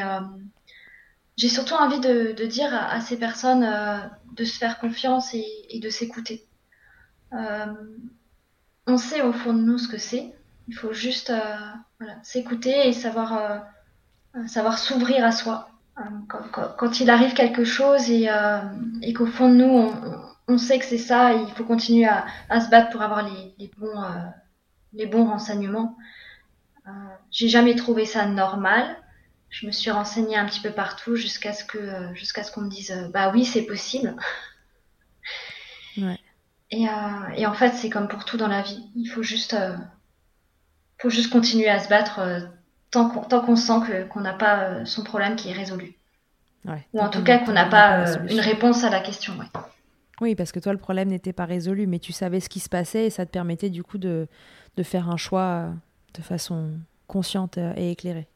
j'ai 1.37 1.49
surtout 1.49 1.75
envie 1.75 1.99
de, 1.99 2.45
dire 2.45 2.73
à, 2.73 2.99
ces 3.01 3.17
personnes 3.17 3.63
de 4.33 4.43
se 4.43 4.57
faire 4.57 4.79
confiance 4.79 5.35
et, 5.35 5.79
de 5.79 5.89
s'écouter. 5.89 6.43
On 8.87 8.97
sait 8.97 9.21
au 9.21 9.31
fond 9.31 9.53
de 9.53 9.61
nous 9.61 9.77
ce 9.77 9.87
que 9.87 9.99
c'est. 9.99 10.33
Il 10.67 10.75
faut 10.75 10.93
juste 10.93 11.31
s'écouter 12.23 12.87
et 12.87 12.93
savoir, 12.93 13.67
savoir 14.47 14.79
s'ouvrir 14.79 15.23
à 15.23 15.31
soi. 15.31 15.69
Quand, 16.77 16.99
il 16.99 17.11
arrive 17.11 17.35
quelque 17.35 17.63
chose 17.63 18.09
et, 18.09 18.27
et 19.03 19.13
qu'au 19.13 19.27
fond 19.27 19.49
de 19.49 19.55
nous, 19.55 19.69
on, 19.69 19.93
on 20.47 20.57
sait 20.57 20.79
que 20.79 20.85
c'est 20.85 20.97
ça, 20.97 21.33
il 21.33 21.47
faut 21.55 21.63
continuer 21.63 22.05
à, 22.05 22.25
à 22.49 22.61
se 22.61 22.69
battre 22.69 22.91
pour 22.91 23.01
avoir 23.01 23.23
les, 23.23 23.55
les 23.57 23.71
bons, 23.77 24.01
euh, 24.03 24.09
les 24.93 25.05
bons 25.07 25.25
renseignements. 25.25 25.97
Euh, 26.87 26.91
J'ai 27.31 27.47
jamais 27.49 27.75
trouvé 27.75 28.05
ça 28.05 28.25
normal. 28.25 28.97
Je 29.49 29.65
me 29.67 29.71
suis 29.71 29.89
renseignée 29.91 30.37
un 30.37 30.45
petit 30.45 30.59
peu 30.61 30.71
partout 30.71 31.15
jusqu'à 31.15 31.53
ce 31.53 31.63
que, 31.63 31.77
euh, 31.77 32.13
jusqu'à 32.13 32.43
ce 32.43 32.51
qu'on 32.51 32.61
me 32.61 32.69
dise, 32.69 32.91
euh, 32.91 33.07
bah 33.09 33.31
oui, 33.33 33.45
c'est 33.45 33.63
possible. 33.63 34.15
Ouais. 35.97 36.19
Et, 36.71 36.89
euh, 36.89 37.29
et 37.35 37.45
en 37.45 37.53
fait, 37.53 37.71
c'est 37.71 37.89
comme 37.89 38.07
pour 38.09 38.25
tout 38.25 38.35
dans 38.37 38.49
la 38.49 38.61
vie. 38.61 38.83
Il 38.95 39.05
faut 39.07 39.23
juste, 39.23 39.53
euh, 39.53 39.77
faut 41.01 41.09
juste 41.09 41.31
continuer 41.31 41.69
à 41.69 41.79
se 41.79 41.87
battre 41.87 42.19
euh, 42.19 42.39
tant 42.91 43.09
qu'on 43.09 43.21
tant 43.21 43.39
qu'on 43.41 43.55
sent 43.55 43.79
que- 43.87 44.03
qu'on 44.03 44.19
n'a 44.21 44.33
pas 44.33 44.59
euh, 44.63 44.85
son 44.85 45.03
problème 45.03 45.35
qui 45.37 45.49
est 45.49 45.53
résolu. 45.53 45.95
Ouais. 46.65 46.85
Ou 46.93 46.99
en 46.99 47.09
tout 47.09 47.23
cas 47.23 47.37
qu'on 47.39 47.53
n'a 47.53 47.65
pas 47.65 47.99
euh, 47.99 48.27
une 48.29 48.39
réponse 48.41 48.83
à 48.83 48.89
la 48.89 48.99
question. 48.99 49.37
ouais. 49.37 49.45
Oui, 50.21 50.35
parce 50.35 50.51
que 50.51 50.59
toi, 50.59 50.71
le 50.71 50.79
problème 50.79 51.09
n'était 51.09 51.33
pas 51.33 51.45
résolu, 51.45 51.87
mais 51.87 51.99
tu 51.99 52.13
savais 52.13 52.39
ce 52.39 52.49
qui 52.49 52.59
se 52.59 52.69
passait 52.69 53.05
et 53.05 53.09
ça 53.09 53.25
te 53.25 53.31
permettait 53.31 53.69
du 53.69 53.83
coup 53.83 53.97
de, 53.97 54.27
de 54.77 54.83
faire 54.83 55.09
un 55.09 55.17
choix 55.17 55.41
euh, 55.41 55.71
de 56.13 56.21
façon 56.21 56.71
consciente 57.07 57.57
euh, 57.57 57.73
et 57.75 57.91
éclairée. 57.91 58.27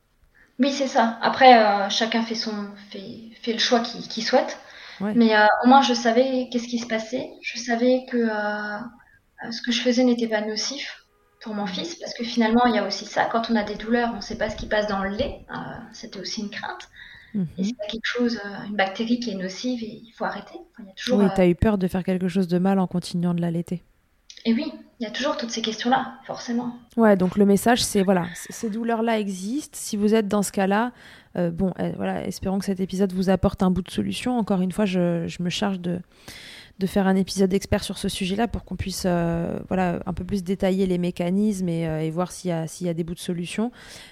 Oui, 0.59 0.71
c'est 0.71 0.87
ça. 0.87 1.17
Après, 1.21 1.57
euh, 1.57 1.89
chacun 1.89 2.21
fait 2.23 2.35
son 2.35 2.51
fait, 2.91 3.29
fait 3.41 3.53
le 3.53 3.59
choix 3.59 3.79
qu'il 3.79 4.01
qu'il 4.01 4.23
souhaite. 4.23 4.59
Ouais. 4.99 5.13
Mais 5.15 5.33
euh, 5.35 5.45
au 5.63 5.67
moins, 5.67 5.81
je 5.81 5.93
savais 5.93 6.49
qu'est-ce 6.51 6.67
qui 6.67 6.79
se 6.79 6.87
passait. 6.87 7.29
Je 7.41 7.57
savais 7.57 8.05
que 8.09 8.17
euh, 8.17 8.79
ce 9.51 9.61
que 9.61 9.71
je 9.71 9.81
faisais 9.81 10.03
n'était 10.03 10.27
pas 10.27 10.41
nocif 10.41 11.05
pour 11.41 11.53
mon 11.53 11.65
fils, 11.65 11.95
parce 11.95 12.13
que 12.13 12.25
finalement, 12.25 12.65
il 12.65 12.75
y 12.75 12.77
a 12.77 12.85
aussi 12.85 13.05
ça. 13.05 13.23
Quand 13.25 13.49
on 13.49 13.55
a 13.55 13.63
des 13.63 13.75
douleurs, 13.75 14.09
on 14.11 14.17
ne 14.17 14.21
sait 14.21 14.37
pas 14.37 14.49
ce 14.49 14.57
qui 14.57 14.67
passe 14.67 14.87
dans 14.87 15.01
le 15.01 15.11
lait. 15.11 15.45
C'était 15.93 16.19
aussi 16.19 16.41
une 16.41 16.49
crainte. 16.49 16.89
Mhm. 17.33 17.47
Et 17.57 17.63
s'il 17.63 17.75
y 17.75 17.81
a 17.81 17.87
quelque 17.87 18.05
chose, 18.05 18.39
euh, 18.43 18.67
une 18.67 18.75
bactérie 18.75 19.19
qui 19.19 19.31
est 19.31 19.35
nocive, 19.35 19.83
et 19.83 20.01
il 20.03 20.11
faut 20.17 20.25
arrêter. 20.25 20.55
Enfin, 20.55 20.83
il 20.83 20.87
y 20.87 20.89
a 20.89 20.93
toujours, 20.93 21.19
Oui, 21.19 21.25
euh, 21.25 21.29
tu 21.35 21.41
as 21.41 21.47
eu 21.47 21.55
peur 21.55 21.77
de 21.77 21.87
faire 21.87 22.03
quelque 22.03 22.27
chose 22.27 22.47
de 22.47 22.57
mal 22.57 22.79
en 22.79 22.87
continuant 22.87 23.33
de 23.33 23.41
l'allaiter. 23.41 23.83
Et 24.45 24.53
oui, 24.53 24.71
il 24.99 25.03
y 25.03 25.07
a 25.07 25.11
toujours 25.11 25.37
toutes 25.37 25.51
ces 25.51 25.61
questions-là, 25.61 26.13
forcément. 26.25 26.75
Ouais, 26.97 27.17
donc 27.17 27.35
le 27.37 27.45
message, 27.45 27.83
c'est 27.83 28.03
voilà, 28.03 28.25
ces 28.33 28.69
douleurs-là 28.69 29.19
existent. 29.19 29.77
Si 29.77 29.97
vous 29.97 30.15
êtes 30.15 30.27
dans 30.27 30.43
ce 30.43 30.51
cas-là, 30.51 30.91
euh, 31.37 31.51
bon, 31.51 31.73
euh, 31.79 31.91
voilà, 31.95 32.25
espérons 32.25 32.59
que 32.59 32.65
cet 32.65 32.79
épisode 32.79 33.11
vous 33.11 33.29
apporte 33.29 33.63
un 33.63 33.71
bout 33.71 33.81
de 33.81 33.91
solution. 33.91 34.37
Encore 34.37 34.61
une 34.61 34.71
fois, 34.71 34.85
je, 34.85 35.27
je 35.27 35.43
me 35.43 35.49
charge 35.49 35.79
de, 35.79 35.99
de 36.79 36.87
faire 36.87 37.07
un 37.07 37.15
épisode 37.15 37.53
expert 37.53 37.83
sur 37.83 37.97
ce 37.97 38.07
sujet-là 38.07 38.47
pour 38.47 38.63
qu'on 38.63 38.77
puisse 38.77 39.03
euh, 39.05 39.59
voilà, 39.67 39.99
un 40.05 40.13
peu 40.13 40.23
plus 40.23 40.43
détailler 40.43 40.85
les 40.85 40.97
mécanismes 40.97 41.67
et, 41.67 41.85
euh, 41.85 42.01
et 42.01 42.09
voir 42.09 42.31
s'il 42.31 42.49
y, 42.49 42.53
a, 42.53 42.67
s'il 42.67 42.87
y 42.87 42.89
a 42.89 42.93
des 42.93 43.03
bouts 43.03 43.15
de 43.15 43.19
solution. 43.19 43.71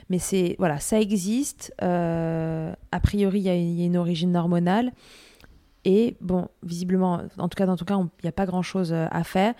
Mais 0.10 0.20
c'est 0.20 0.56
voilà, 0.60 0.80
ça 0.80 1.00
existe. 1.00 1.74
Euh, 1.82 2.74
a 2.92 3.00
priori, 3.00 3.40
il 3.40 3.44
y, 3.44 3.50
a 3.50 3.56
il 3.56 3.80
y 3.80 3.84
a 3.84 3.86
une 3.86 3.96
origine 3.96 4.36
hormonale. 4.36 4.92
Et 5.86 6.18
bon, 6.20 6.50
visiblement, 6.62 7.22
en 7.38 7.48
tout 7.48 7.56
cas, 7.56 7.66
dans 7.66 7.78
ton 7.78 7.86
cas, 7.86 7.98
il 7.98 8.24
n'y 8.24 8.30
a 8.30 8.34
pas 8.34 8.46
grand-chose 8.46 8.94
à 8.94 9.24
faire. 9.24 9.54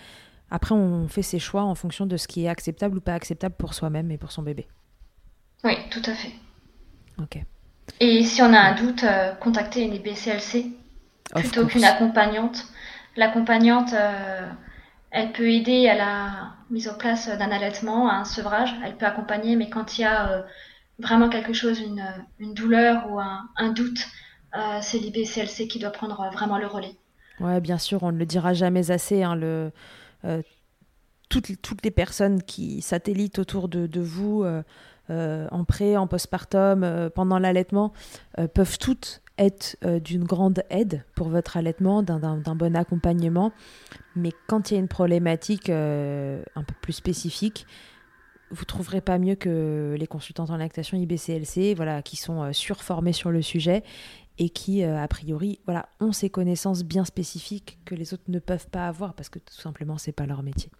Après, 0.52 0.76
on 0.76 1.08
fait 1.08 1.22
ses 1.22 1.40
choix 1.40 1.64
en 1.64 1.76
fonction 1.76 2.06
de 2.06 2.18
ce 2.18 2.28
qui 2.28 2.44
est 2.44 2.50
acceptable 2.50 2.98
ou 2.98 3.02
pas 3.02 3.14
acceptable 3.14 3.56
pour 3.58 3.74
soi-même 3.74 4.12
et 4.12 4.18
pour 4.18 4.34
son 4.34 4.42
bébé. 4.42 4.68
Oui, 5.64 5.74
tout 5.90 6.02
à 6.06 6.14
fait. 6.14 6.34
Ok. 7.20 7.42
Et 8.02 8.24
si 8.26 8.42
on 8.42 8.54
a 8.54 8.60
un 8.60 8.76
doute, 8.76 9.06
contactez 9.40 9.84
une 9.84 9.98
BCLC 10.00 10.66
plutôt 11.34 11.66
qu'une 11.66 11.86
accompagnante. 11.86 12.66
L'accompagnante, 13.18 13.94
elle 15.12 15.32
peut 15.34 15.50
aider 15.50 15.90
à 15.90 15.96
la 15.96 16.54
mise 16.70 16.88
en 16.88 16.98
place 16.98 17.28
d'un 17.28 17.52
allaitement, 17.52 18.10
à 18.10 18.14
un 18.14 18.26
sevrage. 18.26 18.74
Elle 18.86 18.96
peut 18.96 19.06
accompagner, 19.06 19.56
mais 19.56 19.70
quand 19.70 19.98
il 19.98 20.02
y 20.02 20.06
a 20.06 20.46
vraiment 21.00 21.28
quelque 21.28 21.54
chose, 21.54 21.82
une, 21.82 22.54
douleur 22.54 23.10
ou 23.10 23.20
un, 23.20 23.72
doute, 23.72 24.06
c'est 24.82 25.00
l'IBCLC 25.00 25.68
qui 25.68 25.80
doit 25.80 25.90
prendre 25.90 26.30
vraiment 26.32 26.58
le 26.58 26.68
relais. 26.68 26.96
Ouais, 27.40 27.60
bien 27.60 27.78
sûr, 27.78 28.04
on 28.04 28.12
ne 28.12 28.18
le 28.18 28.26
dira 28.26 28.54
jamais 28.54 28.92
assez. 28.92 29.24
Hein, 29.24 29.36
le, 29.36 29.72
toutes, 31.30 31.84
les 31.84 31.92
personnes 31.92 32.44
qui 32.44 32.82
satellitent 32.82 33.40
autour 33.40 33.68
de, 33.68 33.88
de 33.88 34.02
vous 34.02 34.46
euh, 35.10 35.48
en 35.52 35.64
pré, 35.64 35.96
en 35.96 36.06
postpartum, 36.06 36.84
euh, 36.84 37.10
pendant 37.10 37.40
l'allaitement, 37.40 37.94
euh, 38.40 38.48
peuvent 38.48 38.78
toutes 38.78 39.22
être 39.38 39.78
d'une 40.00 40.24
grande 40.24 40.64
aide 40.70 41.04
pour 41.16 41.30
votre 41.30 41.58
allaitement, 41.58 42.04
d'un 42.04 42.56
bon 42.56 42.76
accompagnement. 42.76 43.52
Mais 44.16 44.32
quand 44.48 44.72
il 44.72 44.76
y 44.76 44.78
a 44.78 44.80
une 44.80 44.88
problématique 44.88 45.70
un 45.70 46.64
peu 46.64 46.74
plus 46.82 46.94
spécifique, 46.94 47.66
vous 48.50 48.66
trouverez 48.66 49.02
pas 49.02 49.20
mieux 49.20 49.36
que 49.36 49.96
les 50.00 50.08
consultantes 50.08 50.50
en 50.50 50.58
lactation 50.58 50.98
IBCLC, 50.98 51.76
voilà, 51.76 52.02
qui 52.02 52.16
sont 52.16 52.52
surformés 52.54 53.14
sur 53.14 53.30
le 53.30 53.42
sujet 53.42 53.84
et 54.40 54.50
qui, 54.50 54.84
a 54.84 55.08
priori, 55.08 55.60
voilà, 55.66 55.90
ont 56.00 56.12
ces 56.12 56.30
connaissances 56.30 56.84
bien 56.84 57.06
spécifiques 57.06 57.80
que 57.86 57.96
les 57.96 58.14
autres 58.14 58.24
ne 58.28 58.40
peuvent 58.40 58.70
pas 58.70 58.88
avoir 58.88 59.14
parce 59.14 59.30
que 59.30 59.40
tout 59.40 59.56
simplement, 59.56 59.98
c'est 59.98 60.12
pas 60.12 60.26
leur 60.26 60.44
métier. 60.44 60.72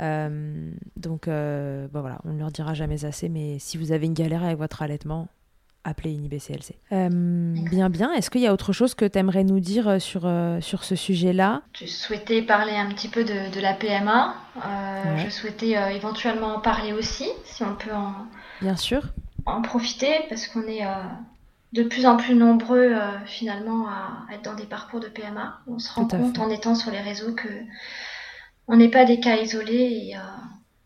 Euh, 0.00 0.72
donc, 0.96 1.28
euh, 1.28 1.88
voilà, 1.92 2.20
on 2.24 2.32
ne 2.32 2.38
leur 2.38 2.50
dira 2.50 2.74
jamais 2.74 3.04
assez, 3.04 3.28
mais 3.28 3.58
si 3.58 3.76
vous 3.76 3.92
avez 3.92 4.06
une 4.06 4.14
galère 4.14 4.42
avec 4.42 4.58
votre 4.58 4.82
allaitement, 4.82 5.28
appelez 5.84 6.12
une 6.12 6.24
IBCLC. 6.24 6.74
Euh, 6.92 7.08
bien, 7.10 7.90
bien. 7.90 8.12
Est-ce 8.12 8.30
qu'il 8.30 8.40
y 8.40 8.46
a 8.46 8.52
autre 8.52 8.72
chose 8.72 8.94
que 8.94 9.04
tu 9.04 9.18
aimerais 9.18 9.44
nous 9.44 9.60
dire 9.60 10.00
sur, 10.00 10.30
sur 10.60 10.84
ce 10.84 10.96
sujet-là? 10.96 11.62
Je 11.74 11.86
souhaitais 11.86 12.42
parler 12.42 12.72
un 12.72 12.88
petit 12.88 13.08
peu 13.08 13.24
de, 13.24 13.60
la 13.60 13.74
PMA. 13.74 14.34
Je 15.16 15.30
souhaitais 15.30 15.76
éventuellement 15.94 16.56
en 16.56 16.60
parler 16.60 16.92
aussi, 16.92 17.28
si 17.44 17.62
on 17.62 17.74
peut 17.74 17.92
en, 17.92 18.14
Bien 18.60 18.76
sûr. 18.76 19.02
en 19.46 19.62
profiter, 19.62 20.12
parce 20.28 20.46
qu'on 20.46 20.62
est 20.62 20.82
de 21.72 21.82
plus 21.82 22.06
en 22.06 22.16
plus 22.16 22.34
nombreux 22.34 22.94
finalement 23.26 23.88
à 23.88 24.34
être 24.34 24.42
dans 24.42 24.54
des 24.54 24.66
parcours 24.66 25.00
de 25.00 25.08
PMA. 25.08 25.60
On 25.66 25.78
se 25.78 25.92
rend 25.92 26.06
compte 26.06 26.38
en 26.38 26.50
étant 26.50 26.74
sur 26.74 26.90
les 26.90 27.00
réseaux 27.00 27.34
que 27.34 27.48
on 28.68 28.76
n'est 28.76 28.90
pas 28.90 29.04
des 29.04 29.20
cas 29.20 29.36
isolés 29.36 30.08
et 30.08 30.16
euh, 30.16 30.20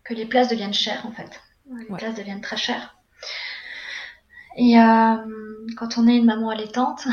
que 0.04 0.14
les 0.14 0.26
places 0.26 0.48
deviennent 0.48 0.74
chères 0.74 1.06
en 1.06 1.12
fait. 1.12 1.40
Les 1.70 1.96
places 1.96 2.14
deviennent 2.14 2.40
très 2.40 2.56
chères. 2.56 2.96
Et 4.58 4.78
euh, 4.78 5.16
quand 5.76 5.96
on 5.96 6.06
est 6.06 6.16
une 6.16 6.26
maman 6.26 6.50
allaitante, 6.50 7.06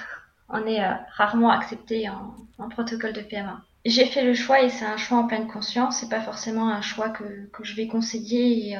on 0.48 0.64
est 0.66 0.82
euh, 0.82 0.94
rarement 1.16 1.50
accepté 1.50 2.08
en, 2.08 2.34
protocole 2.70 3.12
de 3.12 3.20
PMA. 3.20 3.60
J'ai 3.84 4.06
fait 4.06 4.24
le 4.24 4.34
choix 4.34 4.62
et 4.62 4.68
c'est 4.68 4.84
un 4.84 4.96
choix 4.96 5.18
en 5.18 5.26
pleine 5.26 5.48
conscience. 5.48 5.96
C'est 5.98 6.08
pas 6.08 6.20
forcément 6.20 6.70
un 6.70 6.80
choix 6.80 7.10
que, 7.10 7.24
je 7.60 7.74
vais 7.74 7.88
conseiller 7.88 8.70
et, 8.70 8.78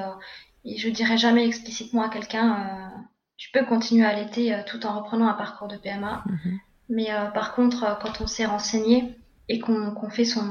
et 0.65 0.79
je 0.79 0.89
dirai 0.89 1.19
jamais 1.19 1.45
explicitement 1.45 2.03
à 2.03 2.09
quelqu'un 2.09 2.93
tu 3.37 3.51
peux 3.51 3.65
continuer 3.65 4.05
à 4.05 4.11
allaiter 4.11 4.57
tout 4.69 4.87
en 4.87 5.01
reprenant 5.01 5.27
un 5.27 5.35
parcours 5.35 5.67
de 5.67 5.77
PMA. 5.77 6.23
Mhm. 6.27 6.59
Mais 6.91 7.09
par 7.35 7.57
contre, 7.57 7.99
quand 8.01 8.21
on 8.21 8.29
s'est 8.29 8.47
renseigné 8.47 9.19
et 9.49 9.59
qu'on 9.59 10.11
fait 10.11 10.25
son, 10.25 10.45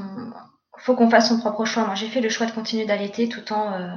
faut 0.82 0.96
qu'on 0.96 1.10
fasse 1.10 1.28
son 1.28 1.38
propre 1.38 1.64
choix. 1.64 1.84
Moi, 1.84 1.94
j'ai 1.94 2.08
fait 2.08 2.20
le 2.20 2.28
choix 2.28 2.46
de 2.46 2.52
continuer 2.52 2.84
d'allaiter 2.84 3.28
tout 3.28 3.52
en 3.52 3.72
euh, 3.72 3.96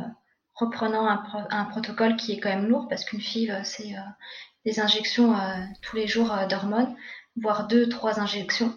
reprenant 0.55 1.07
un, 1.07 1.65
protocole 1.65 2.15
qui 2.15 2.31
est 2.31 2.39
quand 2.39 2.49
même 2.49 2.67
lourd 2.67 2.87
parce 2.89 3.03
qu'une 3.03 3.21
FIV, 3.21 3.51
euh, 3.51 3.59
c'est 3.63 3.93
euh, 3.93 4.01
des 4.65 4.79
injections 4.79 5.35
tous 5.83 5.95
les 5.95 6.07
jours 6.07 6.35
d'hormones, 6.49 6.95
voire 7.39 7.67
deux, 7.67 7.87
trois 7.87 8.19
injections 8.19 8.73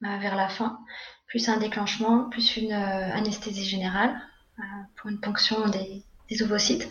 vers 0.00 0.36
la 0.36 0.48
fin, 0.48 0.78
plus 1.26 1.48
un 1.48 1.56
déclenchement, 1.56 2.30
plus 2.30 2.56
une 2.56 2.72
anesthésie 2.72 3.64
générale 3.64 4.14
pour 4.94 5.10
une 5.10 5.18
ponction 5.18 5.68
des, 5.68 6.42
ovocytes. 6.42 6.88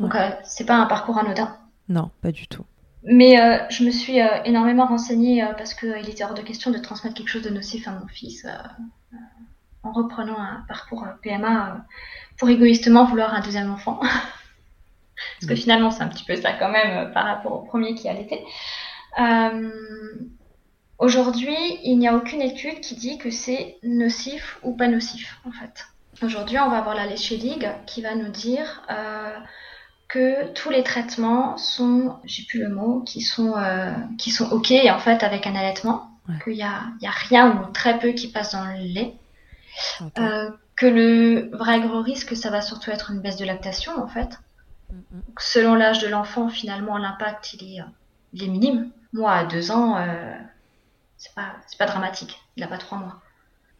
Donc, 0.00 0.12
c'est 0.42 0.64
pas 0.64 0.74
un 0.74 0.86
parcours 0.86 1.18
anodin. 1.18 1.56
Non, 1.88 2.10
pas 2.20 2.32
du 2.32 2.48
tout. 2.48 2.64
Mais 3.04 3.36
je 3.70 3.84
me 3.84 3.92
suis 3.92 4.18
énormément 4.44 4.86
renseignée 4.88 5.46
parce 5.56 5.72
qu'il 5.72 6.08
était 6.08 6.24
hors 6.24 6.34
de 6.34 6.42
question 6.42 6.72
de 6.72 6.78
transmettre 6.78 7.14
quelque 7.14 7.28
chose 7.28 7.42
de 7.42 7.50
nocif 7.50 7.86
à 7.86 7.92
mon 7.92 8.08
fils 8.08 8.44
en 9.88 9.92
reprenant 9.92 10.38
un 10.38 10.64
parcours 10.68 11.04
euh, 11.04 11.12
PMA 11.22 11.70
euh, 11.70 11.78
pour 12.38 12.48
égoïstement 12.48 13.04
vouloir 13.04 13.34
un 13.34 13.40
deuxième 13.40 13.70
enfant. 13.70 14.00
Parce 15.40 15.48
que 15.48 15.56
finalement, 15.56 15.90
c'est 15.90 16.02
un 16.02 16.08
petit 16.08 16.24
peu 16.24 16.36
ça 16.36 16.52
quand 16.52 16.70
même 16.70 17.08
euh, 17.08 17.10
par 17.10 17.24
rapport 17.24 17.52
au 17.52 17.62
premier 17.62 17.94
qui 17.94 18.08
allaitait. 18.08 18.44
Euh, 19.18 19.70
Aujourd'hui, 20.98 21.56
il 21.84 21.96
n'y 21.96 22.08
a 22.08 22.16
aucune 22.16 22.42
étude 22.42 22.80
qui 22.80 22.96
dit 22.96 23.18
que 23.18 23.30
c'est 23.30 23.76
nocif 23.84 24.58
ou 24.64 24.72
pas 24.74 24.88
nocif, 24.88 25.38
en 25.46 25.52
fait. 25.52 25.86
Aujourd'hui, 26.24 26.58
on 26.58 26.68
va 26.68 26.78
avoir 26.78 26.96
la 26.96 27.06
Léché 27.06 27.36
Ligue 27.36 27.70
qui 27.86 28.02
va 28.02 28.16
nous 28.16 28.32
dire 28.32 28.82
que 30.08 30.52
tous 30.54 30.70
les 30.70 30.82
traitements 30.82 31.56
sont, 31.56 32.16
j'ai 32.24 32.42
plus 32.46 32.58
le 32.58 32.68
mot, 32.68 33.02
qui 33.02 33.20
sont, 33.20 33.54
qui 34.18 34.32
sont 34.32 34.50
OK 34.50 34.72
en 34.72 34.98
fait 34.98 35.22
avec 35.22 35.46
un 35.46 35.54
allaitement, 35.54 36.10
qu'il 36.42 36.54
n'y 36.54 36.64
a, 36.64 36.86
y 37.00 37.06
a 37.06 37.12
rien 37.12 37.56
ou 37.56 37.72
très 37.72 38.00
peu 38.00 38.08
qui 38.08 38.26
passe 38.26 38.50
dans 38.50 38.64
le 38.64 38.80
lait. 38.80 39.14
Euh, 40.18 40.50
que 40.76 40.86
le 40.86 41.50
vrai 41.56 41.80
gros 41.80 42.02
risque, 42.02 42.36
ça 42.36 42.50
va 42.50 42.60
surtout 42.60 42.90
être 42.90 43.10
une 43.10 43.20
baisse 43.20 43.36
de 43.36 43.44
lactation, 43.44 43.92
en 44.02 44.08
fait. 44.08 44.38
Selon 45.38 45.74
l'âge 45.74 46.00
de 46.00 46.08
l'enfant, 46.08 46.48
finalement, 46.48 46.96
l'impact, 46.96 47.54
il 47.54 47.76
est, 47.76 47.82
il 48.32 48.44
est 48.44 48.48
minime. 48.48 48.90
Moi, 49.12 49.32
à 49.32 49.44
deux 49.44 49.70
ans, 49.70 49.96
euh, 49.96 50.34
c'est 51.16 51.34
pas, 51.34 51.52
pas 51.78 51.86
dramatique. 51.86 52.40
Il 52.56 52.60
n'a 52.60 52.68
pas 52.68 52.78
trois 52.78 52.98
mois. 52.98 53.20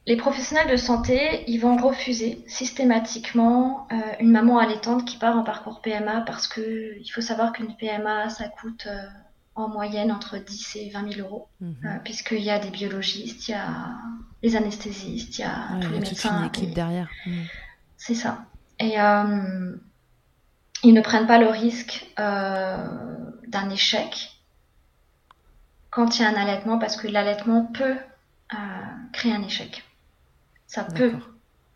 Les 0.08 0.16
professionnels 0.16 0.70
de 0.70 0.76
santé, 0.76 1.44
ils 1.48 1.58
vont 1.58 1.76
refuser 1.76 2.42
systématiquement 2.46 3.86
euh, 3.92 3.96
une 4.20 4.30
maman 4.30 4.58
allaitante 4.58 5.04
qui 5.04 5.18
part 5.18 5.36
en 5.36 5.44
parcours 5.44 5.82
PMA 5.82 6.22
parce 6.22 6.48
que 6.48 6.96
il 6.98 7.08
faut 7.10 7.20
savoir 7.20 7.52
qu'une 7.52 7.76
PMA, 7.76 8.30
ça 8.30 8.48
coûte 8.48 8.86
euh, 8.86 9.06
en 9.58 9.68
moyenne 9.68 10.12
entre 10.12 10.38
10 10.38 10.76
et 10.76 10.90
20 10.90 11.14
000 11.14 11.26
euros, 11.26 11.48
mhm. 11.60 11.74
euh, 11.84 11.98
puisqu'il 12.04 12.42
y 12.42 12.50
a 12.50 12.60
des 12.60 12.70
biologistes, 12.70 13.48
il 13.48 13.50
y 13.50 13.54
a 13.54 13.96
les 14.42 14.54
anesthésistes, 14.54 15.38
il 15.38 15.40
y 15.40 15.44
a 15.44 15.80
tous 15.80 15.90
les 15.90 15.98
médecins. 15.98 16.38
Une 16.38 16.46
équipe 16.46 16.74
derrière. 16.74 17.08
Mhm. 17.26 17.44
C'est 17.96 18.14
ça. 18.14 18.44
Et 18.78 19.00
euh, 19.00 19.76
ils 20.84 20.94
ne 20.94 21.00
prennent 21.00 21.26
pas 21.26 21.38
le 21.38 21.48
risque 21.48 22.06
euh, 22.20 22.86
d'un 23.48 23.68
échec 23.70 24.30
quand 25.90 26.18
il 26.18 26.22
y 26.22 26.24
a 26.24 26.28
un 26.28 26.34
allaitement, 26.34 26.78
parce 26.78 26.96
que 26.96 27.08
l'allaitement 27.08 27.64
peut 27.64 27.96
créer 29.12 29.32
un 29.32 29.42
échec. 29.42 29.84
Ça 30.66 30.84
peut. 30.84 31.14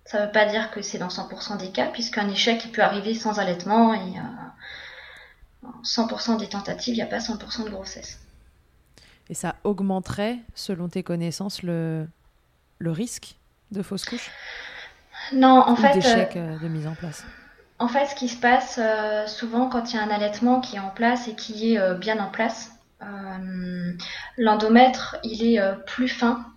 Ça 0.05 0.21
ne 0.21 0.27
veut 0.27 0.33
pas 0.33 0.47
dire 0.47 0.71
que 0.71 0.83
c'est 0.83 0.99
dans 0.99 1.09
100% 1.09 1.59
des 1.59 1.73
cas, 1.73 1.87
puisqu'un 1.87 2.29
échec 2.29 2.65
il 2.65 2.71
peut 2.71 2.83
arriver 2.83 3.15
sans 3.15 3.41
allaitement 3.41 3.95
et 3.95 4.15
100% 5.85 6.39
des 6.39 6.49
tentatives, 6.49 6.95
il 6.95 6.99
n'y 6.99 7.03
a 7.03 7.07
pas 7.07 7.19
100% 7.19 7.65
de 7.65 7.71
grossesse. 7.71 8.21
Et 9.29 9.35
ça 9.35 9.57
augmenterait, 9.65 10.39
selon 10.55 10.89
tes 10.89 11.03
connaissances, 11.03 11.63
le, 11.63 12.07
le 12.79 12.91
risque 12.91 13.37
de 13.71 13.83
fausse 13.83 14.05
couche 14.05 14.31
Non, 15.33 15.63
en 15.67 15.77
fait. 15.77 15.95
D'échec 15.95 16.37
euh, 16.37 16.59
de 16.59 16.69
mise 16.69 16.87
en 16.87 16.95
place? 16.95 17.25
En 17.79 17.89
fait, 17.89 18.07
ce 18.07 18.15
qui 18.15 18.29
se 18.29 18.39
passe 18.39 18.79
euh, 18.83 19.27
souvent 19.27 19.69
quand 19.69 19.93
il 19.93 19.97
y 19.97 19.99
a 19.99 20.03
un 20.03 20.11
allaitement 20.11 20.61
qui 20.61 20.77
est 20.77 20.81
en 20.81 20.91
place 20.91 21.29
et 21.29 21.35
qui 21.35 21.73
est 21.73 21.79
euh, 21.79 21.95
bien 21.95 22.19
en 22.19 22.29
place, 22.29 22.73
l'endomètre, 24.39 25.17
il 25.25 25.43
est 25.43 25.61
plus 25.87 26.07
fin 26.07 26.52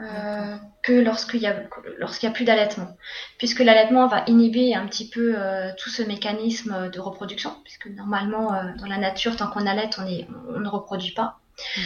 euh, 0.00 0.56
que 0.82 0.92
lorsqu'il 0.92 1.42
y 1.42 1.46
a 1.46 1.54
lorsqu'il 1.98 2.26
y 2.26 2.30
a 2.30 2.32
plus 2.32 2.44
d'allaitement, 2.44 2.96
puisque 3.36 3.58
l'allaitement 3.60 4.06
va 4.06 4.24
inhiber 4.28 4.74
un 4.74 4.86
petit 4.86 5.10
peu 5.10 5.34
euh, 5.36 5.72
tout 5.76 5.90
ce 5.90 6.02
mécanisme 6.02 6.90
de 6.90 7.00
reproduction, 7.00 7.54
puisque 7.64 7.86
normalement 7.86 8.54
euh, 8.54 8.72
dans 8.78 8.86
la 8.86 8.96
nature 8.96 9.36
tant 9.36 9.50
qu'on 9.50 9.66
allait 9.66 9.90
on 9.98 10.06
est 10.06 10.26
on 10.48 10.60
ne 10.60 10.68
reproduit 10.68 11.12
pas. 11.12 11.38
Mm. 11.76 11.80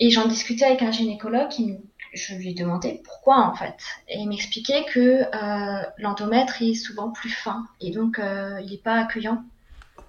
Et 0.00 0.10
j'en 0.10 0.26
discutais 0.26 0.64
avec 0.64 0.80
un 0.80 0.90
gynécologue 0.90 1.48
qui 1.48 1.76
je 2.14 2.34
lui 2.34 2.50
ai 2.50 2.54
demandé 2.54 3.02
pourquoi 3.04 3.36
en 3.46 3.54
fait, 3.54 3.76
et 4.08 4.18
il 4.18 4.28
m'expliquait 4.28 4.84
que 4.86 5.22
l'endomètre 5.98 6.62
est 6.62 6.74
souvent 6.74 7.10
plus 7.10 7.30
fin 7.30 7.66
et 7.80 7.90
donc 7.90 8.18
il 8.18 8.70
n'est 8.70 8.78
pas 8.78 8.94
accueillant. 8.94 9.44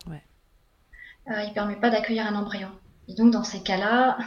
Ouais. 0.08 0.24
il 1.28 1.52
permet 1.54 1.76
pas 1.76 1.90
d'accueillir 1.90 2.26
un 2.26 2.36
embryon. 2.36 2.70
Et 3.08 3.14
donc 3.14 3.32
dans 3.32 3.44
ces 3.44 3.62
cas-là, 3.62 4.18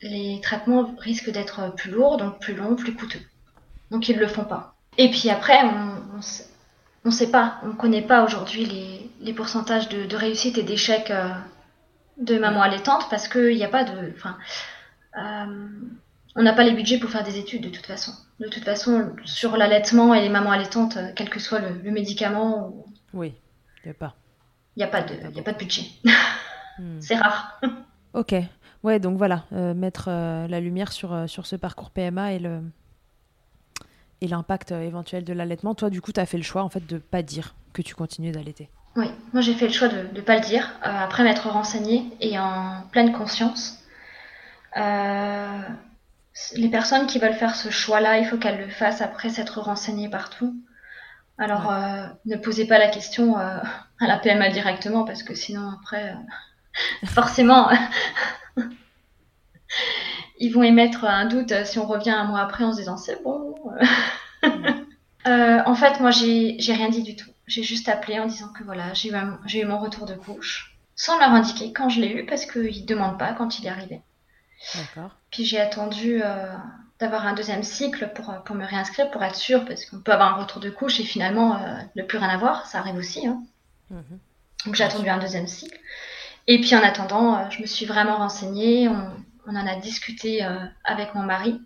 les 0.00 0.40
traitements 0.42 0.94
risquent 0.98 1.30
d'être 1.30 1.74
plus 1.74 1.90
lourds, 1.90 2.16
donc 2.16 2.40
plus 2.40 2.54
longs, 2.54 2.76
plus 2.76 2.94
coûteux. 2.94 3.20
Donc 3.90 4.08
ils 4.08 4.16
ne 4.16 4.20
le 4.20 4.28
font 4.28 4.44
pas. 4.44 4.74
Et 4.96 5.10
puis 5.10 5.30
après, 5.30 5.58
on 5.64 7.08
ne 7.08 7.12
sait 7.12 7.30
pas, 7.30 7.60
on 7.62 7.68
ne 7.68 7.72
connaît 7.72 8.02
pas 8.02 8.24
aujourd'hui 8.24 9.10
les, 9.20 9.32
pourcentages 9.32 9.88
de, 9.88 10.16
réussite 10.16 10.58
et 10.58 10.62
d'échec 10.62 11.10
euh, 11.10 11.28
de 12.18 12.38
maman 12.38 12.62
allaitante 12.62 13.08
parce 13.10 13.28
qu'il 13.28 13.54
n'y 13.54 13.64
a 13.64 13.68
pas 13.68 13.84
de... 13.84 14.12
Enfin, 14.16 14.36
euh, 15.16 15.68
on 16.34 16.42
n'a 16.42 16.52
pas 16.52 16.64
les 16.64 16.72
budgets 16.72 16.98
pour 16.98 17.10
faire 17.10 17.24
des 17.24 17.38
études 17.38 17.62
de 17.62 17.68
toute 17.68 17.86
façon. 17.86 18.12
De 18.40 18.48
toute 18.48 18.64
façon, 18.64 19.14
sur 19.24 19.56
l'allaitement 19.56 20.14
et 20.14 20.20
les 20.20 20.28
mamans 20.28 20.52
allaitantes, 20.52 20.98
quel 21.16 21.28
que 21.28 21.40
soit 21.40 21.60
le, 21.60 21.90
médicament... 21.90 22.86
Oui, 23.12 23.34
il 23.84 23.88
n'y 23.88 23.90
a 23.90 23.94
pas. 23.94 24.14
Il 24.76 24.80
n'y 24.80 24.84
a, 24.84 24.88
pas 24.88 25.02
de, 25.02 25.14
a 25.14 25.42
pas 25.42 25.52
de 25.52 25.58
budget. 25.58 25.82
Hmm. 26.78 26.98
C'est 27.00 27.16
rare. 27.16 27.60
Ok. 28.14 28.34
Ouais, 28.84 29.00
donc 29.00 29.18
voilà, 29.18 29.44
euh, 29.52 29.74
mettre 29.74 30.06
euh, 30.08 30.46
la 30.46 30.60
lumière 30.60 30.92
sur, 30.92 31.12
euh, 31.12 31.26
sur 31.26 31.46
ce 31.46 31.56
parcours 31.56 31.90
PMA 31.90 32.34
et 32.34 32.38
le, 32.38 32.60
et 34.20 34.28
l'impact 34.28 34.70
éventuel 34.72 35.24
de 35.24 35.32
l'allaitement, 35.32 35.74
toi, 35.74 35.90
du 35.90 36.00
coup, 36.00 36.12
tu 36.12 36.20
as 36.20 36.26
fait 36.26 36.36
le 36.36 36.44
choix 36.44 36.62
en 36.62 36.68
fait 36.68 36.86
de 36.86 36.98
pas 36.98 37.22
dire 37.22 37.54
que 37.72 37.82
tu 37.82 37.94
continuais 37.94 38.30
d'allaiter. 38.30 38.68
Oui, 38.96 39.06
moi 39.32 39.42
j'ai 39.42 39.54
fait 39.54 39.66
le 39.66 39.72
choix 39.72 39.88
de 39.88 40.08
ne 40.12 40.20
pas 40.20 40.36
le 40.36 40.40
dire, 40.40 40.72
après 40.82 41.22
m'être 41.22 41.48
renseignée 41.48 42.04
et 42.20 42.38
en 42.38 42.82
pleine 42.90 43.12
conscience. 43.12 43.84
les 44.74 46.68
personnes 46.70 47.06
qui 47.06 47.18
veulent 47.18 47.34
faire 47.34 47.54
ce 47.54 47.70
choix-là, 47.70 48.18
il 48.18 48.26
faut 48.26 48.38
qu'elles 48.38 48.58
le 48.58 48.68
fassent 48.68 49.02
après 49.02 49.28
s'être 49.28 49.60
renseignées 49.60 50.08
partout. 50.08 50.56
Alors, 51.36 51.72
ne 52.24 52.36
posez 52.36 52.66
pas 52.66 52.78
la 52.78 52.88
question 52.88 53.36
à 53.36 53.62
la 54.00 54.18
PMA 54.18 54.48
directement, 54.50 55.04
parce 55.04 55.22
que 55.22 55.34
sinon, 55.34 55.70
après, 55.78 56.16
forcément, 57.06 57.70
ils 60.38 60.50
vont 60.50 60.62
émettre 60.62 61.04
un 61.04 61.26
doute 61.26 61.52
si 61.64 61.78
on 61.78 61.86
revient 61.86 62.10
un 62.10 62.24
mois 62.24 62.40
après 62.40 62.64
en 62.64 62.72
se 62.72 62.78
disant 62.78 62.96
c'est 62.96 63.22
bon. 63.22 63.54
Euh, 65.26 65.60
en 65.66 65.74
fait, 65.74 66.00
moi, 66.00 66.10
j'ai 66.10 66.56
rien 66.72 66.88
dit 66.88 67.02
du 67.02 67.14
tout. 67.16 67.30
J'ai 67.46 67.62
juste 67.62 67.88
appelé 67.88 68.18
en 68.18 68.26
disant 68.26 68.48
que 68.48 68.64
voilà, 68.64 68.94
j'ai 68.94 69.10
eu, 69.10 69.60
eu, 69.60 69.64
mon 69.64 69.78
retour 69.78 70.06
de 70.06 70.14
couche, 70.14 70.78
sans 70.96 71.18
leur 71.18 71.30
indiquer 71.30 71.72
quand 71.72 71.88
je 71.88 72.00
l'ai 72.00 72.10
eu, 72.10 72.26
parce 72.26 72.46
qu'ils 72.46 72.82
ne 72.82 72.86
demandent 72.86 73.18
pas 73.18 73.32
quand 73.34 73.58
il 73.58 73.66
est 73.66 73.70
arrivé. 73.70 74.00
D'accord. 74.74 75.10
Puis 75.30 75.44
j'ai 75.44 75.60
attendu 75.60 76.22
euh, 76.22 76.54
d'avoir 76.98 77.26
un 77.26 77.34
deuxième 77.34 77.62
cycle 77.62 78.10
pour, 78.14 78.34
pour 78.44 78.56
me 78.56 78.64
réinscrire, 78.64 79.10
pour 79.10 79.22
être 79.22 79.36
sûre, 79.36 79.64
parce 79.64 79.84
qu'on 79.84 80.00
peut 80.00 80.12
avoir 80.12 80.38
un 80.38 80.42
retour 80.42 80.60
de 80.60 80.70
couche 80.70 81.00
et 81.00 81.04
finalement 81.04 81.56
euh, 81.56 81.76
ne 81.96 82.02
plus 82.02 82.18
rien 82.18 82.28
avoir, 82.28 82.66
ça 82.66 82.78
arrive 82.78 82.96
aussi. 82.96 83.26
Hein. 83.26 83.42
Mhm. 83.90 84.18
Donc 84.66 84.74
j'ai 84.74 84.84
attendu 84.84 85.08
un 85.08 85.18
deuxième 85.18 85.46
cycle. 85.46 85.78
Et 86.48 86.60
puis 86.60 86.74
en 86.74 86.82
attendant, 86.82 87.48
je 87.50 87.60
me 87.60 87.66
suis 87.66 87.86
vraiment 87.86 88.16
renseignée. 88.16 88.88
On, 88.88 89.12
on 89.46 89.56
en 89.56 89.66
a 89.66 89.76
discuté 89.76 90.44
euh, 90.44 90.58
avec 90.84 91.14
mon 91.14 91.22
mari. 91.22 91.60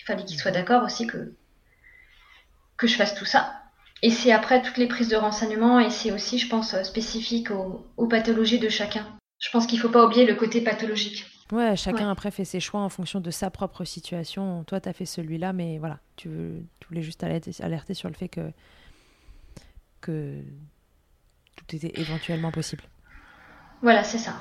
Il 0.00 0.04
fallait 0.04 0.24
qu'il 0.24 0.38
soit 0.38 0.50
d'accord 0.50 0.82
aussi 0.84 1.06
que, 1.06 1.34
que 2.76 2.86
je 2.86 2.96
fasse 2.96 3.14
tout 3.14 3.24
ça. 3.24 3.52
Et 4.02 4.10
c'est 4.10 4.32
après 4.32 4.62
toutes 4.62 4.76
les 4.76 4.86
prises 4.86 5.08
de 5.08 5.16
renseignements 5.16 5.80
et 5.80 5.90
c'est 5.90 6.12
aussi, 6.12 6.38
je 6.38 6.48
pense, 6.48 6.80
spécifique 6.82 7.50
aux, 7.50 8.06
pathologies 8.06 8.58
de 8.58 8.68
chacun. 8.68 9.06
Je 9.40 9.50
pense 9.50 9.66
qu'il 9.66 9.78
ne 9.78 9.82
faut 9.82 9.88
pas 9.88 10.04
oublier 10.04 10.24
le 10.24 10.34
côté 10.34 10.60
pathologique. 10.60 11.26
Ouais, 11.50 11.76
chacun 11.76 12.10
après 12.10 12.30
fait 12.30 12.44
ses 12.44 12.60
choix 12.60 12.80
en 12.80 12.88
fonction 12.88 13.20
de 13.20 13.30
sa 13.30 13.50
propre 13.50 13.84
situation. 13.84 14.62
Toi, 14.64 14.80
tu 14.80 14.88
as 14.88 14.92
fait 14.92 15.06
celui-là, 15.06 15.52
mais 15.52 15.78
voilà, 15.78 15.98
tu, 16.16 16.28
voulais 16.88 17.02
juste 17.02 17.24
alerter, 17.24 17.94
sur 17.94 18.08
le 18.08 18.14
fait 18.14 18.28
que, 18.28 18.52
que 20.00 20.42
tout 21.56 21.76
était 21.76 21.98
éventuellement 22.00 22.52
possible. 22.52 22.84
Voilà, 23.82 24.04
c'est 24.04 24.18
ça. 24.18 24.32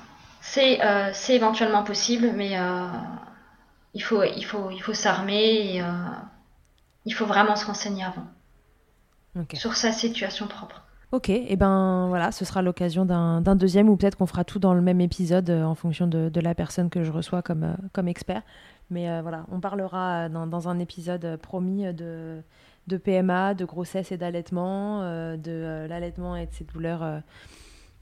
Euh, 0.57 1.09
c'est 1.13 1.35
éventuellement 1.35 1.83
possible, 1.83 2.31
mais 2.35 2.57
euh, 2.57 2.87
il 3.93 4.01
faut, 4.01 4.23
il 4.23 4.43
faut, 4.43 4.71
il 4.71 4.81
faut 4.81 4.93
s'armer 4.93 5.75
et 5.75 5.81
euh, 5.81 5.85
il 7.05 7.13
faut 7.13 7.25
vraiment 7.25 7.55
se 7.55 7.65
renseigner 7.65 8.03
avant 8.03 8.27
sur 9.53 9.75
sa 9.75 9.91
situation 9.91 10.47
propre. 10.47 10.83
Ok, 11.11 11.29
et 11.29 11.55
ben 11.55 12.07
voilà, 12.07 12.31
ce 12.31 12.43
sera 12.43 12.63
l'occasion 12.63 13.05
d'un 13.05 13.55
deuxième 13.55 13.87
ou 13.87 13.95
peut-être 13.95 14.17
qu'on 14.17 14.25
fera 14.25 14.43
tout 14.43 14.57
dans 14.57 14.73
le 14.73 14.81
même 14.81 14.99
épisode 14.99 15.49
en 15.49 15.75
fonction 15.75 16.07
de, 16.07 16.39
la 16.39 16.55
personne 16.55 16.89
que 16.89 17.03
je 17.03 17.11
reçois 17.11 17.43
comme, 17.43 17.77
comme 17.93 18.07
expert. 18.07 18.41
Mais 18.89 19.21
voilà, 19.21 19.45
on 19.51 19.59
parlera 19.59 20.27
dans, 20.27 20.67
un 20.67 20.79
épisode 20.79 21.37
promis 21.37 21.93
de, 21.93 22.41
de 22.87 22.97
PMA, 22.97 23.53
de 23.53 23.63
grossesse 23.63 24.11
et 24.11 24.17
d'allaitement, 24.17 25.01
de 25.37 25.85
l'allaitement 25.87 26.35
et 26.35 26.47
de 26.47 26.53
ses 26.53 26.63
douleurs 26.63 27.21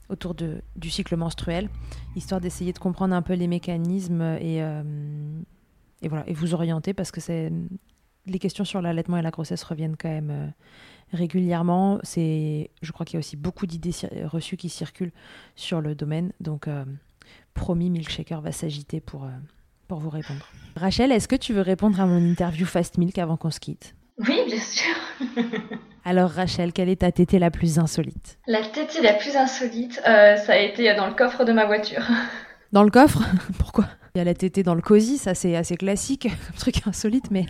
autour 0.09 0.35
de, 0.35 0.61
du 0.75 0.89
cycle 0.89 1.15
menstruel, 1.15 1.69
histoire 2.15 2.41
d'essayer 2.41 2.73
de 2.73 2.79
comprendre 2.79 3.15
un 3.15 3.21
peu 3.21 3.33
les 3.33 3.47
mécanismes 3.47 4.21
et, 4.39 4.61
euh, 4.61 4.83
et, 6.01 6.07
voilà, 6.07 6.27
et 6.27 6.33
vous 6.33 6.53
orienter 6.53 6.93
parce 6.93 7.11
que 7.11 7.19
les 8.27 8.39
questions 8.39 8.65
sur 8.65 8.81
l'allaitement 8.81 9.17
et 9.17 9.21
la 9.21 9.31
grossesse 9.31 9.63
reviennent 9.63 9.97
quand 9.97 10.09
même 10.09 10.31
euh, 10.31 10.47
régulièrement. 11.13 11.99
Je 12.03 12.91
crois 12.91 13.05
qu'il 13.05 13.15
y 13.15 13.17
a 13.17 13.19
aussi 13.19 13.37
beaucoup 13.37 13.65
d'idées 13.65 13.93
reçues 14.25 14.57
qui 14.57 14.69
circulent 14.69 15.13
sur 15.55 15.81
le 15.81 15.95
domaine. 15.95 16.31
Donc, 16.39 16.67
euh, 16.67 16.85
promis, 17.53 17.89
Milkshaker 17.89 18.41
va 18.41 18.51
s'agiter 18.51 18.99
pour, 18.99 19.27
pour 19.87 19.99
vous 19.99 20.09
répondre. 20.09 20.45
Rachel, 20.75 21.11
est-ce 21.11 21.27
que 21.27 21.35
tu 21.35 21.53
veux 21.53 21.61
répondre 21.61 21.99
à 21.99 22.05
mon 22.05 22.17
interview 22.17 22.65
Fast 22.65 22.97
Milk 22.97 23.17
avant 23.17 23.37
qu'on 23.37 23.51
se 23.51 23.59
quitte? 23.59 23.95
Oui, 24.19 24.39
bien 24.47 24.59
sûr. 24.59 24.95
Alors 26.07 26.29
Rachel, 26.29 26.71
quelle 26.71 26.89
est 26.89 27.01
ta 27.01 27.11
tétée 27.11 27.39
la 27.39 27.49
plus 27.49 27.79
insolite 27.79 28.37
La 28.45 28.61
tétée 28.61 29.01
la 29.01 29.13
plus 29.13 29.35
insolite, 29.35 29.99
euh, 30.07 30.37
ça 30.37 30.53
a 30.53 30.57
été 30.57 30.93
dans 30.93 31.07
le 31.07 31.15
coffre 31.15 31.43
de 31.45 31.51
ma 31.51 31.65
voiture. 31.65 32.03
Dans 32.71 32.83
le 32.83 32.91
coffre? 32.91 33.21
Pourquoi? 33.57 33.85
Il 34.13 34.17
y 34.17 34.21
a 34.21 34.23
la 34.23 34.33
tétée 34.33 34.61
dans 34.61 34.75
le 34.75 34.81
cosy, 34.81 35.17
ça 35.17 35.33
c'est 35.33 35.55
assez 35.55 35.77
classique, 35.77 36.27
un 36.53 36.57
truc 36.59 36.85
insolite, 36.87 37.31
mais 37.31 37.45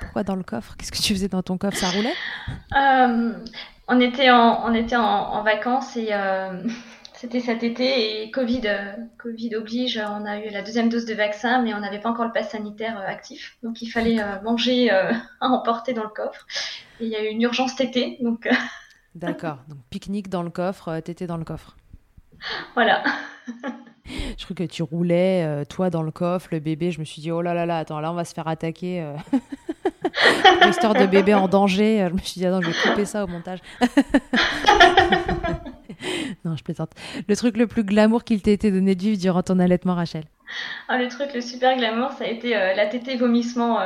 pourquoi 0.00 0.24
dans 0.24 0.36
le 0.36 0.42
coffre? 0.42 0.76
Qu'est-ce 0.76 0.92
que 0.92 0.98
tu 0.98 1.14
faisais 1.14 1.28
dans 1.28 1.42
ton 1.42 1.56
coffre? 1.58 1.76
Ça 1.76 1.88
roulait? 1.88 2.12
Euh, 2.76 3.32
On 3.88 4.00
était, 4.00 4.30
en, 4.30 4.62
on 4.66 4.74
était 4.74 4.96
en, 4.96 5.42
vacances 5.42 5.96
et 5.96 6.08
euh, 6.12 6.62
c'était 7.20 7.40
cet 7.40 7.62
été 7.62 8.22
et 8.22 8.30
Covid, 8.30 8.62
Covid 9.18 9.56
oblige, 9.56 9.98
on 9.98 10.24
a 10.24 10.38
eu 10.38 10.50
la 10.50 10.62
deuxième 10.62 10.88
dose 10.88 11.04
de 11.04 11.14
vaccin, 11.14 11.62
mais 11.62 11.74
on 11.74 11.80
n'avait 11.80 12.00
pas 12.00 12.10
encore 12.10 12.24
le 12.24 12.32
pass 12.32 12.50
sanitaire 12.50 12.98
actif, 12.98 13.56
donc 13.62 13.82
il 13.82 13.88
fallait 13.88 14.18
manger 14.42 14.90
à 15.40 15.48
emporter 15.48 15.92
dans 15.92 16.04
le 16.04 16.10
coffre 16.10 16.46
il 17.00 17.08
y 17.08 17.16
a 17.16 17.24
eu 17.24 17.28
une 17.28 17.42
urgence 17.42 17.76
tétée. 17.76 18.18
Donc... 18.20 18.46
Euh, 18.46 18.52
D'accord. 19.14 19.58
Donc 19.68 19.78
pique-nique 19.90 20.28
dans 20.28 20.42
le 20.42 20.50
coffre, 20.50 20.88
euh, 20.88 21.00
tété 21.00 21.26
dans 21.26 21.36
le 21.36 21.44
coffre. 21.44 21.76
Voilà. 22.74 23.02
je 24.38 24.44
crois 24.44 24.54
que 24.54 24.64
tu 24.64 24.82
roulais, 24.82 25.44
euh, 25.44 25.64
toi 25.64 25.90
dans 25.90 26.02
le 26.02 26.12
coffre, 26.12 26.48
le 26.52 26.60
bébé. 26.60 26.90
Je 26.90 27.00
me 27.00 27.04
suis 27.04 27.20
dit, 27.20 27.32
oh 27.32 27.42
là 27.42 27.54
là 27.54 27.66
là, 27.66 27.78
attends, 27.78 28.00
là 28.00 28.12
on 28.12 28.14
va 28.14 28.24
se 28.24 28.34
faire 28.34 28.46
attaquer. 28.46 29.02
Euh... 29.02 29.16
histoire 30.68 30.94
de 30.94 31.06
bébé 31.06 31.34
en 31.34 31.48
danger. 31.48 32.06
Je 32.08 32.14
me 32.14 32.18
suis 32.18 32.40
dit, 32.40 32.46
attends, 32.46 32.60
je 32.60 32.68
vais 32.68 32.90
couper 32.90 33.04
ça 33.06 33.24
au 33.24 33.26
montage. 33.26 33.58
non, 36.44 36.56
je 36.56 36.62
plaisante. 36.62 36.92
Le 37.28 37.36
truc 37.36 37.56
le 37.56 37.66
plus 37.66 37.84
glamour 37.84 38.24
qu'il 38.24 38.42
t'ait 38.42 38.52
été 38.52 38.70
donné 38.70 38.94
de 38.94 39.02
vivre 39.02 39.18
durant 39.18 39.42
ton 39.42 39.58
allaitement, 39.58 39.94
Rachel? 39.94 40.24
Ah, 40.88 40.98
Le 40.98 41.08
truc 41.08 41.34
le 41.34 41.40
super 41.40 41.76
glamour, 41.76 42.12
ça 42.12 42.24
a 42.24 42.28
été 42.28 42.50
la 42.50 42.86
tétée 42.86 43.16
vomissement. 43.16 43.78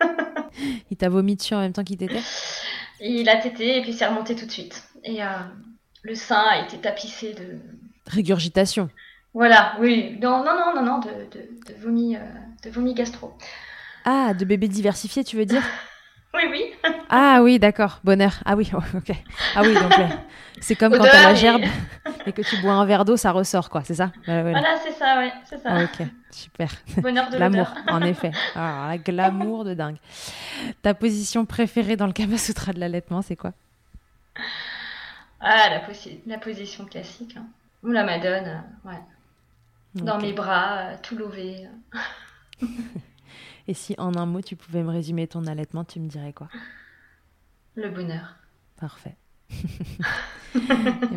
il 0.90 0.96
t'a 0.96 1.08
vomi 1.08 1.36
dessus 1.36 1.54
en 1.54 1.60
même 1.60 1.72
temps 1.72 1.84
qu'il 1.84 1.96
t'était? 1.96 2.20
Il 3.04 3.28
a 3.28 3.36
tété 3.36 3.78
et 3.78 3.82
puis 3.82 3.92
s'est 3.92 4.06
remonté 4.06 4.36
tout 4.36 4.46
de 4.46 4.50
suite. 4.50 4.84
Et 5.04 5.22
euh, 5.22 5.26
le 6.02 6.14
sein 6.14 6.42
a 6.50 6.64
été 6.64 6.78
tapissé 6.78 7.34
de. 7.34 7.58
Régurgitation. 8.06 8.88
Voilà, 9.34 9.76
oui. 9.80 10.18
Non, 10.20 10.44
non, 10.44 10.52
non, 10.54 10.74
non, 10.74 10.82
non 10.84 10.98
de, 11.00 11.08
de, 11.08 11.74
vomi, 11.80 12.16
euh, 12.16 12.20
de 12.64 12.70
vomi 12.70 12.94
gastro. 12.94 13.32
Ah, 14.04 14.34
de 14.34 14.44
bébé 14.44 14.68
diversifié, 14.68 15.24
tu 15.24 15.36
veux 15.36 15.46
dire? 15.46 15.62
Oui, 16.34 16.42
oui. 16.50 16.72
ah 17.10 17.40
oui, 17.42 17.58
d'accord, 17.58 18.00
bonheur. 18.04 18.42
Ah 18.44 18.56
oui, 18.56 18.70
ok. 18.94 19.16
Ah 19.54 19.62
oui, 19.62 19.74
donc 19.74 19.92
c'est 20.60 20.76
comme 20.76 20.96
quand 20.96 21.04
t'as 21.04 21.22
la 21.22 21.34
gerbe 21.34 21.62
et... 22.26 22.32
que 22.32 22.42
tu 22.42 22.56
bois 22.62 22.72
un 22.72 22.86
verre 22.86 23.04
d'eau, 23.04 23.16
ça 23.16 23.32
ressort, 23.32 23.68
quoi, 23.68 23.82
c'est 23.84 23.94
ça? 23.94 24.12
Voilà, 24.24 24.78
c'est 24.82 24.92
ça, 24.92 25.18
ouais, 25.18 25.32
c'est 25.44 25.58
ça. 25.58 25.68
Ah, 25.70 25.84
ok, 25.84 26.06
super. 26.30 26.70
Bonheur 26.98 27.28
de 27.28 27.36
L'amour, 27.36 27.74
en 27.88 28.00
effet. 28.02 28.32
Ah, 28.54 28.86
la 28.88 28.98
glamour 28.98 29.64
de 29.64 29.74
dingue. 29.74 29.98
Ta 30.82 30.94
position 30.94 31.44
préférée 31.44 31.96
dans 31.96 32.06
le 32.06 32.12
Kama 32.12 32.38
Sutra 32.38 32.72
de 32.72 32.80
l'allaitement, 32.80 33.20
c'est 33.20 33.36
quoi? 33.36 33.52
Ah, 35.40 35.68
la, 35.68 35.82
la, 36.26 36.38
position 36.38 36.84
classique. 36.86 37.36
Hein. 37.36 37.44
Ou 37.82 37.88
la 37.88 38.04
madone, 38.04 38.46
euh, 38.46 38.88
ouais. 38.88 39.00
Dans 39.96 40.18
mes 40.18 40.32
bras, 40.32 40.78
euh, 40.78 40.96
tout 41.02 41.16
lové. 41.16 41.66
Et 43.68 43.74
si 43.74 43.94
en 43.98 44.16
un 44.16 44.26
mot 44.26 44.40
tu 44.40 44.56
pouvais 44.56 44.82
me 44.82 44.90
résumer 44.90 45.26
ton 45.26 45.46
allaitement, 45.46 45.84
tu 45.84 46.00
me 46.00 46.08
dirais 46.08 46.32
quoi? 46.32 46.48
Le 47.74 47.88
bonheur. 47.90 48.36
Parfait. 48.76 49.16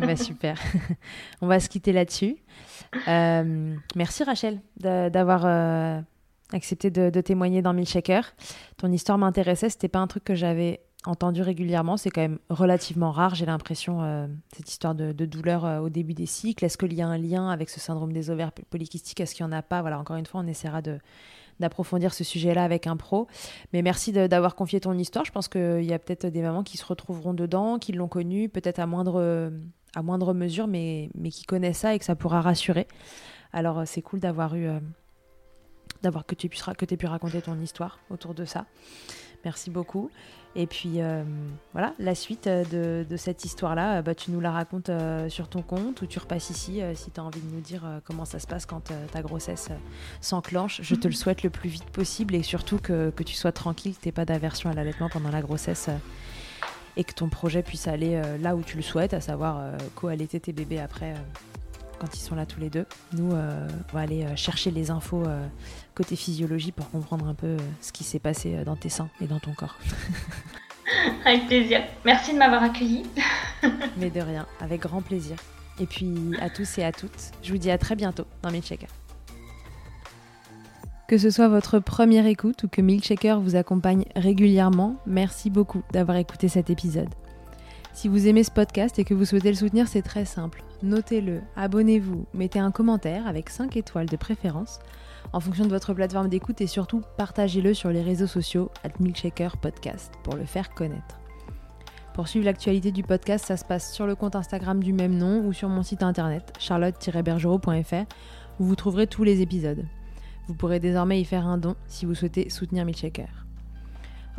Ben, 0.00 0.16
super. 0.16 0.58
On 1.42 1.46
va 1.46 1.60
se 1.60 1.68
quitter 1.68 1.92
là-dessus. 1.92 2.36
Euh, 3.08 3.74
merci 3.94 4.24
Rachel 4.24 4.60
d'avoir 4.78 5.42
euh, 5.44 6.00
accepté 6.52 6.90
de, 6.90 7.20
témoigner 7.20 7.60
dans 7.60 7.74
Milkshaker. 7.74 8.32
Ton 8.78 8.90
histoire 8.90 9.18
m'intéressait. 9.18 9.68
C'était 9.68 9.88
pas 9.88 9.98
un 9.98 10.06
truc 10.06 10.24
que 10.24 10.34
j'avais 10.34 10.80
entendu 11.04 11.42
régulièrement. 11.42 11.96
C'est 11.96 12.10
quand 12.10 12.22
même 12.22 12.38
relativement 12.48 13.10
rare, 13.10 13.34
j'ai 13.34 13.46
l'impression, 13.46 14.02
euh, 14.02 14.26
cette 14.56 14.70
histoire 14.70 14.94
de, 14.94 15.12
douleur 15.12 15.82
au 15.82 15.90
début 15.90 16.14
des 16.14 16.26
cycles. 16.26 16.64
Est-ce 16.64 16.78
qu'il 16.78 16.94
y 16.94 17.02
a 17.02 17.06
un 17.06 17.18
lien 17.18 17.50
avec 17.50 17.68
ce 17.68 17.78
syndrome 17.78 18.12
des 18.12 18.30
ovaires 18.30 18.52
polykystiques? 18.70 19.20
Est-ce 19.20 19.34
qu'il 19.34 19.44
n'y 19.44 19.52
en 19.52 19.56
a 19.56 19.62
pas? 19.62 19.82
Voilà, 19.82 19.98
encore 19.98 20.16
une 20.16 20.26
fois, 20.26 20.40
on 20.40 20.46
essaiera 20.46 20.80
de, 20.80 20.98
d'approfondir 21.60 22.12
ce 22.14 22.24
sujet-là 22.24 22.64
avec 22.64 22.86
un 22.86 22.96
pro. 22.96 23.26
Mais 23.72 23.82
merci 23.82 24.12
d'avoir 24.12 24.54
confié 24.54 24.80
ton 24.80 24.92
histoire. 24.98 25.24
Je 25.24 25.32
pense 25.32 25.48
qu'il 25.48 25.84
y 25.84 25.92
a 25.92 25.98
peut-être 25.98 26.26
des 26.26 26.42
mamans 26.42 26.62
qui 26.62 26.76
se 26.76 26.84
retrouveront 26.84 27.34
dedans, 27.34 27.78
qui 27.78 27.92
l'ont 27.92 28.08
connu, 28.08 28.48
peut-être 28.48 28.78
à 28.78 28.86
moindre, 28.86 29.50
à 29.94 30.02
moindre 30.02 30.34
mesure, 30.34 30.66
mais, 30.66 31.10
mais 31.14 31.30
qui 31.30 31.44
connaissent 31.44 31.78
ça 31.78 31.94
et 31.94 31.98
que 31.98 32.04
ça 32.04 32.14
pourra 32.14 32.40
rassurer. 32.40 32.86
Alors 33.52 33.82
c'est 33.86 34.02
cool 34.02 34.20
d'avoir 34.20 34.54
eu... 34.54 34.66
Euh, 34.66 34.80
d'avoir 36.02 36.26
que 36.26 36.34
tu 36.34 36.48
que 36.48 36.84
aies 36.84 36.96
pu 36.96 37.06
raconter 37.06 37.40
ton 37.40 37.58
histoire 37.60 37.98
autour 38.10 38.34
de 38.34 38.44
ça. 38.44 38.66
Merci 39.44 39.70
beaucoup. 39.70 40.10
Et 40.58 40.66
puis 40.66 41.02
euh, 41.02 41.22
voilà, 41.72 41.92
la 41.98 42.14
suite 42.14 42.48
de, 42.48 43.04
cette 43.16 43.44
histoire-là, 43.44 44.00
bah, 44.00 44.14
tu 44.14 44.30
nous 44.30 44.40
la 44.40 44.50
racontes 44.50 44.90
sur 45.28 45.48
ton 45.48 45.60
compte 45.60 46.00
ou 46.00 46.06
tu 46.06 46.18
repasses 46.18 46.48
ici 46.48 46.80
si 46.94 47.10
tu 47.10 47.20
as 47.20 47.24
envie 47.24 47.40
de 47.40 47.54
nous 47.54 47.60
dire 47.60 47.82
comment 48.04 48.24
ça 48.24 48.38
se 48.38 48.46
passe 48.46 48.64
quand 48.64 48.90
ta 49.12 49.22
grossesse 49.22 49.68
s'enclenche. 50.22 50.80
Je 50.82 50.94
te 50.94 51.08
le 51.08 51.14
souhaite 51.14 51.42
le 51.42 51.50
plus 51.50 51.68
vite 51.68 51.84
possible 51.90 52.34
et 52.34 52.42
surtout 52.42 52.78
que, 52.78 53.10
que 53.10 53.22
tu 53.22 53.34
sois 53.34 53.52
tranquille, 53.52 53.94
que 53.94 54.00
tu 54.00 54.08
n'aies 54.08 54.12
pas 54.12 54.24
d'aversion 54.24 54.70
à 54.70 54.72
l'allaitement 54.72 55.10
pendant 55.10 55.30
la 55.30 55.42
grossesse 55.42 55.90
et 56.96 57.04
que 57.04 57.12
ton 57.12 57.28
projet 57.28 57.62
puisse 57.62 57.86
aller 57.86 58.20
là 58.40 58.56
où 58.56 58.62
tu 58.62 58.76
le 58.76 58.82
souhaites, 58.82 59.12
à 59.12 59.20
savoir 59.20 59.72
co-allaiter 59.94 60.40
tes 60.40 60.54
bébés 60.54 60.80
après 60.80 61.14
quand 61.98 62.14
ils 62.14 62.20
sont 62.20 62.34
là 62.34 62.46
tous 62.46 62.60
les 62.60 62.70
deux. 62.70 62.86
Nous, 63.12 63.32
euh, 63.32 63.68
on 63.90 63.96
va 63.96 64.02
aller 64.02 64.24
euh, 64.24 64.36
chercher 64.36 64.70
les 64.70 64.90
infos 64.90 65.24
euh, 65.26 65.46
côté 65.96 66.14
physiologie 66.14 66.70
pour 66.70 66.88
comprendre 66.90 67.26
un 67.26 67.34
peu 67.34 67.56
ce 67.80 67.90
qui 67.90 68.04
s'est 68.04 68.18
passé 68.20 68.62
dans 68.64 68.76
tes 68.76 68.90
seins 68.90 69.08
et 69.20 69.26
dans 69.26 69.40
ton 69.40 69.52
corps. 69.54 69.76
avec 71.24 71.46
plaisir. 71.46 71.82
Merci 72.04 72.32
de 72.32 72.38
m'avoir 72.38 72.62
accueilli. 72.62 73.04
Mais 73.96 74.10
de 74.10 74.20
rien, 74.20 74.46
avec 74.60 74.82
grand 74.82 75.02
plaisir. 75.02 75.36
Et 75.80 75.86
puis 75.86 76.14
à 76.40 76.48
tous 76.50 76.78
et 76.78 76.84
à 76.84 76.92
toutes, 76.92 77.32
je 77.42 77.52
vous 77.52 77.58
dis 77.58 77.70
à 77.70 77.78
très 77.78 77.96
bientôt 77.96 78.26
dans 78.42 78.50
Milkshaker. 78.50 78.88
Que 81.08 81.18
ce 81.18 81.30
soit 81.30 81.48
votre 81.48 81.78
première 81.78 82.26
écoute 82.26 82.64
ou 82.64 82.68
que 82.68 82.80
Milkshaker 82.80 83.40
vous 83.40 83.56
accompagne 83.56 84.04
régulièrement, 84.16 84.96
merci 85.06 85.50
beaucoup 85.50 85.82
d'avoir 85.92 86.16
écouté 86.16 86.48
cet 86.48 86.70
épisode. 86.70 87.08
Si 87.92 88.08
vous 88.08 88.26
aimez 88.26 88.42
ce 88.42 88.50
podcast 88.50 88.98
et 88.98 89.04
que 89.04 89.14
vous 89.14 89.24
souhaitez 89.24 89.48
le 89.48 89.56
soutenir, 89.56 89.88
c'est 89.88 90.02
très 90.02 90.24
simple. 90.24 90.65
Notez-le, 90.82 91.40
abonnez-vous, 91.56 92.26
mettez 92.34 92.58
un 92.58 92.70
commentaire 92.70 93.26
avec 93.26 93.48
5 93.48 93.76
étoiles 93.76 94.06
de 94.06 94.16
préférence 94.16 94.78
en 95.32 95.40
fonction 95.40 95.64
de 95.64 95.70
votre 95.70 95.94
plateforme 95.94 96.28
d'écoute 96.28 96.60
et 96.60 96.66
surtout 96.66 97.02
partagez-le 97.16 97.72
sur 97.72 97.90
les 97.90 98.02
réseaux 98.02 98.26
sociaux 98.26 98.70
at 98.84 98.90
Milkshaker 99.00 99.56
Podcast 99.56 100.12
pour 100.22 100.36
le 100.36 100.44
faire 100.44 100.70
connaître. 100.70 101.18
Pour 102.12 102.28
suivre 102.28 102.44
l'actualité 102.44 102.92
du 102.92 103.02
podcast, 103.02 103.46
ça 103.46 103.56
se 103.56 103.64
passe 103.64 103.92
sur 103.92 104.06
le 104.06 104.14
compte 104.14 104.36
Instagram 104.36 104.82
du 104.82 104.92
même 104.92 105.16
nom 105.16 105.44
ou 105.46 105.52
sur 105.52 105.68
mon 105.68 105.82
site 105.82 106.02
internet 106.02 106.52
charlotte-bergerot.fr 106.58 108.06
où 108.58 108.64
vous 108.64 108.76
trouverez 108.76 109.06
tous 109.06 109.24
les 109.24 109.42
épisodes. 109.42 109.84
Vous 110.46 110.54
pourrez 110.54 110.80
désormais 110.80 111.20
y 111.20 111.24
faire 111.24 111.46
un 111.46 111.58
don 111.58 111.74
si 111.88 112.06
vous 112.06 112.14
souhaitez 112.14 112.50
soutenir 112.50 112.84
Milkshaker. 112.84 113.46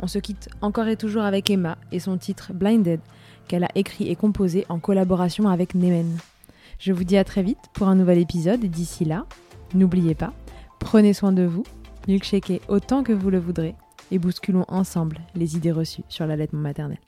On 0.00 0.06
se 0.06 0.18
quitte 0.18 0.48
encore 0.60 0.88
et 0.88 0.96
toujours 0.96 1.22
avec 1.22 1.50
Emma 1.50 1.76
et 1.92 1.98
son 1.98 2.16
titre 2.16 2.52
Blinded 2.52 3.00
qu'elle 3.48 3.64
a 3.64 3.70
écrit 3.74 4.08
et 4.08 4.16
composé 4.16 4.64
en 4.68 4.78
collaboration 4.78 5.48
avec 5.48 5.74
Nemen. 5.74 6.18
Je 6.78 6.92
vous 6.92 7.04
dis 7.04 7.16
à 7.16 7.24
très 7.24 7.42
vite 7.42 7.58
pour 7.72 7.88
un 7.88 7.96
nouvel 7.96 8.18
épisode 8.18 8.62
et 8.62 8.68
d'ici 8.68 9.04
là, 9.04 9.26
n'oubliez 9.74 10.14
pas, 10.14 10.32
prenez 10.78 11.12
soin 11.12 11.32
de 11.32 11.42
vous, 11.42 11.64
milkshakez 12.06 12.60
autant 12.68 13.02
que 13.02 13.12
vous 13.12 13.30
le 13.30 13.38
voudrez 13.38 13.74
et 14.12 14.18
bousculons 14.18 14.64
ensemble 14.68 15.18
les 15.34 15.56
idées 15.56 15.72
reçues 15.72 16.04
sur 16.08 16.26
l'allaitement 16.26 16.60
maternel. 16.60 16.98